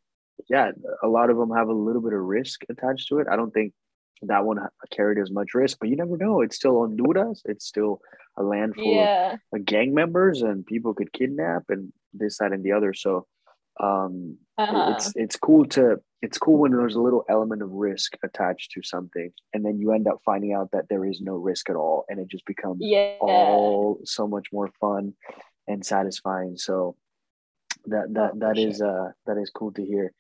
yeah, 0.50 0.72
a 1.02 1.08
lot 1.08 1.32
of 1.32 1.38
them 1.38 1.50
have 1.50 1.70
a 1.70 1.74
little 1.74 2.02
bit 2.02 2.14
of 2.14 2.20
risk 2.20 2.62
attached 2.70 3.08
to 3.10 3.20
it. 3.20 3.28
I 3.28 3.36
don't 3.36 3.52
think 3.52 3.74
that 4.28 4.46
one 4.46 4.60
carried 4.92 5.18
as 5.20 5.32
much 5.32 5.54
risk, 5.54 5.78
but 5.80 5.90
you 5.90 5.96
never 5.96 6.18
know. 6.18 6.42
It's 6.42 6.56
still 6.56 6.80
Honduras. 6.82 7.42
It's 7.46 7.66
still 7.66 8.02
a 8.38 8.44
land 8.44 8.76
full 8.76 8.94
yeah. 8.94 9.36
of 9.54 9.66
gang 9.66 9.94
members, 9.94 10.42
and 10.42 10.66
people 10.66 10.94
could 10.94 11.14
kidnap 11.14 11.64
and 11.70 11.92
this, 12.14 12.38
that, 12.38 12.52
and 12.52 12.64
the 12.64 12.72
other. 12.72 12.94
So, 12.94 13.28
um, 13.80 14.38
uh-huh. 14.58 14.94
it's 14.96 15.14
it's 15.16 15.36
cool 15.36 15.66
to 15.70 15.98
it's 16.22 16.38
cool 16.38 16.60
when 16.60 16.72
there's 16.72 16.96
a 16.96 17.02
little 17.02 17.26
element 17.30 17.62
of 17.62 17.72
risk 17.72 18.14
attached 18.24 18.72
to 18.72 18.84
something, 18.84 19.32
and 19.54 19.66
then 19.66 19.80
you 19.80 19.92
end 19.92 20.08
up 20.08 20.20
finding 20.26 20.54
out 20.54 20.72
that 20.72 20.90
there 20.90 21.06
is 21.06 21.22
no 21.22 21.36
risk 21.36 21.70
at 21.70 21.76
all, 21.76 22.06
and 22.10 22.20
it 22.20 22.28
just 22.30 22.46
becomes 22.46 22.80
yeah. 22.82 23.16
all 23.20 24.00
so 24.06 24.28
much 24.28 24.48
more 24.54 24.70
fun 24.80 25.14
and 25.68 25.86
satisfying. 25.86 26.58
So 26.58 26.96
that 27.86 28.14
that 28.14 28.32
oh, 28.36 28.40
that 28.40 28.58
is 28.58 28.82
uh 28.82 29.12
that 29.26 29.38
is 29.38 29.50
cool 29.50 29.72
to 29.74 29.84
hear 29.84 30.14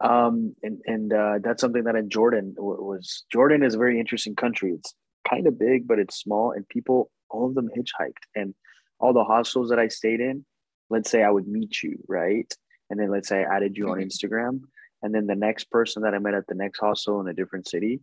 um, 0.00 0.54
and 0.62 0.78
and 0.86 1.12
uh, 1.12 1.38
that's 1.42 1.60
something 1.60 1.84
that 1.84 1.96
in 1.96 2.08
Jordan 2.08 2.54
was 2.56 3.24
Jordan 3.32 3.62
is 3.62 3.74
a 3.74 3.78
very 3.78 3.98
interesting 3.98 4.36
country. 4.36 4.72
It's 4.72 4.94
kind 5.28 5.46
of 5.46 5.58
big, 5.58 5.88
but 5.88 5.98
it's 5.98 6.20
small, 6.20 6.52
and 6.52 6.68
people 6.68 7.10
all 7.30 7.48
of 7.48 7.54
them 7.54 7.68
hitchhiked, 7.76 8.24
and 8.34 8.54
all 9.00 9.12
the 9.12 9.24
hostels 9.24 9.70
that 9.70 9.78
I 9.78 9.88
stayed 9.88 10.20
in. 10.20 10.44
Let's 10.90 11.10
say 11.10 11.22
I 11.22 11.30
would 11.30 11.46
meet 11.46 11.82
you, 11.82 11.98
right? 12.08 12.50
And 12.90 12.98
then 12.98 13.10
let's 13.10 13.28
say 13.28 13.44
I 13.44 13.56
added 13.56 13.76
you 13.76 13.90
on 13.90 13.98
mm-hmm. 13.98 14.06
Instagram, 14.06 14.60
and 15.02 15.14
then 15.14 15.26
the 15.26 15.34
next 15.34 15.70
person 15.70 16.02
that 16.02 16.14
I 16.14 16.18
met 16.18 16.34
at 16.34 16.46
the 16.46 16.54
next 16.54 16.78
hostel 16.78 17.20
in 17.20 17.28
a 17.28 17.34
different 17.34 17.68
city, 17.68 18.00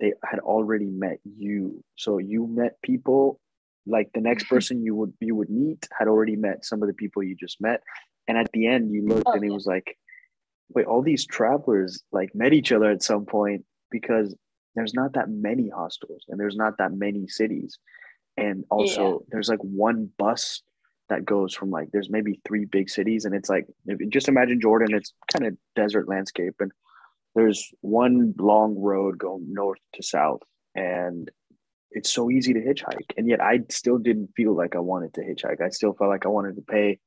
they 0.00 0.14
had 0.24 0.40
already 0.40 0.86
met 0.86 1.18
you. 1.24 1.84
So 1.96 2.18
you 2.18 2.46
met 2.46 2.80
people 2.82 3.38
like 3.86 4.08
the 4.14 4.20
next 4.22 4.44
mm-hmm. 4.44 4.54
person 4.54 4.82
you 4.82 4.94
would 4.94 5.12
you 5.20 5.34
would 5.34 5.50
meet 5.50 5.86
had 5.96 6.08
already 6.08 6.36
met 6.36 6.64
some 6.64 6.82
of 6.82 6.88
the 6.88 6.94
people 6.94 7.22
you 7.22 7.36
just 7.36 7.60
met, 7.60 7.82
and 8.28 8.38
at 8.38 8.50
the 8.54 8.66
end 8.66 8.90
you 8.92 9.06
looked 9.06 9.24
oh, 9.26 9.32
and 9.32 9.44
it 9.44 9.52
was 9.52 9.66
like 9.66 9.98
wait, 10.70 10.86
all 10.86 11.02
these 11.02 11.26
travelers 11.26 12.02
like 12.12 12.34
met 12.34 12.52
each 12.52 12.72
other 12.72 12.90
at 12.90 13.02
some 13.02 13.26
point 13.26 13.64
because 13.90 14.34
there's 14.74 14.94
not 14.94 15.14
that 15.14 15.28
many 15.28 15.68
hostels 15.68 16.24
and 16.28 16.38
there's 16.38 16.56
not 16.56 16.78
that 16.78 16.92
many 16.92 17.28
cities. 17.28 17.78
And 18.36 18.64
also 18.70 19.10
yeah. 19.10 19.26
there's 19.30 19.48
like 19.48 19.60
one 19.60 20.10
bus 20.18 20.62
that 21.08 21.24
goes 21.24 21.54
from 21.54 21.70
like 21.70 21.88
there's 21.92 22.10
maybe 22.10 22.40
three 22.44 22.64
big 22.64 22.88
cities 22.88 23.24
and 23.24 23.34
it's 23.34 23.48
like 23.48 23.66
just 24.08 24.28
imagine 24.28 24.60
Jordan, 24.60 24.94
it's 24.94 25.12
kind 25.32 25.46
of 25.46 25.56
desert 25.76 26.08
landscape 26.08 26.54
and 26.60 26.72
there's 27.34 27.70
one 27.80 28.34
long 28.38 28.76
road 28.78 29.18
going 29.18 29.46
north 29.52 29.78
to 29.94 30.02
south 30.02 30.40
and 30.74 31.30
it's 31.90 32.12
so 32.12 32.30
easy 32.30 32.52
to 32.52 32.60
hitchhike 32.60 33.10
and 33.16 33.28
yet 33.28 33.40
i 33.40 33.60
still 33.70 33.98
didn't 33.98 34.30
feel 34.36 34.54
like 34.54 34.74
i 34.74 34.80
wanted 34.80 35.12
to 35.14 35.20
hitchhike 35.20 35.60
i 35.60 35.68
still 35.68 35.92
felt 35.94 36.10
like 36.10 36.26
i 36.26 36.28
wanted 36.28 36.56
to 36.56 36.62
pay 36.62 36.98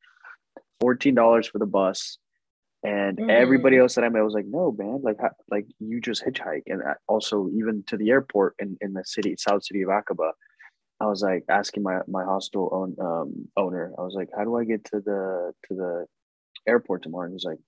$14 0.82 1.50
for 1.50 1.58
the 1.60 1.66
bus 1.66 2.18
and 2.88 3.18
mm. 3.18 3.30
everybody 3.30 3.78
else 3.78 3.96
that 3.96 4.06
I 4.06 4.10
met 4.10 4.24
was 4.24 4.34
like, 4.34 4.46
no, 4.48 4.72
man, 4.72 5.02
like, 5.04 5.18
like 5.52 5.66
you 5.80 6.00
just 6.00 6.24
hitchhike. 6.26 6.64
And 6.68 6.82
also 7.06 7.50
even 7.54 7.84
to 7.88 7.98
the 7.98 8.12
airport 8.12 8.56
in, 8.60 8.78
in 8.80 8.94
the 8.94 9.04
city, 9.04 9.36
South 9.38 9.66
City 9.66 9.82
of 9.82 9.90
Aqaba, 9.90 10.32
I 11.02 11.08
was 11.08 11.22
like 11.22 11.44
asking 11.50 11.84
my, 11.84 12.00
my 12.08 12.24
hostel 12.24 12.70
own, 12.72 12.96
um, 13.06 13.50
owner, 13.58 13.94
I 13.98 14.04
was 14.04 14.14
like, 14.14 14.30
how 14.36 14.46
do 14.46 14.56
I 14.56 14.64
get 14.64 14.86
to 14.86 15.02
the, 15.02 15.54
to 15.68 15.76
the 15.76 16.06
airport 16.66 17.04
tomorrow? 17.04 17.26
And 17.26 17.34
he's 17.34 17.44
like, 17.44 17.60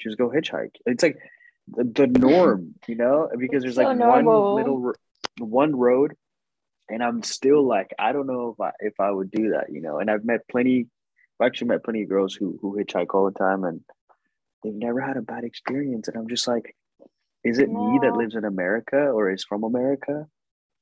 just 0.00 0.16
go 0.16 0.30
hitchhike. 0.30 0.76
It's 0.86 1.02
like 1.02 1.18
the, 1.66 1.82
the 1.82 2.06
norm, 2.06 2.74
you 2.86 2.94
know, 2.94 3.28
because 3.36 3.64
there's 3.64 3.76
like 3.76 3.98
one 3.98 4.26
little, 4.26 4.92
one 5.40 5.74
road 5.74 6.14
and 6.88 7.02
I'm 7.02 7.24
still 7.24 7.66
like, 7.66 7.90
I 7.98 8.12
don't 8.12 8.28
know 8.28 8.54
if 8.56 8.60
I, 8.60 8.70
if 8.78 9.00
I 9.00 9.10
would 9.10 9.32
do 9.32 9.50
that, 9.50 9.72
you 9.72 9.80
know, 9.80 9.98
and 9.98 10.08
I've 10.08 10.24
met 10.24 10.46
plenty, 10.48 10.86
I've 11.40 11.46
actually 11.46 11.68
met 11.68 11.82
plenty 11.82 12.04
of 12.04 12.08
girls 12.08 12.32
who, 12.32 12.60
who 12.62 12.78
hitchhike 12.78 13.12
all 13.12 13.24
the 13.24 13.36
time. 13.36 13.64
And, 13.64 13.80
they've 14.62 14.74
never 14.74 15.00
had 15.00 15.16
a 15.16 15.22
bad 15.22 15.44
experience. 15.44 16.08
And 16.08 16.16
I'm 16.16 16.28
just 16.28 16.48
like, 16.48 16.74
is 17.44 17.58
it 17.58 17.70
me 17.70 17.98
that 18.02 18.14
lives 18.14 18.34
in 18.34 18.44
America 18.44 18.96
or 18.96 19.30
is 19.30 19.44
from 19.44 19.64
America? 19.64 20.26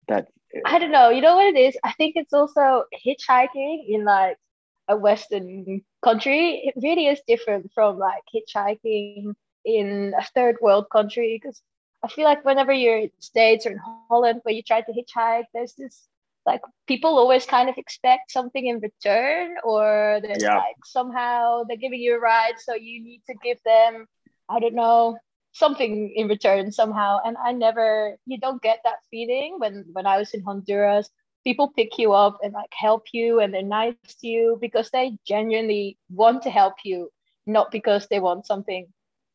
That 0.08 0.28
I 0.64 0.78
don't 0.78 0.92
know. 0.92 1.10
You 1.10 1.20
know 1.20 1.36
what 1.36 1.54
it 1.54 1.58
is? 1.58 1.76
I 1.84 1.92
think 1.92 2.14
it's 2.16 2.32
also 2.32 2.84
hitchhiking 3.04 3.84
in 3.88 4.04
like 4.04 4.36
a 4.88 4.96
Western 4.96 5.82
country. 6.02 6.62
It 6.64 6.74
really 6.82 7.06
is 7.06 7.20
different 7.26 7.70
from 7.74 7.98
like 7.98 8.22
hitchhiking 8.34 9.34
in 9.64 10.14
a 10.18 10.24
third 10.34 10.56
world 10.60 10.86
country 10.90 11.40
because 11.40 11.60
I 12.02 12.08
feel 12.08 12.24
like 12.24 12.44
whenever 12.44 12.72
you're 12.72 12.98
in 12.98 13.10
States 13.18 13.66
or 13.66 13.72
in 13.72 13.80
Holland 14.08 14.40
where 14.44 14.54
you 14.54 14.62
try 14.62 14.80
to 14.80 14.92
hitchhike, 14.92 15.46
there's 15.52 15.74
this 15.74 16.06
like 16.46 16.60
people 16.86 17.18
always 17.18 17.44
kind 17.44 17.68
of 17.68 17.76
expect 17.76 18.30
something 18.30 18.66
in 18.66 18.80
return 18.80 19.56
or 19.64 20.20
there's 20.22 20.42
yeah. 20.42 20.56
like 20.56 20.76
somehow 20.84 21.62
they're 21.66 21.76
giving 21.76 22.00
you 22.00 22.16
a 22.16 22.20
ride 22.20 22.54
so 22.58 22.74
you 22.74 23.02
need 23.02 23.20
to 23.28 23.34
give 23.42 23.58
them 23.64 24.06
i 24.48 24.60
don't 24.60 24.74
know 24.74 25.18
something 25.56 26.12
in 26.14 26.28
return 26.28 26.70
somehow. 26.70 27.18
And 27.24 27.36
i 27.42 27.52
never 27.52 28.16
you 28.26 28.38
don't 28.38 28.62
get 28.62 28.80
that 28.84 29.00
feeling 29.10 29.56
when 29.58 29.84
when 29.92 30.06
i 30.06 30.18
was 30.18 30.34
in 30.34 30.42
honduras. 30.42 31.08
People 31.44 31.72
pick 31.76 31.96
you 31.96 32.12
up 32.12 32.38
and 32.42 32.52
like 32.52 32.72
help 32.72 33.04
you 33.12 33.40
and 33.40 33.54
they're 33.54 33.62
nice 33.62 33.94
to 34.20 34.26
you 34.26 34.58
because 34.60 34.90
they 34.90 35.16
genuinely 35.26 35.96
want 36.10 36.42
to 36.42 36.50
help 36.50 36.74
you 36.84 37.10
not 37.46 37.70
because 37.70 38.08
they 38.08 38.18
want 38.18 38.46
something 38.46 38.88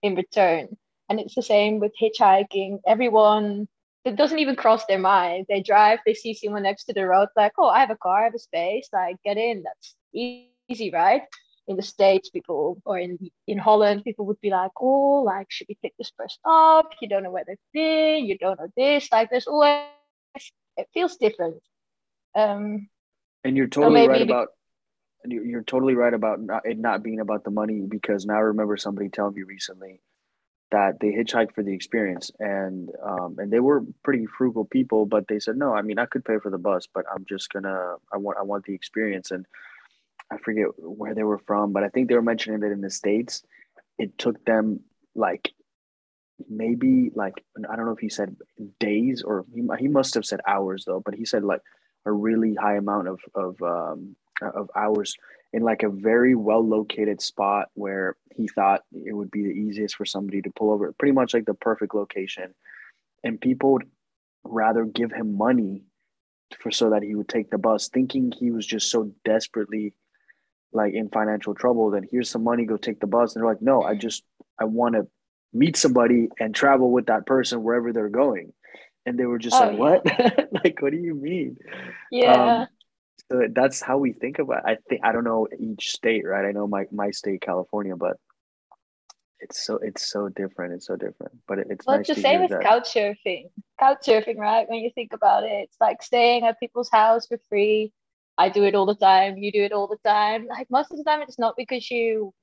in 0.04 0.16
return. 0.16 0.68
And 1.08 1.20
it's 1.20 1.36
the 1.36 1.42
same 1.42 1.80
with 1.80 1.94
hitchhiking. 2.02 2.80
Everyone 2.86 3.68
it 4.04 4.16
doesn't 4.16 4.40
even 4.40 4.56
cross 4.56 4.86
their 4.86 5.00
mind. 5.00 5.46
They 5.48 5.62
drive, 5.62 6.00
they 6.06 6.14
see 6.14 6.34
someone 6.34 6.64
next 6.64 6.86
to 6.86 6.94
the 6.94 7.06
road, 7.06 7.30
like, 7.36 7.54
oh, 7.58 7.68
I 7.68 7.80
have 7.80 7.92
a 7.92 7.96
car, 7.96 8.22
I 8.22 8.24
have 8.26 8.36
a 8.36 8.40
space, 8.40 8.90
like 8.92 9.18
get 9.24 9.38
in. 9.38 9.64
That's 9.64 9.96
easy, 10.14 10.92
right? 10.92 11.24
In 11.68 11.76
the 11.76 11.84
States, 11.84 12.30
people 12.30 12.82
or 12.86 12.98
in 12.98 13.20
in 13.48 13.58
Holland, 13.58 14.04
people 14.04 14.26
would 14.26 14.42
be 14.42 14.50
like, 14.50 14.72
oh, 14.82 15.24
like, 15.24 15.48
should 15.50 15.68
we 15.70 15.78
pick 15.82 15.94
this 15.98 16.12
person 16.12 16.40
up? 16.46 16.90
You 17.02 17.08
don't 17.08 17.24
know 17.24 17.32
where 17.32 17.44
they've 17.46 17.58
been, 17.74 18.26
you 18.26 18.38
don't 18.38 18.60
know 18.60 18.70
this. 18.76 19.12
Like 19.12 19.30
there's 19.30 19.48
always 19.48 19.86
it 20.78 20.88
feels 20.94 21.18
different. 21.18 21.62
Um 22.36 22.90
and 23.44 23.56
you're 23.56 23.68
totally 23.68 24.08
right 24.08 24.22
about 24.22 24.50
and 25.24 25.32
you're 25.32 25.64
totally 25.64 25.94
right 25.94 26.14
about 26.14 26.42
not, 26.42 26.66
it 26.66 26.80
not 26.80 27.04
being 27.04 27.20
about 27.20 27.44
the 27.44 27.52
money 27.52 27.82
because 27.88 28.26
now 28.26 28.36
I 28.36 28.40
remember 28.40 28.76
somebody 28.78 29.10
telling 29.10 29.36
me 29.36 29.44
recently 29.44 30.00
that 30.72 31.00
they 31.00 31.10
hitchhiked 31.10 31.54
for 31.54 31.64
the 31.64 31.74
experience. 31.74 32.32
And 32.40 32.90
um, 33.04 33.36
and 33.40 33.52
they 33.52 33.60
were 33.60 33.84
pretty 34.04 34.26
frugal 34.26 34.66
people 34.66 35.06
but 35.06 35.28
they 35.28 35.40
said 35.40 35.58
no 35.58 35.74
i 35.74 35.82
mean 35.82 36.00
i 36.00 36.06
could 36.06 36.26
pay 36.26 36.38
for 36.42 36.50
the 36.50 36.58
bus 36.58 36.88
but 36.94 37.06
i'm 37.14 37.26
just 37.28 37.52
gonna 37.52 37.96
i 38.14 38.18
want 38.18 38.38
i 38.38 38.44
want 38.44 38.66
the 38.66 38.74
experience. 38.74 39.32
And 39.32 39.46
i 40.32 40.38
forget 40.38 40.68
where 40.78 41.14
they 41.14 41.24
were 41.24 41.40
from 41.40 41.74
but 41.74 41.84
i 41.84 41.90
think 41.90 42.08
they 42.08 42.16
were 42.16 42.22
mentioning 42.22 42.62
that 42.62 42.72
in 42.72 42.82
the 42.82 42.90
states 42.90 43.44
it 43.98 44.18
took 44.18 44.44
them 44.46 44.80
like 45.16 45.52
maybe 46.50 47.12
like 47.14 47.44
i 47.70 47.76
don't 47.76 47.86
know 47.86 47.92
if 47.92 48.00
he 48.00 48.10
said 48.10 48.36
days 48.80 49.22
or 49.22 49.46
he, 49.54 49.62
he 49.80 49.88
must 49.88 50.14
have 50.16 50.26
said 50.26 50.40
hours 50.48 50.86
though 50.86 51.02
but 51.04 51.14
he 51.14 51.26
said 51.26 51.44
like 51.44 51.62
a 52.06 52.12
really 52.12 52.56
high 52.56 52.78
amount 52.78 53.08
of 53.08 53.20
of 53.36 53.62
um, 53.62 54.16
of 54.42 54.70
hours 54.76 55.16
in 55.54 55.64
like 55.64 55.84
a 55.84 55.90
very 55.90 56.36
well 56.36 56.66
located 56.66 57.22
spot 57.22 57.68
where 57.74 58.16
he 58.36 58.48
thought 58.48 58.82
it 58.92 59.14
would 59.14 59.32
be 59.32 59.44
the 59.44 59.50
easiest 59.50 59.96
for 59.96 60.06
somebody 60.06 60.42
to 60.42 60.52
pull 60.52 60.72
over, 60.72 60.94
pretty 60.94 61.14
much 61.14 61.34
like 61.34 61.46
the 61.46 61.54
perfect 61.54 61.94
location. 61.94 62.54
And 63.24 63.40
people 63.40 63.74
would 63.74 63.90
rather 64.44 64.86
give 64.86 65.12
him 65.12 65.38
money 65.38 65.84
for 66.60 66.72
so 66.72 66.90
that 66.92 67.04
he 67.04 67.16
would 67.16 67.28
take 67.28 67.50
the 67.50 67.58
bus, 67.58 67.90
thinking 67.90 68.32
he 68.32 68.52
was 68.52 68.66
just 68.66 68.90
so 68.90 69.12
desperately 69.26 69.94
like 70.74 70.94
in 70.94 71.10
financial 71.10 71.54
trouble 71.54 71.92
that 71.92 72.04
here's 72.10 72.30
some 72.30 72.44
money, 72.44 72.66
go 72.66 72.78
take 72.78 73.00
the 73.00 73.08
bus. 73.08 73.36
And 73.36 73.42
they're 73.42 73.50
like, 73.50 73.62
no, 73.62 73.84
I 73.84 73.96
just 73.96 74.24
I 74.60 74.66
want 74.66 74.96
to 74.96 75.08
meet 75.54 75.76
somebody 75.76 76.30
and 76.40 76.56
travel 76.56 76.92
with 76.92 77.08
that 77.08 77.26
person 77.26 77.64
wherever 77.64 77.92
they're 77.92 78.10
going. 78.10 78.54
And 79.06 79.18
they 79.18 79.26
were 79.26 79.40
just 79.40 79.56
oh, 79.56 79.72
like, 79.72 80.02
yeah. 80.06 80.30
what? 80.30 80.50
like, 80.64 80.82
what 80.82 80.92
do 80.92 80.98
you 80.98 81.16
mean? 81.16 81.58
Yeah. 82.12 82.62
Um, 82.62 82.68
so 83.32 83.48
that's 83.52 83.82
how 83.82 83.98
we 83.98 84.14
think 84.14 84.40
about 84.40 84.60
it. 84.60 84.64
I 84.66 84.78
think 84.90 85.02
I 85.04 85.12
don't 85.12 85.24
know 85.24 85.48
each 85.60 85.92
state, 85.92 86.26
right? 86.26 86.46
I 86.46 86.52
know 86.52 86.68
my 86.68 86.86
my 86.92 87.12
state, 87.12 87.42
California, 87.42 87.96
but 87.96 88.18
it's 89.40 89.66
so 89.66 89.78
it's 89.78 90.12
so 90.12 90.30
different. 90.30 90.74
It's 90.74 90.88
so 90.88 90.96
different. 90.96 91.34
But 91.48 91.60
it, 91.60 91.68
it's 91.70 91.88
well, 91.88 91.98
nice 91.98 92.10
it's 92.10 92.18
the 92.18 92.22
same 92.22 92.42
with 92.42 92.52
that. 92.52 92.62
couch 92.62 92.94
surfing. 92.94 93.50
Couch 93.80 94.00
surfing, 94.06 94.38
right? 94.38 94.70
When 94.70 94.80
you 94.80 94.92
think 94.94 95.14
about 95.14 95.44
it, 95.44 95.52
it's 95.52 95.78
like 95.80 96.04
staying 96.04 96.44
at 96.44 96.60
people's 96.60 96.90
house 96.90 97.28
for 97.28 97.40
free. 97.50 97.92
I 98.38 98.50
do 98.50 98.64
it 98.64 98.76
all 98.76 98.86
the 98.86 98.96
time. 98.96 99.38
You 99.38 99.52
do 99.52 99.64
it 99.64 99.72
all 99.72 99.88
the 99.88 100.00
time. 100.06 100.48
Like 100.48 100.68
most 100.70 100.92
of 100.92 100.98
the 100.98 101.04
time, 101.04 101.22
it's 101.22 101.40
not 101.40 101.56
because 101.58 101.90
you 101.90 102.34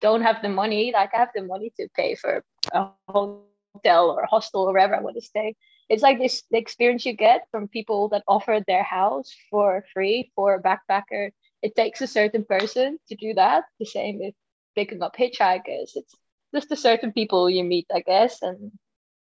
don't 0.00 0.22
have 0.22 0.42
the 0.42 0.48
money. 0.48 0.92
Like 0.92 1.10
I 1.14 1.18
have 1.18 1.30
the 1.34 1.42
money 1.42 1.72
to 1.78 1.88
pay 1.96 2.14
for 2.14 2.44
a 2.72 2.88
hotel 3.08 4.10
or 4.10 4.22
a 4.22 4.26
hostel 4.26 4.62
or 4.62 4.72
wherever 4.72 4.94
I 4.94 5.00
want 5.00 5.16
to 5.16 5.22
stay 5.22 5.56
it's 5.88 6.02
like 6.02 6.18
this 6.18 6.42
the 6.50 6.58
experience 6.58 7.04
you 7.04 7.12
get 7.12 7.46
from 7.50 7.68
people 7.68 8.08
that 8.10 8.24
offer 8.26 8.60
their 8.66 8.82
house 8.82 9.34
for 9.50 9.84
free 9.92 10.32
for 10.34 10.54
a 10.54 10.62
backpacker. 10.62 11.30
It 11.62 11.74
takes 11.76 12.00
a 12.02 12.06
certain 12.06 12.44
person 12.44 12.98
to 13.08 13.14
do 13.16 13.34
that 13.34 13.64
the 13.78 13.86
same 13.86 14.18
with 14.18 14.34
picking 14.74 15.02
up 15.02 15.16
hitchhikers 15.16 15.92
it's 15.94 16.14
just 16.54 16.72
a 16.72 16.76
certain 16.76 17.12
people 17.12 17.48
you 17.48 17.64
meet 17.64 17.86
i 17.94 18.00
guess 18.00 18.42
and 18.42 18.72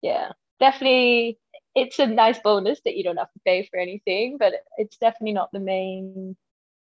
yeah 0.02 0.32
definitely 0.60 1.38
it's 1.76 2.00
a 2.00 2.08
nice 2.08 2.40
bonus 2.40 2.80
that 2.86 2.96
you 2.96 3.04
don't 3.04 3.18
have 3.18 3.32
to 3.32 3.40
pay 3.46 3.68
for 3.70 3.80
anything 3.80 4.38
but 4.38 4.54
it's 4.78 4.98
definitely 4.98 5.34
not 5.34 5.50
the 5.52 5.60
main 5.60 6.36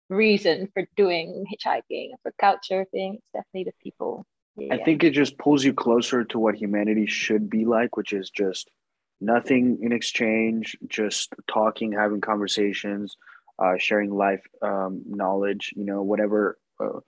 reason 0.09 0.67
for 0.73 0.85
doing 0.95 1.45
hitchhiking 1.51 2.09
for 2.21 2.33
couch 2.39 2.67
surfing 2.69 3.15
it's 3.15 3.31
definitely 3.33 3.63
the 3.65 3.73
people. 3.81 4.25
Yeah. 4.57 4.73
i 4.75 4.83
think 4.83 5.03
it 5.03 5.11
just 5.11 5.37
pulls 5.37 5.63
you 5.63 5.73
closer 5.73 6.23
to 6.25 6.39
what 6.39 6.55
humanity 6.55 7.05
should 7.05 7.49
be 7.49 7.65
like 7.65 7.95
which 7.95 8.11
is 8.13 8.29
just 8.29 8.69
nothing 9.21 9.79
in 9.81 9.91
exchange, 9.91 10.75
just 10.87 11.33
talking, 11.47 11.93
having 11.93 12.19
conversations, 12.21 13.15
uh, 13.59 13.77
sharing 13.77 14.11
life 14.11 14.43
um, 14.61 15.03
knowledge. 15.05 15.73
You 15.75 15.85
know, 15.85 16.01
whatever. 16.01 16.57
Uh, 16.79 16.99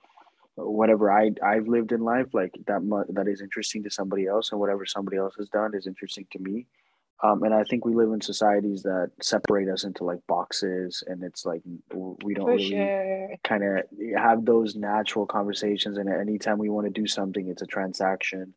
whatever 0.56 1.12
I 1.12 1.32
I've 1.44 1.68
lived 1.68 1.92
in 1.92 2.02
life, 2.02 2.28
like 2.32 2.54
that 2.68 2.84
mu- 2.84 3.06
that 3.10 3.28
is 3.28 3.42
interesting 3.42 3.84
to 3.86 3.90
somebody 3.90 4.28
else, 4.28 4.52
and 4.52 4.62
whatever 4.62 4.86
somebody 4.86 5.18
else 5.18 5.34
has 5.40 5.50
done 5.50 5.72
is 5.74 5.88
interesting 5.88 6.28
to 6.32 6.40
me. 6.40 6.68
Um, 7.24 7.42
and 7.44 7.54
I 7.54 7.64
think 7.64 7.86
we 7.86 7.96
live 7.96 8.12
in 8.12 8.22
societies 8.22 8.84
that 8.84 9.12
separate 9.22 9.70
us 9.70 9.84
into 9.84 10.04
like 10.04 10.20
boxes, 10.28 11.04
and 11.08 11.24
it's 11.24 11.46
like 11.46 11.64
we 11.92 12.36
don't 12.36 12.46
For 12.46 12.52
really 12.52 12.70
sure. 12.70 13.30
kind 13.44 13.64
of 13.64 13.86
have 14.18 14.46
those 14.46 14.76
natural 14.76 15.26
conversations. 15.26 15.98
And 15.98 16.10
anytime 16.10 16.58
we 16.58 16.70
want 16.70 16.86
to 16.86 16.92
do 17.02 17.08
something, 17.08 17.48
it's 17.48 17.62
a 17.62 17.68
transaction. 17.68 18.54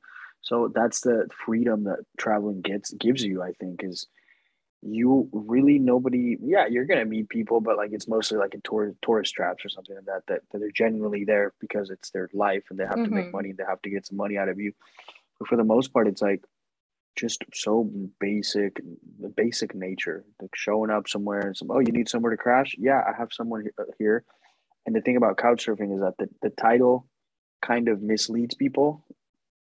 So 0.46 0.70
that's 0.72 1.00
the 1.00 1.26
freedom 1.44 1.82
that 1.84 1.98
traveling 2.18 2.60
gets 2.60 2.92
gives 2.92 3.24
you, 3.24 3.42
I 3.42 3.50
think, 3.58 3.82
is 3.82 4.06
you 4.80 5.28
really 5.32 5.80
nobody 5.80 6.36
yeah, 6.40 6.66
you're 6.68 6.84
gonna 6.84 7.04
meet 7.04 7.28
people, 7.28 7.60
but 7.60 7.76
like 7.76 7.90
it's 7.92 8.06
mostly 8.06 8.38
like 8.38 8.54
in 8.54 8.60
tour, 8.60 8.94
tourist 9.02 9.34
traps 9.34 9.64
or 9.64 9.70
something 9.70 9.96
like 9.96 10.04
that, 10.04 10.22
that 10.28 10.42
that 10.52 10.62
are 10.62 10.70
genuinely 10.70 11.24
there 11.24 11.52
because 11.60 11.90
it's 11.90 12.10
their 12.10 12.30
life 12.32 12.62
and 12.70 12.78
they 12.78 12.84
have 12.84 12.92
mm-hmm. 12.92 13.04
to 13.06 13.10
make 13.10 13.24
mm-hmm. 13.24 13.36
money, 13.36 13.52
they 13.52 13.64
have 13.68 13.82
to 13.82 13.90
get 13.90 14.06
some 14.06 14.16
money 14.16 14.38
out 14.38 14.48
of 14.48 14.60
you. 14.60 14.72
But 15.40 15.48
for 15.48 15.56
the 15.56 15.64
most 15.64 15.92
part, 15.92 16.06
it's 16.06 16.22
like 16.22 16.44
just 17.16 17.42
so 17.52 17.90
basic, 18.20 18.80
the 19.18 19.28
basic 19.28 19.74
nature, 19.74 20.24
like 20.40 20.54
showing 20.54 20.90
up 20.90 21.08
somewhere 21.08 21.40
and 21.40 21.56
some, 21.56 21.72
oh, 21.72 21.80
you 21.80 21.90
need 21.90 22.08
somewhere 22.08 22.30
to 22.30 22.36
crash? 22.36 22.76
Yeah, 22.78 23.02
I 23.04 23.16
have 23.18 23.32
someone 23.32 23.64
here. 23.98 24.22
And 24.86 24.94
the 24.94 25.00
thing 25.00 25.16
about 25.16 25.38
couch 25.38 25.66
surfing 25.66 25.92
is 25.92 26.02
that 26.02 26.14
the, 26.18 26.28
the 26.40 26.50
title 26.50 27.08
kind 27.62 27.88
of 27.88 28.00
misleads 28.00 28.54
people 28.54 29.04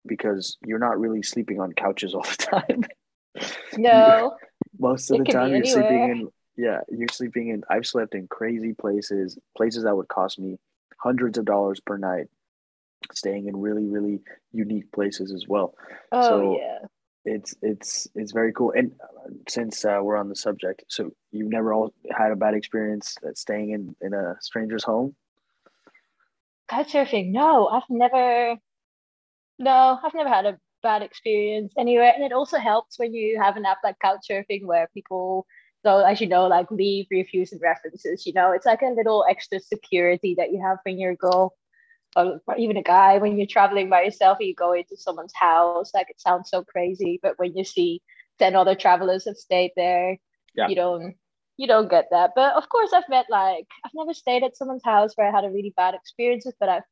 because 0.06 0.58
you're 0.66 0.80
not 0.80 1.00
really 1.00 1.24
sleeping 1.24 1.60
on 1.60 1.74
couches 1.74 2.14
all 2.14 2.24
the 2.24 2.64
time. 2.68 2.86
No. 3.78 4.36
Most 4.80 5.12
of 5.12 5.20
the 5.20 5.26
time 5.26 5.50
you're 5.50 5.58
anywhere. 5.58 5.74
sleeping 5.74 6.10
in 6.10 6.30
yeah, 6.58 6.80
you're 6.90 7.10
sleeping 7.12 7.50
in 7.50 7.64
I've 7.70 7.86
slept 7.86 8.16
in 8.16 8.28
crazy 8.28 8.74
places, 8.74 9.38
places 9.58 9.84
that 9.84 9.96
would 9.96 10.08
cost 10.08 10.40
me 10.40 10.58
hundreds 10.98 11.38
of 11.38 11.46
dollars 11.46 11.82
per 11.82 11.98
night, 11.98 12.28
staying 13.14 13.48
in 13.48 13.58
really, 13.58 13.86
really 13.86 14.22
unique 14.52 14.92
places 14.92 15.34
as 15.34 15.46
well. 15.48 15.76
Oh 16.12 16.30
so 16.30 16.58
yeah. 16.58 16.88
It's 17.26 17.56
it's 17.62 18.08
it's 18.16 18.32
very 18.32 18.54
cool. 18.54 18.72
And 18.72 18.92
uh, 19.02 19.32
since 19.50 19.84
uh, 19.84 20.00
we're 20.02 20.16
on 20.16 20.30
the 20.30 20.36
subject, 20.36 20.84
so 20.88 21.12
you've 21.32 21.50
never 21.50 21.74
all 21.74 21.92
had 22.16 22.32
a 22.32 22.36
bad 22.36 22.54
experience 22.54 23.18
staying 23.34 23.72
in 23.72 23.96
in 24.00 24.14
a 24.14 24.36
stranger's 24.40 24.84
home? 24.84 25.16
Couchsurfing? 26.70 27.32
No, 27.32 27.68
I've 27.68 27.90
never 27.90 28.58
no, 29.60 30.00
I've 30.04 30.14
never 30.14 30.30
had 30.30 30.46
a 30.46 30.60
bad 30.84 31.02
experience 31.02 31.74
anywhere. 31.78 32.14
And 32.14 32.24
it 32.24 32.32
also 32.32 32.58
helps 32.58 33.00
when 33.00 33.14
you 33.14 33.40
have 33.42 33.58
an 33.58 33.66
app 33.66 33.80
like 33.84 33.96
Couchsurfing 34.04 34.66
where 34.66 34.88
people, 34.94 35.46
so 35.84 36.00
as 36.00 36.22
you 36.22 36.28
know, 36.28 36.48
like 36.48 36.70
leave 36.72 37.08
reviews 37.12 37.52
and 37.52 37.62
references, 37.62 38.26
you 38.26 38.34
know, 38.34 38.52
it's 38.52 38.66
like 38.66 38.82
a 38.82 38.96
little 38.96 39.26
extra 39.30 39.60
security 39.60 40.36
that 40.38 40.52
you 40.52 40.62
have 40.62 40.78
when 40.84 41.00
you're 41.00 41.12
a 41.12 41.16
girl 41.16 41.54
or 42.16 42.40
even 42.58 42.78
a 42.78 42.84
guy 42.84 43.18
when 43.18 43.38
you're 43.38 43.48
traveling 43.48 43.90
by 43.90 44.04
yourself 44.04 44.38
and 44.40 44.48
you 44.48 44.56
go 44.56 44.74
into 44.74 44.96
someone's 44.96 45.34
house. 45.36 45.92
Like 45.94 46.10
it 46.10 46.20
sounds 46.20 46.50
so 46.50 46.64
crazy, 46.64 47.20
but 47.22 47.38
when 47.38 47.56
you 47.56 47.64
see 47.64 48.02
10 48.40 48.56
other 48.56 48.76
travelers 48.76 49.26
have 49.26 49.38
stayed 49.38 49.72
there, 49.76 50.18
yeah. 50.56 50.68
you 50.68 50.76
don't 50.76 51.16
you 51.58 51.68
don't 51.68 51.90
get 51.90 52.06
that. 52.12 52.32
But 52.36 52.56
of 52.56 52.70
course 52.70 52.94
I've 52.94 53.10
met 53.10 53.26
like 53.30 53.68
I've 53.84 53.92
never 53.94 54.14
stayed 54.14 54.44
at 54.44 54.56
someone's 54.56 54.84
house 54.84 55.14
where 55.16 55.28
I 55.28 55.32
had 55.32 55.46
a 55.46 55.52
really 55.52 55.74
bad 55.76 55.94
experiences, 55.94 56.54
but 56.60 56.70
I've 56.70 56.84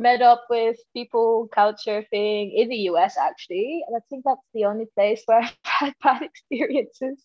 met 0.00 0.22
up 0.22 0.46
with 0.48 0.76
people 0.94 1.48
couch 1.52 1.82
surfing 1.86 2.52
in 2.54 2.68
the 2.68 2.88
US 2.90 3.16
actually, 3.18 3.84
and 3.86 3.96
I 3.96 4.00
think 4.08 4.24
that's 4.24 4.40
the 4.54 4.64
only 4.64 4.86
place 4.94 5.22
where 5.26 5.40
I've 5.42 5.56
had 5.64 5.94
bad 6.02 6.22
experiences 6.22 7.24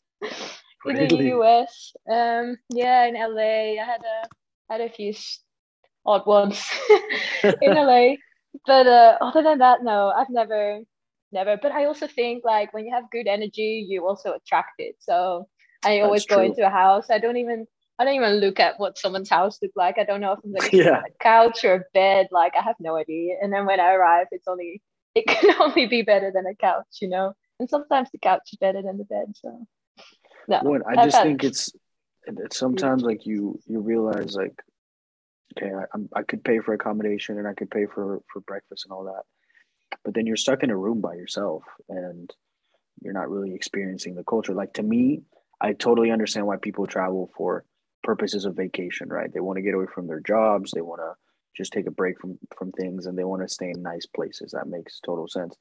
really? 0.86 1.04
in 1.04 1.08
the 1.08 1.38
US. 1.40 1.94
Um, 2.10 2.58
yeah, 2.70 3.06
in 3.06 3.16
LA, 3.16 3.82
I 3.82 3.86
had 3.86 4.02
a 4.02 4.28
had 4.70 4.82
a 4.82 4.90
few 4.90 5.14
odd 6.06 6.26
ones 6.26 6.64
in 7.44 7.74
LA, 7.74 8.16
but 8.66 8.88
uh, 8.88 9.18
other 9.22 9.42
than 9.44 9.60
that, 9.60 9.84
no, 9.84 10.12
I've 10.16 10.30
never 10.30 10.82
never. 11.32 11.58
But 11.58 11.72
I 11.72 11.86
also 11.86 12.08
think 12.08 12.44
like 12.46 12.74
when 12.74 12.86
you 12.86 12.94
have 12.94 13.12
good 13.12 13.28
energy, 13.28 13.86
you 13.88 14.08
also 14.08 14.34
attract 14.34 14.80
it. 14.80 14.96
So 15.00 15.48
I 15.84 16.02
always 16.02 16.26
go 16.26 16.42
into 16.42 16.66
a 16.66 16.70
house. 16.70 17.10
I 17.10 17.20
don't 17.20 17.38
even 17.38 17.68
I 17.98 18.04
don't 18.04 18.16
even 18.16 18.36
look 18.36 18.60
at 18.60 18.78
what 18.78 18.98
someone's 18.98 19.30
house 19.30 19.60
looks 19.62 19.76
like. 19.76 19.98
I 19.98 20.04
don't 20.04 20.20
know 20.20 20.34
if 20.34 20.40
I'm 20.44 20.70
yeah. 20.74 21.02
a 21.08 21.24
couch 21.24 21.64
or 21.64 21.76
a 21.76 21.84
bed. 21.94 22.28
Like 22.32 22.54
I 22.60 22.62
have 22.62 22.76
no 22.80 22.98
idea. 22.98 23.36
And 23.42 23.54
then 23.54 23.66
when 23.66 23.80
I 23.80 23.94
arrive, 23.94 24.28
it's 24.32 24.48
only 24.48 24.82
it 25.16 25.28
can 25.28 25.56
only 25.62 25.86
be 25.88 26.02
better 26.02 26.32
than 26.34 26.46
a 26.46 26.56
couch, 26.56 26.86
you 27.02 27.08
know. 27.08 27.34
And 27.60 27.70
sometimes 27.70 28.10
the 28.12 28.18
couch 28.18 28.50
is 28.52 28.58
better 28.58 28.82
than 28.82 28.98
the 28.98 29.06
bed. 29.06 29.34
So 29.36 29.66
no, 30.48 30.62
well, 30.64 30.82
I 30.88 31.06
just 31.06 31.22
think 31.22 31.44
it's 31.44 31.72
it's 32.26 32.58
sometimes 32.58 33.04
like 33.04 33.26
you 33.26 33.60
you 33.66 33.80
realize 33.80 34.36
like 34.36 34.60
okay 35.58 35.74
I, 35.74 35.84
I'm, 35.94 36.10
I 36.14 36.24
could 36.24 36.44
pay 36.44 36.60
for 36.60 36.74
accommodation 36.74 37.38
and 37.38 37.48
I 37.48 37.54
could 37.54 37.72
pay 37.72 37.86
for 37.86 38.22
for 38.32 38.42
breakfast 38.42 38.86
and 38.86 38.92
all 38.92 39.06
that, 39.06 39.24
but 40.04 40.14
then 40.14 40.26
you're 40.26 40.36
stuck 40.36 40.64
in 40.64 40.70
a 40.70 40.78
room 40.78 41.00
by 41.00 41.14
yourself 41.14 41.64
and 41.88 42.30
you're 43.02 43.14
not 43.14 43.30
really 43.30 43.54
experiencing 43.54 44.16
the 44.16 44.24
culture. 44.24 44.54
Like 44.54 44.74
to 44.74 44.84
me, 44.84 45.22
I 45.62 45.74
totally 45.74 46.12
understand 46.12 46.46
why 46.46 46.58
people 46.58 46.88
travel 46.88 47.30
for 47.38 47.64
purposes 48.06 48.46
of 48.46 48.56
vacation, 48.56 49.10
right? 49.10 49.34
They 49.34 49.42
want 49.42 49.58
to 49.58 49.64
get 49.64 49.74
away 49.74 49.88
from 49.94 50.08
their 50.08 50.22
jobs. 50.22 50.72
They 50.72 50.82
want 50.82 51.02
to 51.02 51.14
just 51.58 51.74
take 51.74 51.88
a 51.88 51.92
break 51.92 52.22
from 52.22 52.38
from 52.56 52.72
things, 52.72 53.06
and 53.06 53.18
they 53.18 53.24
want 53.24 53.42
to 53.42 53.50
stay 53.50 53.72
in 53.72 53.82
nice 53.82 54.06
places. 54.06 54.52
That 54.52 54.68
makes 54.68 55.00
total 55.00 55.28
sense. 55.28 55.56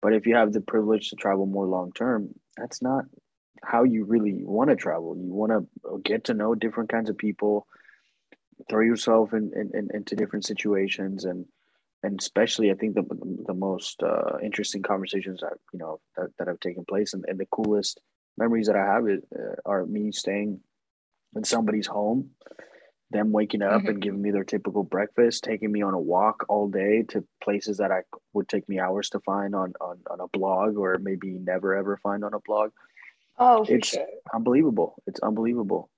But 0.00 0.14
if 0.14 0.26
you 0.26 0.36
have 0.36 0.52
the 0.52 0.60
privilege 0.60 1.10
to 1.10 1.16
travel 1.16 1.46
more 1.46 1.66
long 1.66 1.92
term, 1.92 2.30
that's 2.56 2.80
not 2.80 3.04
how 3.62 3.84
you 3.84 4.04
really 4.04 4.42
want 4.44 4.70
to 4.70 4.76
travel. 4.76 5.16
You 5.16 5.32
want 5.34 5.52
to 5.52 5.98
get 6.02 6.24
to 6.24 6.34
know 6.34 6.54
different 6.54 6.88
kinds 6.88 7.10
of 7.10 7.18
people, 7.18 7.66
throw 8.70 8.80
yourself 8.80 9.34
in, 9.34 9.52
in, 9.54 9.70
in 9.74 9.88
into 9.92 10.16
different 10.16 10.46
situations, 10.46 11.24
and 11.24 11.44
and 12.02 12.20
especially 12.20 12.70
I 12.70 12.74
think 12.74 12.94
the 12.94 13.04
the 13.46 13.54
most 13.54 14.02
uh, 14.02 14.38
interesting 14.42 14.82
conversations 14.82 15.40
that 15.40 15.58
you 15.72 15.80
know 15.80 16.00
that, 16.16 16.28
that 16.38 16.48
have 16.48 16.60
taken 16.60 16.84
place 16.84 17.14
and, 17.14 17.24
and 17.26 17.38
the 17.38 17.46
coolest 17.50 18.00
memories 18.38 18.68
that 18.68 18.76
I 18.76 18.86
have 18.86 19.08
is, 19.08 19.20
uh, 19.36 19.56
are 19.66 19.84
me 19.84 20.12
staying 20.12 20.60
in 21.34 21.44
somebody's 21.44 21.86
home, 21.86 22.30
them 23.10 23.32
waking 23.32 23.62
up 23.62 23.80
mm-hmm. 23.80 23.88
and 23.88 24.02
giving 24.02 24.22
me 24.22 24.30
their 24.30 24.44
typical 24.44 24.84
breakfast, 24.84 25.44
taking 25.44 25.72
me 25.72 25.82
on 25.82 25.94
a 25.94 25.98
walk 25.98 26.44
all 26.48 26.68
day 26.68 27.02
to 27.08 27.24
places 27.42 27.78
that 27.78 27.90
I 27.90 28.02
would 28.32 28.48
take 28.48 28.68
me 28.68 28.78
hours 28.78 29.10
to 29.10 29.20
find 29.20 29.54
on 29.54 29.74
on, 29.80 29.98
on 30.10 30.20
a 30.20 30.28
blog 30.28 30.76
or 30.76 30.98
maybe 31.00 31.30
never 31.30 31.76
ever 31.76 31.98
find 32.02 32.24
on 32.24 32.34
a 32.34 32.40
blog. 32.40 32.70
Oh, 33.38 33.64
it's 33.68 33.88
sure. 33.88 34.06
unbelievable. 34.34 35.02
It's 35.06 35.20
unbelievable. 35.20 35.90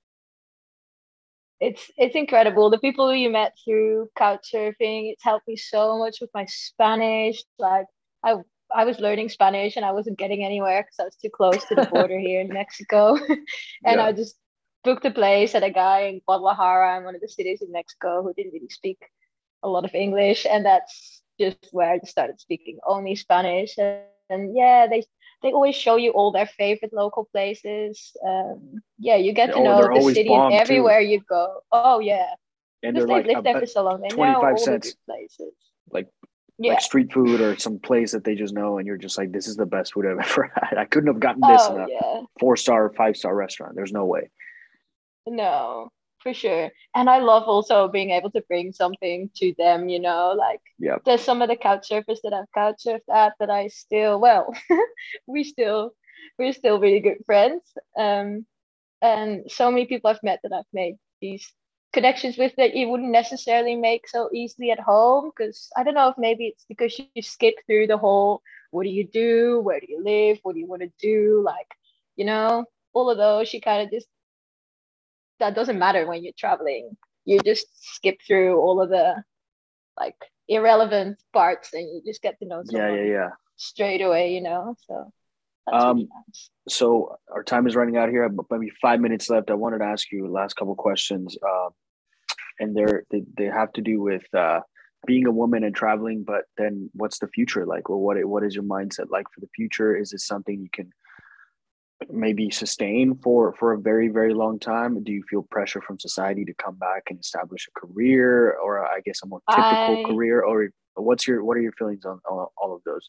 It's 1.60 1.90
it's 1.96 2.16
incredible. 2.16 2.70
The 2.70 2.78
people 2.78 3.14
you 3.14 3.30
met 3.30 3.56
through 3.64 4.08
couch 4.16 4.48
surfing, 4.52 5.12
it's 5.12 5.22
helped 5.22 5.46
me 5.46 5.56
so 5.56 5.98
much 5.98 6.18
with 6.20 6.30
my 6.34 6.46
Spanish. 6.46 7.42
Like 7.58 7.86
I 8.24 8.36
I 8.74 8.84
was 8.84 9.00
learning 9.00 9.28
Spanish 9.28 9.76
and 9.76 9.84
I 9.84 9.92
wasn't 9.92 10.18
getting 10.18 10.44
anywhere 10.44 10.82
because 10.82 10.98
I 10.98 11.04
was 11.04 11.16
too 11.16 11.30
close 11.30 11.64
to 11.66 11.74
the 11.74 11.86
border 11.92 12.18
here 12.18 12.40
in 12.40 12.48
Mexico. 12.48 13.16
and 13.28 13.44
yeah. 13.84 14.04
I 14.04 14.12
just 14.12 14.36
booked 14.84 15.04
a 15.04 15.10
place 15.10 15.54
at 15.54 15.62
a 15.62 15.70
guy 15.70 16.00
in 16.02 16.20
Guadalajara 16.26 16.98
in 16.98 17.04
one 17.04 17.14
of 17.14 17.20
the 17.20 17.28
cities 17.28 17.62
in 17.62 17.72
Mexico 17.72 18.22
who 18.22 18.34
didn't 18.34 18.52
really 18.52 18.68
speak 18.68 18.98
a 19.62 19.68
lot 19.68 19.84
of 19.84 19.94
English. 19.94 20.46
And 20.48 20.64
that's 20.64 21.22
just 21.38 21.68
where 21.72 21.92
I 21.92 21.98
started 22.00 22.40
speaking 22.40 22.78
only 22.86 23.14
Spanish. 23.14 23.78
And, 23.78 24.00
and 24.28 24.56
yeah, 24.56 24.86
they 24.88 25.04
they 25.42 25.52
always 25.52 25.74
show 25.74 25.96
you 25.96 26.10
all 26.12 26.30
their 26.30 26.46
favorite 26.46 26.92
local 26.92 27.28
places. 27.32 28.12
Um, 28.26 28.80
yeah, 28.98 29.16
you 29.16 29.32
get 29.32 29.48
to 29.48 29.54
oh, 29.54 29.64
know 29.64 29.94
the 29.94 30.14
city 30.14 30.32
and 30.32 30.54
everywhere 30.54 31.00
too. 31.00 31.08
you 31.08 31.20
go. 31.28 31.60
Oh 31.72 31.98
yeah. 31.98 32.34
And 32.84 32.96
they're 32.96 33.06
like 33.06 33.26
lived 33.26 33.44
there 33.44 33.58
for 33.58 33.66
so 33.66 33.84
long. 33.84 34.00
They 34.00 34.08
25 34.08 34.58
cents. 34.58 34.94
places. 35.06 35.52
Like 35.90 36.08
yeah. 36.58 36.74
like 36.74 36.80
street 36.80 37.12
food 37.12 37.40
or 37.40 37.56
some 37.58 37.78
place 37.78 38.12
that 38.12 38.24
they 38.24 38.34
just 38.34 38.54
know 38.54 38.78
and 38.78 38.86
you're 38.86 38.96
just 38.96 39.18
like 39.18 39.32
this 39.32 39.48
is 39.48 39.56
the 39.56 39.66
best 39.66 39.94
food 39.94 40.06
i've 40.06 40.18
ever 40.30 40.52
had 40.54 40.78
i 40.78 40.84
couldn't 40.84 41.08
have 41.08 41.18
gotten 41.20 41.40
this 41.40 41.62
oh, 41.64 41.74
in 41.74 41.80
a 41.80 41.86
yeah. 41.88 42.20
four 42.38 42.56
star 42.56 42.92
five 42.96 43.16
star 43.16 43.34
restaurant 43.34 43.74
there's 43.74 43.92
no 43.92 44.04
way 44.04 44.30
no 45.26 45.90
for 46.22 46.32
sure. 46.32 46.70
And 46.94 47.10
i 47.10 47.18
love 47.18 47.44
also 47.44 47.88
being 47.88 48.10
able 48.10 48.30
to 48.30 48.42
bring 48.48 48.72
something 48.72 49.30
to 49.36 49.54
them 49.58 49.88
you 49.88 49.98
know 49.98 50.34
like 50.36 50.60
yeah 50.78 50.98
there's 51.04 51.22
some 51.22 51.42
of 51.42 51.48
the 51.48 51.56
couch 51.56 51.88
surfers 51.90 52.18
that 52.22 52.32
i've 52.32 52.52
couch 52.54 52.82
surfed 52.86 53.08
at 53.12 53.32
that 53.40 53.50
i 53.50 53.68
still 53.68 54.20
well 54.20 54.54
we 55.26 55.44
still 55.44 55.92
we're 56.38 56.52
still 56.52 56.80
really 56.80 57.00
good 57.00 57.18
friends. 57.26 57.62
Um 57.98 58.46
and 59.00 59.50
so 59.50 59.70
many 59.70 59.86
people 59.86 60.10
i've 60.10 60.22
met 60.22 60.40
that 60.42 60.52
i've 60.52 60.72
made 60.72 60.96
these 61.20 61.52
connections 61.92 62.38
with 62.38 62.52
that 62.56 62.74
you 62.74 62.88
wouldn't 62.88 63.10
necessarily 63.10 63.76
make 63.76 64.08
so 64.08 64.30
easily 64.32 64.70
at 64.70 64.80
home 64.80 65.30
because 65.30 65.68
I 65.76 65.82
don't 65.82 65.94
know 65.94 66.08
if 66.08 66.16
maybe 66.16 66.46
it's 66.46 66.64
because 66.68 66.98
you 66.98 67.22
skip 67.22 67.54
through 67.66 67.86
the 67.86 67.98
whole 67.98 68.42
what 68.70 68.84
do 68.84 68.88
you 68.88 69.06
do, 69.06 69.60
where 69.60 69.80
do 69.80 69.86
you 69.88 70.02
live, 70.02 70.38
what 70.42 70.54
do 70.54 70.60
you 70.60 70.66
want 70.66 70.82
to 70.82 70.90
do, 70.98 71.42
like 71.44 71.68
you 72.16 72.24
know 72.24 72.64
all 72.94 73.10
of 73.10 73.18
those. 73.18 73.52
You 73.52 73.60
kind 73.60 73.82
of 73.82 73.90
just 73.90 74.06
that 75.42 75.54
doesn't 75.56 75.78
matter 75.78 76.06
when 76.06 76.22
you're 76.22 76.32
traveling. 76.38 76.96
You 77.24 77.40
just 77.44 77.66
skip 77.94 78.18
through 78.26 78.60
all 78.60 78.80
of 78.80 78.90
the 78.90 79.22
like 79.98 80.16
irrelevant 80.48 81.18
parts 81.32 81.70
and 81.72 81.82
you 81.82 82.02
just 82.06 82.22
get 82.22 82.38
to 82.38 82.46
know 82.46 82.62
someone 82.64 82.94
yeah 82.94 83.02
yeah 83.02 83.10
yeah 83.10 83.28
straight 83.56 84.00
away. 84.00 84.34
You 84.34 84.42
know 84.42 84.76
so. 84.86 85.12
um, 85.72 85.96
really 85.96 86.08
nice. 86.28 86.50
so 86.68 87.16
our 87.30 87.42
time 87.42 87.66
is 87.66 87.76
running 87.76 87.96
out 87.96 88.08
here, 88.08 88.28
but 88.28 88.46
maybe 88.50 88.72
five 88.80 89.00
minutes 89.00 89.28
left. 89.28 89.50
I 89.50 89.54
wanted 89.54 89.78
to 89.78 89.84
ask 89.84 90.10
you 90.12 90.28
last 90.28 90.54
couple 90.54 90.74
questions. 90.76 91.36
Um, 91.44 91.70
and 92.60 92.76
they're 92.76 93.04
they, 93.10 93.24
they 93.36 93.46
have 93.46 93.72
to 93.72 93.80
do 93.80 94.00
with 94.00 94.22
uh, 94.34 94.60
being 95.06 95.26
a 95.26 95.32
woman 95.32 95.64
and 95.64 95.74
traveling 95.74 96.22
but 96.24 96.44
then 96.56 96.88
what's 96.92 97.18
the 97.18 97.26
future 97.28 97.66
like 97.66 97.88
well 97.88 97.98
what 97.98 98.22
what 98.24 98.44
is 98.44 98.54
your 98.54 98.64
mindset 98.64 99.10
like 99.10 99.26
for 99.34 99.40
the 99.40 99.48
future 99.56 99.96
is 99.96 100.10
this 100.10 100.26
something 100.26 100.60
you 100.60 100.68
can 100.72 100.92
maybe 102.10 102.50
sustain 102.50 103.14
for 103.22 103.54
for 103.54 103.72
a 103.72 103.78
very 103.78 104.08
very 104.08 104.34
long 104.34 104.58
time 104.58 105.02
do 105.02 105.12
you 105.12 105.22
feel 105.28 105.42
pressure 105.42 105.80
from 105.80 105.98
society 105.98 106.44
to 106.44 106.54
come 106.54 106.74
back 106.76 107.04
and 107.10 107.20
establish 107.20 107.68
a 107.68 107.80
career 107.80 108.52
or 108.62 108.84
i 108.84 109.00
guess 109.04 109.20
a 109.22 109.26
more 109.26 109.40
typical 109.50 109.98
I, 109.98 110.04
career 110.06 110.42
or 110.42 110.70
what's 110.94 111.26
your 111.26 111.44
what 111.44 111.56
are 111.56 111.60
your 111.60 111.72
feelings 111.72 112.04
on, 112.04 112.20
on 112.30 112.46
all 112.56 112.74
of 112.74 112.82
those 112.84 113.08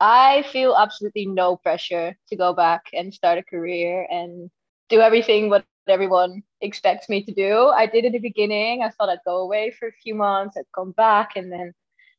i 0.00 0.44
feel 0.52 0.74
absolutely 0.76 1.26
no 1.26 1.56
pressure 1.56 2.16
to 2.28 2.36
go 2.36 2.52
back 2.52 2.82
and 2.92 3.12
start 3.12 3.38
a 3.38 3.42
career 3.42 4.06
and 4.10 4.50
do 4.88 5.00
everything 5.00 5.48
what 5.48 5.64
everyone 5.88 6.42
expects 6.60 7.08
me 7.08 7.22
to 7.24 7.32
do. 7.32 7.68
I 7.68 7.86
did 7.86 8.04
in 8.04 8.12
the 8.12 8.18
beginning. 8.18 8.82
I 8.82 8.90
thought 8.90 9.08
I'd 9.08 9.18
go 9.26 9.38
away 9.38 9.74
for 9.78 9.88
a 9.88 9.92
few 10.02 10.14
months, 10.14 10.56
I'd 10.56 10.64
come 10.74 10.92
back, 10.92 11.32
and 11.36 11.50
then 11.50 11.72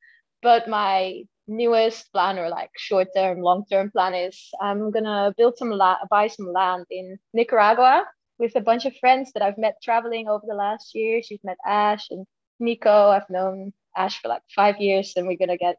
but 0.43 0.69
my 0.69 1.23
newest 1.49 2.11
plan 2.13 2.39
or 2.39 2.49
like 2.49 2.71
short 2.77 3.09
term 3.17 3.41
long 3.41 3.65
term 3.71 3.91
plan 3.91 4.15
is 4.15 4.51
i'm 4.61 4.91
gonna 4.91 5.33
build 5.37 5.57
some 5.57 5.71
land 5.71 5.99
buy 6.11 6.27
some 6.27 6.53
land 6.53 6.85
in 6.91 7.19
nicaragua 7.33 8.05
with 8.39 8.55
a 8.57 8.61
bunch 8.61 8.85
of 8.85 8.97
friends 8.97 9.33
that 9.33 9.43
i've 9.43 9.59
met 9.59 9.75
traveling 9.83 10.29
over 10.29 10.45
the 10.47 10.55
last 10.55 10.95
years 10.95 11.29
you've 11.31 11.45
met 11.45 11.59
ash 11.67 12.09
and 12.11 12.27
Nico. 12.63 13.09
I've 13.11 13.29
known 13.29 13.73
Ash 13.97 14.21
for 14.21 14.29
like 14.29 14.43
five 14.55 14.81
years, 14.81 15.13
and 15.17 15.27
we're 15.27 15.37
gonna 15.37 15.59
get 15.59 15.77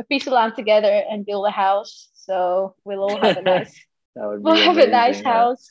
a 0.00 0.04
piece 0.04 0.26
of 0.26 0.32
land 0.34 0.54
together 0.56 1.02
and 1.10 1.24
build 1.24 1.46
a 1.46 1.50
house. 1.50 2.10
So 2.14 2.74
we'll 2.84 3.02
all 3.02 3.20
have 3.20 3.36
a 3.36 3.42
nice. 3.54 3.80
we'll 4.14 4.32
amazing, 4.52 4.64
have 4.64 4.78
a 4.78 4.86
nice 4.88 5.20
yeah. 5.22 5.32
house. 5.32 5.70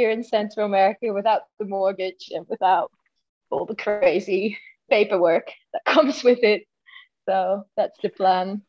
Here 0.00 0.10
in 0.10 0.24
Central 0.24 0.64
America 0.64 1.12
without 1.12 1.42
the 1.58 1.66
mortgage 1.66 2.30
and 2.32 2.46
without 2.48 2.90
all 3.50 3.66
the 3.66 3.74
crazy 3.74 4.56
paperwork 4.88 5.50
that 5.74 5.84
comes 5.94 6.24
with 6.24 6.42
it. 6.42 6.66
So 7.28 7.66
that's 7.76 7.98
the 8.02 8.08
plan. 8.08 8.62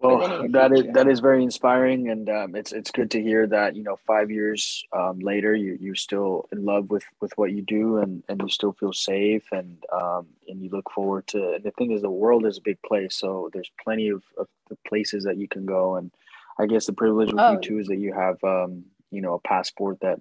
Well, 0.00 0.48
that 0.48 0.72
is 0.72 0.84
that 0.94 1.06
is 1.06 1.20
very 1.20 1.44
inspiring, 1.44 2.10
and 2.10 2.28
um, 2.28 2.56
it's 2.56 2.72
it's 2.72 2.90
good 2.90 3.12
to 3.12 3.22
hear 3.22 3.46
that 3.46 3.76
you 3.76 3.84
know 3.84 3.96
five 4.04 4.32
years 4.32 4.84
um, 4.92 5.20
later 5.20 5.54
you 5.54 5.78
you're 5.80 5.94
still 5.94 6.48
in 6.50 6.64
love 6.64 6.90
with 6.90 7.04
with 7.20 7.32
what 7.36 7.52
you 7.52 7.62
do, 7.62 7.98
and 7.98 8.24
and 8.28 8.42
you 8.42 8.48
still 8.48 8.72
feel 8.72 8.92
safe, 8.92 9.44
and 9.52 9.78
um, 9.92 10.26
and 10.48 10.60
you 10.60 10.70
look 10.70 10.90
forward 10.90 11.28
to. 11.28 11.52
And 11.54 11.62
the 11.62 11.70
thing 11.70 11.92
is, 11.92 12.02
the 12.02 12.10
world 12.10 12.44
is 12.46 12.58
a 12.58 12.62
big 12.62 12.82
place, 12.82 13.14
so 13.14 13.48
there's 13.52 13.70
plenty 13.84 14.08
of, 14.08 14.24
of 14.36 14.48
places 14.88 15.22
that 15.22 15.36
you 15.36 15.46
can 15.46 15.66
go, 15.66 15.94
and 15.94 16.10
I 16.58 16.66
guess 16.66 16.86
the 16.86 16.92
privilege 16.92 17.30
with 17.30 17.38
oh. 17.38 17.52
you 17.52 17.60
too 17.60 17.78
is 17.78 17.86
that 17.86 17.98
you 17.98 18.12
have 18.12 18.42
um, 18.42 18.84
you 19.12 19.20
know 19.20 19.34
a 19.34 19.48
passport 19.48 20.00
that 20.00 20.20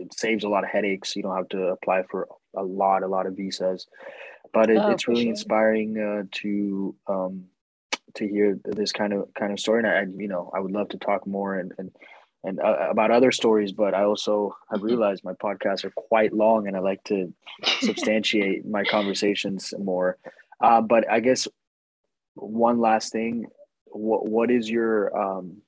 it 0.00 0.14
saves 0.14 0.44
a 0.44 0.48
lot 0.48 0.64
of 0.64 0.70
headaches. 0.70 1.16
You 1.16 1.22
don't 1.22 1.36
have 1.36 1.48
to 1.50 1.68
apply 1.68 2.02
for 2.10 2.28
a 2.56 2.62
lot 2.62 3.02
a 3.02 3.08
lot 3.08 3.26
of 3.26 3.36
visas, 3.36 3.86
but 4.52 4.70
it, 4.70 4.78
oh, 4.78 4.90
it's 4.90 5.08
really 5.08 5.22
sure. 5.24 5.30
inspiring 5.30 5.98
uh, 5.98 6.22
to 6.42 6.94
um, 7.06 7.44
to 8.14 8.26
hear 8.26 8.58
this 8.64 8.92
kind 8.92 9.12
of 9.12 9.32
kind 9.34 9.52
of 9.52 9.60
story. 9.60 9.82
And 9.82 9.88
I, 9.88 10.20
you 10.20 10.28
know, 10.28 10.50
I 10.54 10.60
would 10.60 10.72
love 10.72 10.88
to 10.90 10.98
talk 10.98 11.26
more 11.26 11.58
and 11.58 11.72
and 11.78 11.90
and 12.44 12.60
uh, 12.60 12.88
about 12.90 13.10
other 13.10 13.32
stories, 13.32 13.72
but 13.72 13.94
I 13.94 14.04
also 14.04 14.56
have 14.70 14.78
mm-hmm. 14.78 14.86
realized 14.86 15.24
my 15.24 15.34
podcasts 15.34 15.84
are 15.84 15.90
quite 15.90 16.32
long, 16.32 16.66
and 16.66 16.76
I 16.76 16.80
like 16.80 17.02
to 17.04 17.32
substantiate 17.80 18.66
my 18.66 18.84
conversations 18.84 19.74
more. 19.78 20.18
Uh, 20.60 20.80
but 20.80 21.10
I 21.10 21.20
guess 21.20 21.48
one 22.34 22.80
last 22.80 23.12
thing: 23.12 23.46
what 23.86 24.26
what 24.26 24.50
is 24.50 24.70
your 24.70 25.16
um, 25.16 25.62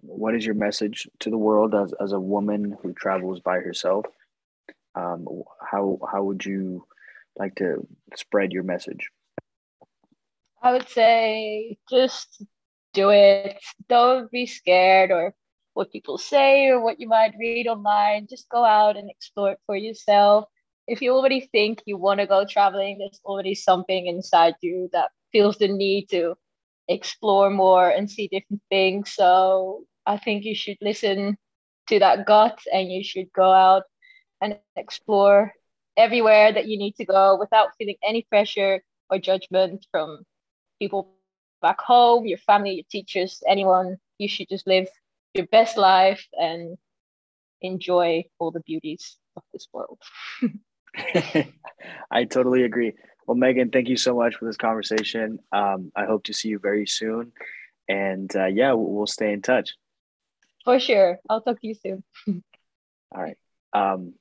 what 0.00 0.34
is 0.34 0.44
your 0.44 0.54
message 0.54 1.08
to 1.20 1.30
the 1.30 1.38
world 1.38 1.74
as 1.74 1.92
as 2.00 2.12
a 2.12 2.20
woman 2.20 2.76
who 2.82 2.92
travels 2.92 3.40
by 3.40 3.58
herself? 3.60 4.06
Um, 4.94 5.26
how 5.60 5.98
how 6.10 6.22
would 6.24 6.44
you 6.44 6.86
like 7.36 7.56
to 7.56 7.86
spread 8.16 8.52
your 8.52 8.62
message? 8.62 9.10
I 10.62 10.72
would 10.72 10.88
say 10.88 11.76
just 11.90 12.44
do 12.92 13.10
it. 13.10 13.58
Don't 13.88 14.30
be 14.30 14.46
scared 14.46 15.10
or 15.10 15.34
what 15.74 15.92
people 15.92 16.16
say 16.16 16.68
or 16.68 16.82
what 16.82 17.00
you 17.00 17.08
might 17.08 17.34
read 17.38 17.66
online. 17.66 18.26
Just 18.28 18.48
go 18.48 18.64
out 18.64 18.96
and 18.96 19.10
explore 19.10 19.52
it 19.52 19.58
for 19.66 19.76
yourself. 19.76 20.44
If 20.86 21.02
you 21.02 21.12
already 21.12 21.48
think 21.52 21.82
you 21.86 21.96
want 21.96 22.20
to 22.20 22.26
go 22.26 22.44
traveling, 22.44 22.98
there's 22.98 23.20
already 23.24 23.54
something 23.54 24.06
inside 24.06 24.54
you 24.60 24.88
that 24.92 25.10
feels 25.32 25.58
the 25.58 25.68
need 25.68 26.08
to 26.10 26.36
explore 26.88 27.50
more 27.50 27.88
and 27.88 28.10
see 28.10 28.28
different 28.28 28.62
things. 28.70 29.12
So 29.12 29.84
I 30.06 30.16
think 30.18 30.44
you 30.44 30.54
should 30.54 30.78
listen 30.80 31.36
to 31.88 31.98
that 32.00 32.26
gut 32.26 32.58
and 32.72 32.90
you 32.90 33.04
should 33.04 33.32
go 33.32 33.52
out 33.52 33.84
and 34.40 34.58
explore 34.76 35.52
everywhere 35.96 36.52
that 36.52 36.66
you 36.66 36.78
need 36.78 36.96
to 36.96 37.04
go 37.04 37.36
without 37.38 37.70
feeling 37.78 37.96
any 38.02 38.22
pressure 38.22 38.82
or 39.10 39.18
judgment 39.18 39.86
from 39.90 40.24
people 40.80 41.14
back 41.62 41.80
home, 41.80 42.26
your 42.26 42.38
family, 42.38 42.74
your 42.74 42.84
teachers, 42.90 43.42
anyone. 43.48 43.96
You 44.18 44.28
should 44.28 44.48
just 44.48 44.66
live 44.66 44.88
your 45.34 45.46
best 45.46 45.76
life 45.76 46.26
and 46.32 46.76
enjoy 47.60 48.24
all 48.38 48.50
the 48.50 48.60
beauties 48.60 49.16
of 49.36 49.42
this 49.52 49.66
world. 49.72 49.98
I 52.10 52.24
totally 52.24 52.62
agree. 52.64 52.92
Well, 53.26 53.36
Megan, 53.36 53.70
thank 53.70 53.88
you 53.88 53.96
so 53.96 54.16
much 54.16 54.36
for 54.36 54.44
this 54.44 54.56
conversation. 54.56 55.38
Um, 55.52 55.90
I 55.96 56.04
hope 56.04 56.24
to 56.24 56.32
see 56.32 56.48
you 56.48 56.58
very 56.58 56.86
soon. 56.86 57.32
And 57.88 58.34
uh, 58.36 58.46
yeah, 58.46 58.72
we'll, 58.72 58.90
we'll 58.90 59.06
stay 59.06 59.32
in 59.32 59.42
touch. 59.42 59.74
For 60.64 60.78
sure. 60.78 61.18
I'll 61.28 61.40
talk 61.40 61.60
to 61.60 61.66
you 61.66 61.74
soon. 61.74 62.04
All 63.14 63.22
right. 63.22 63.36
Um, 63.72 64.14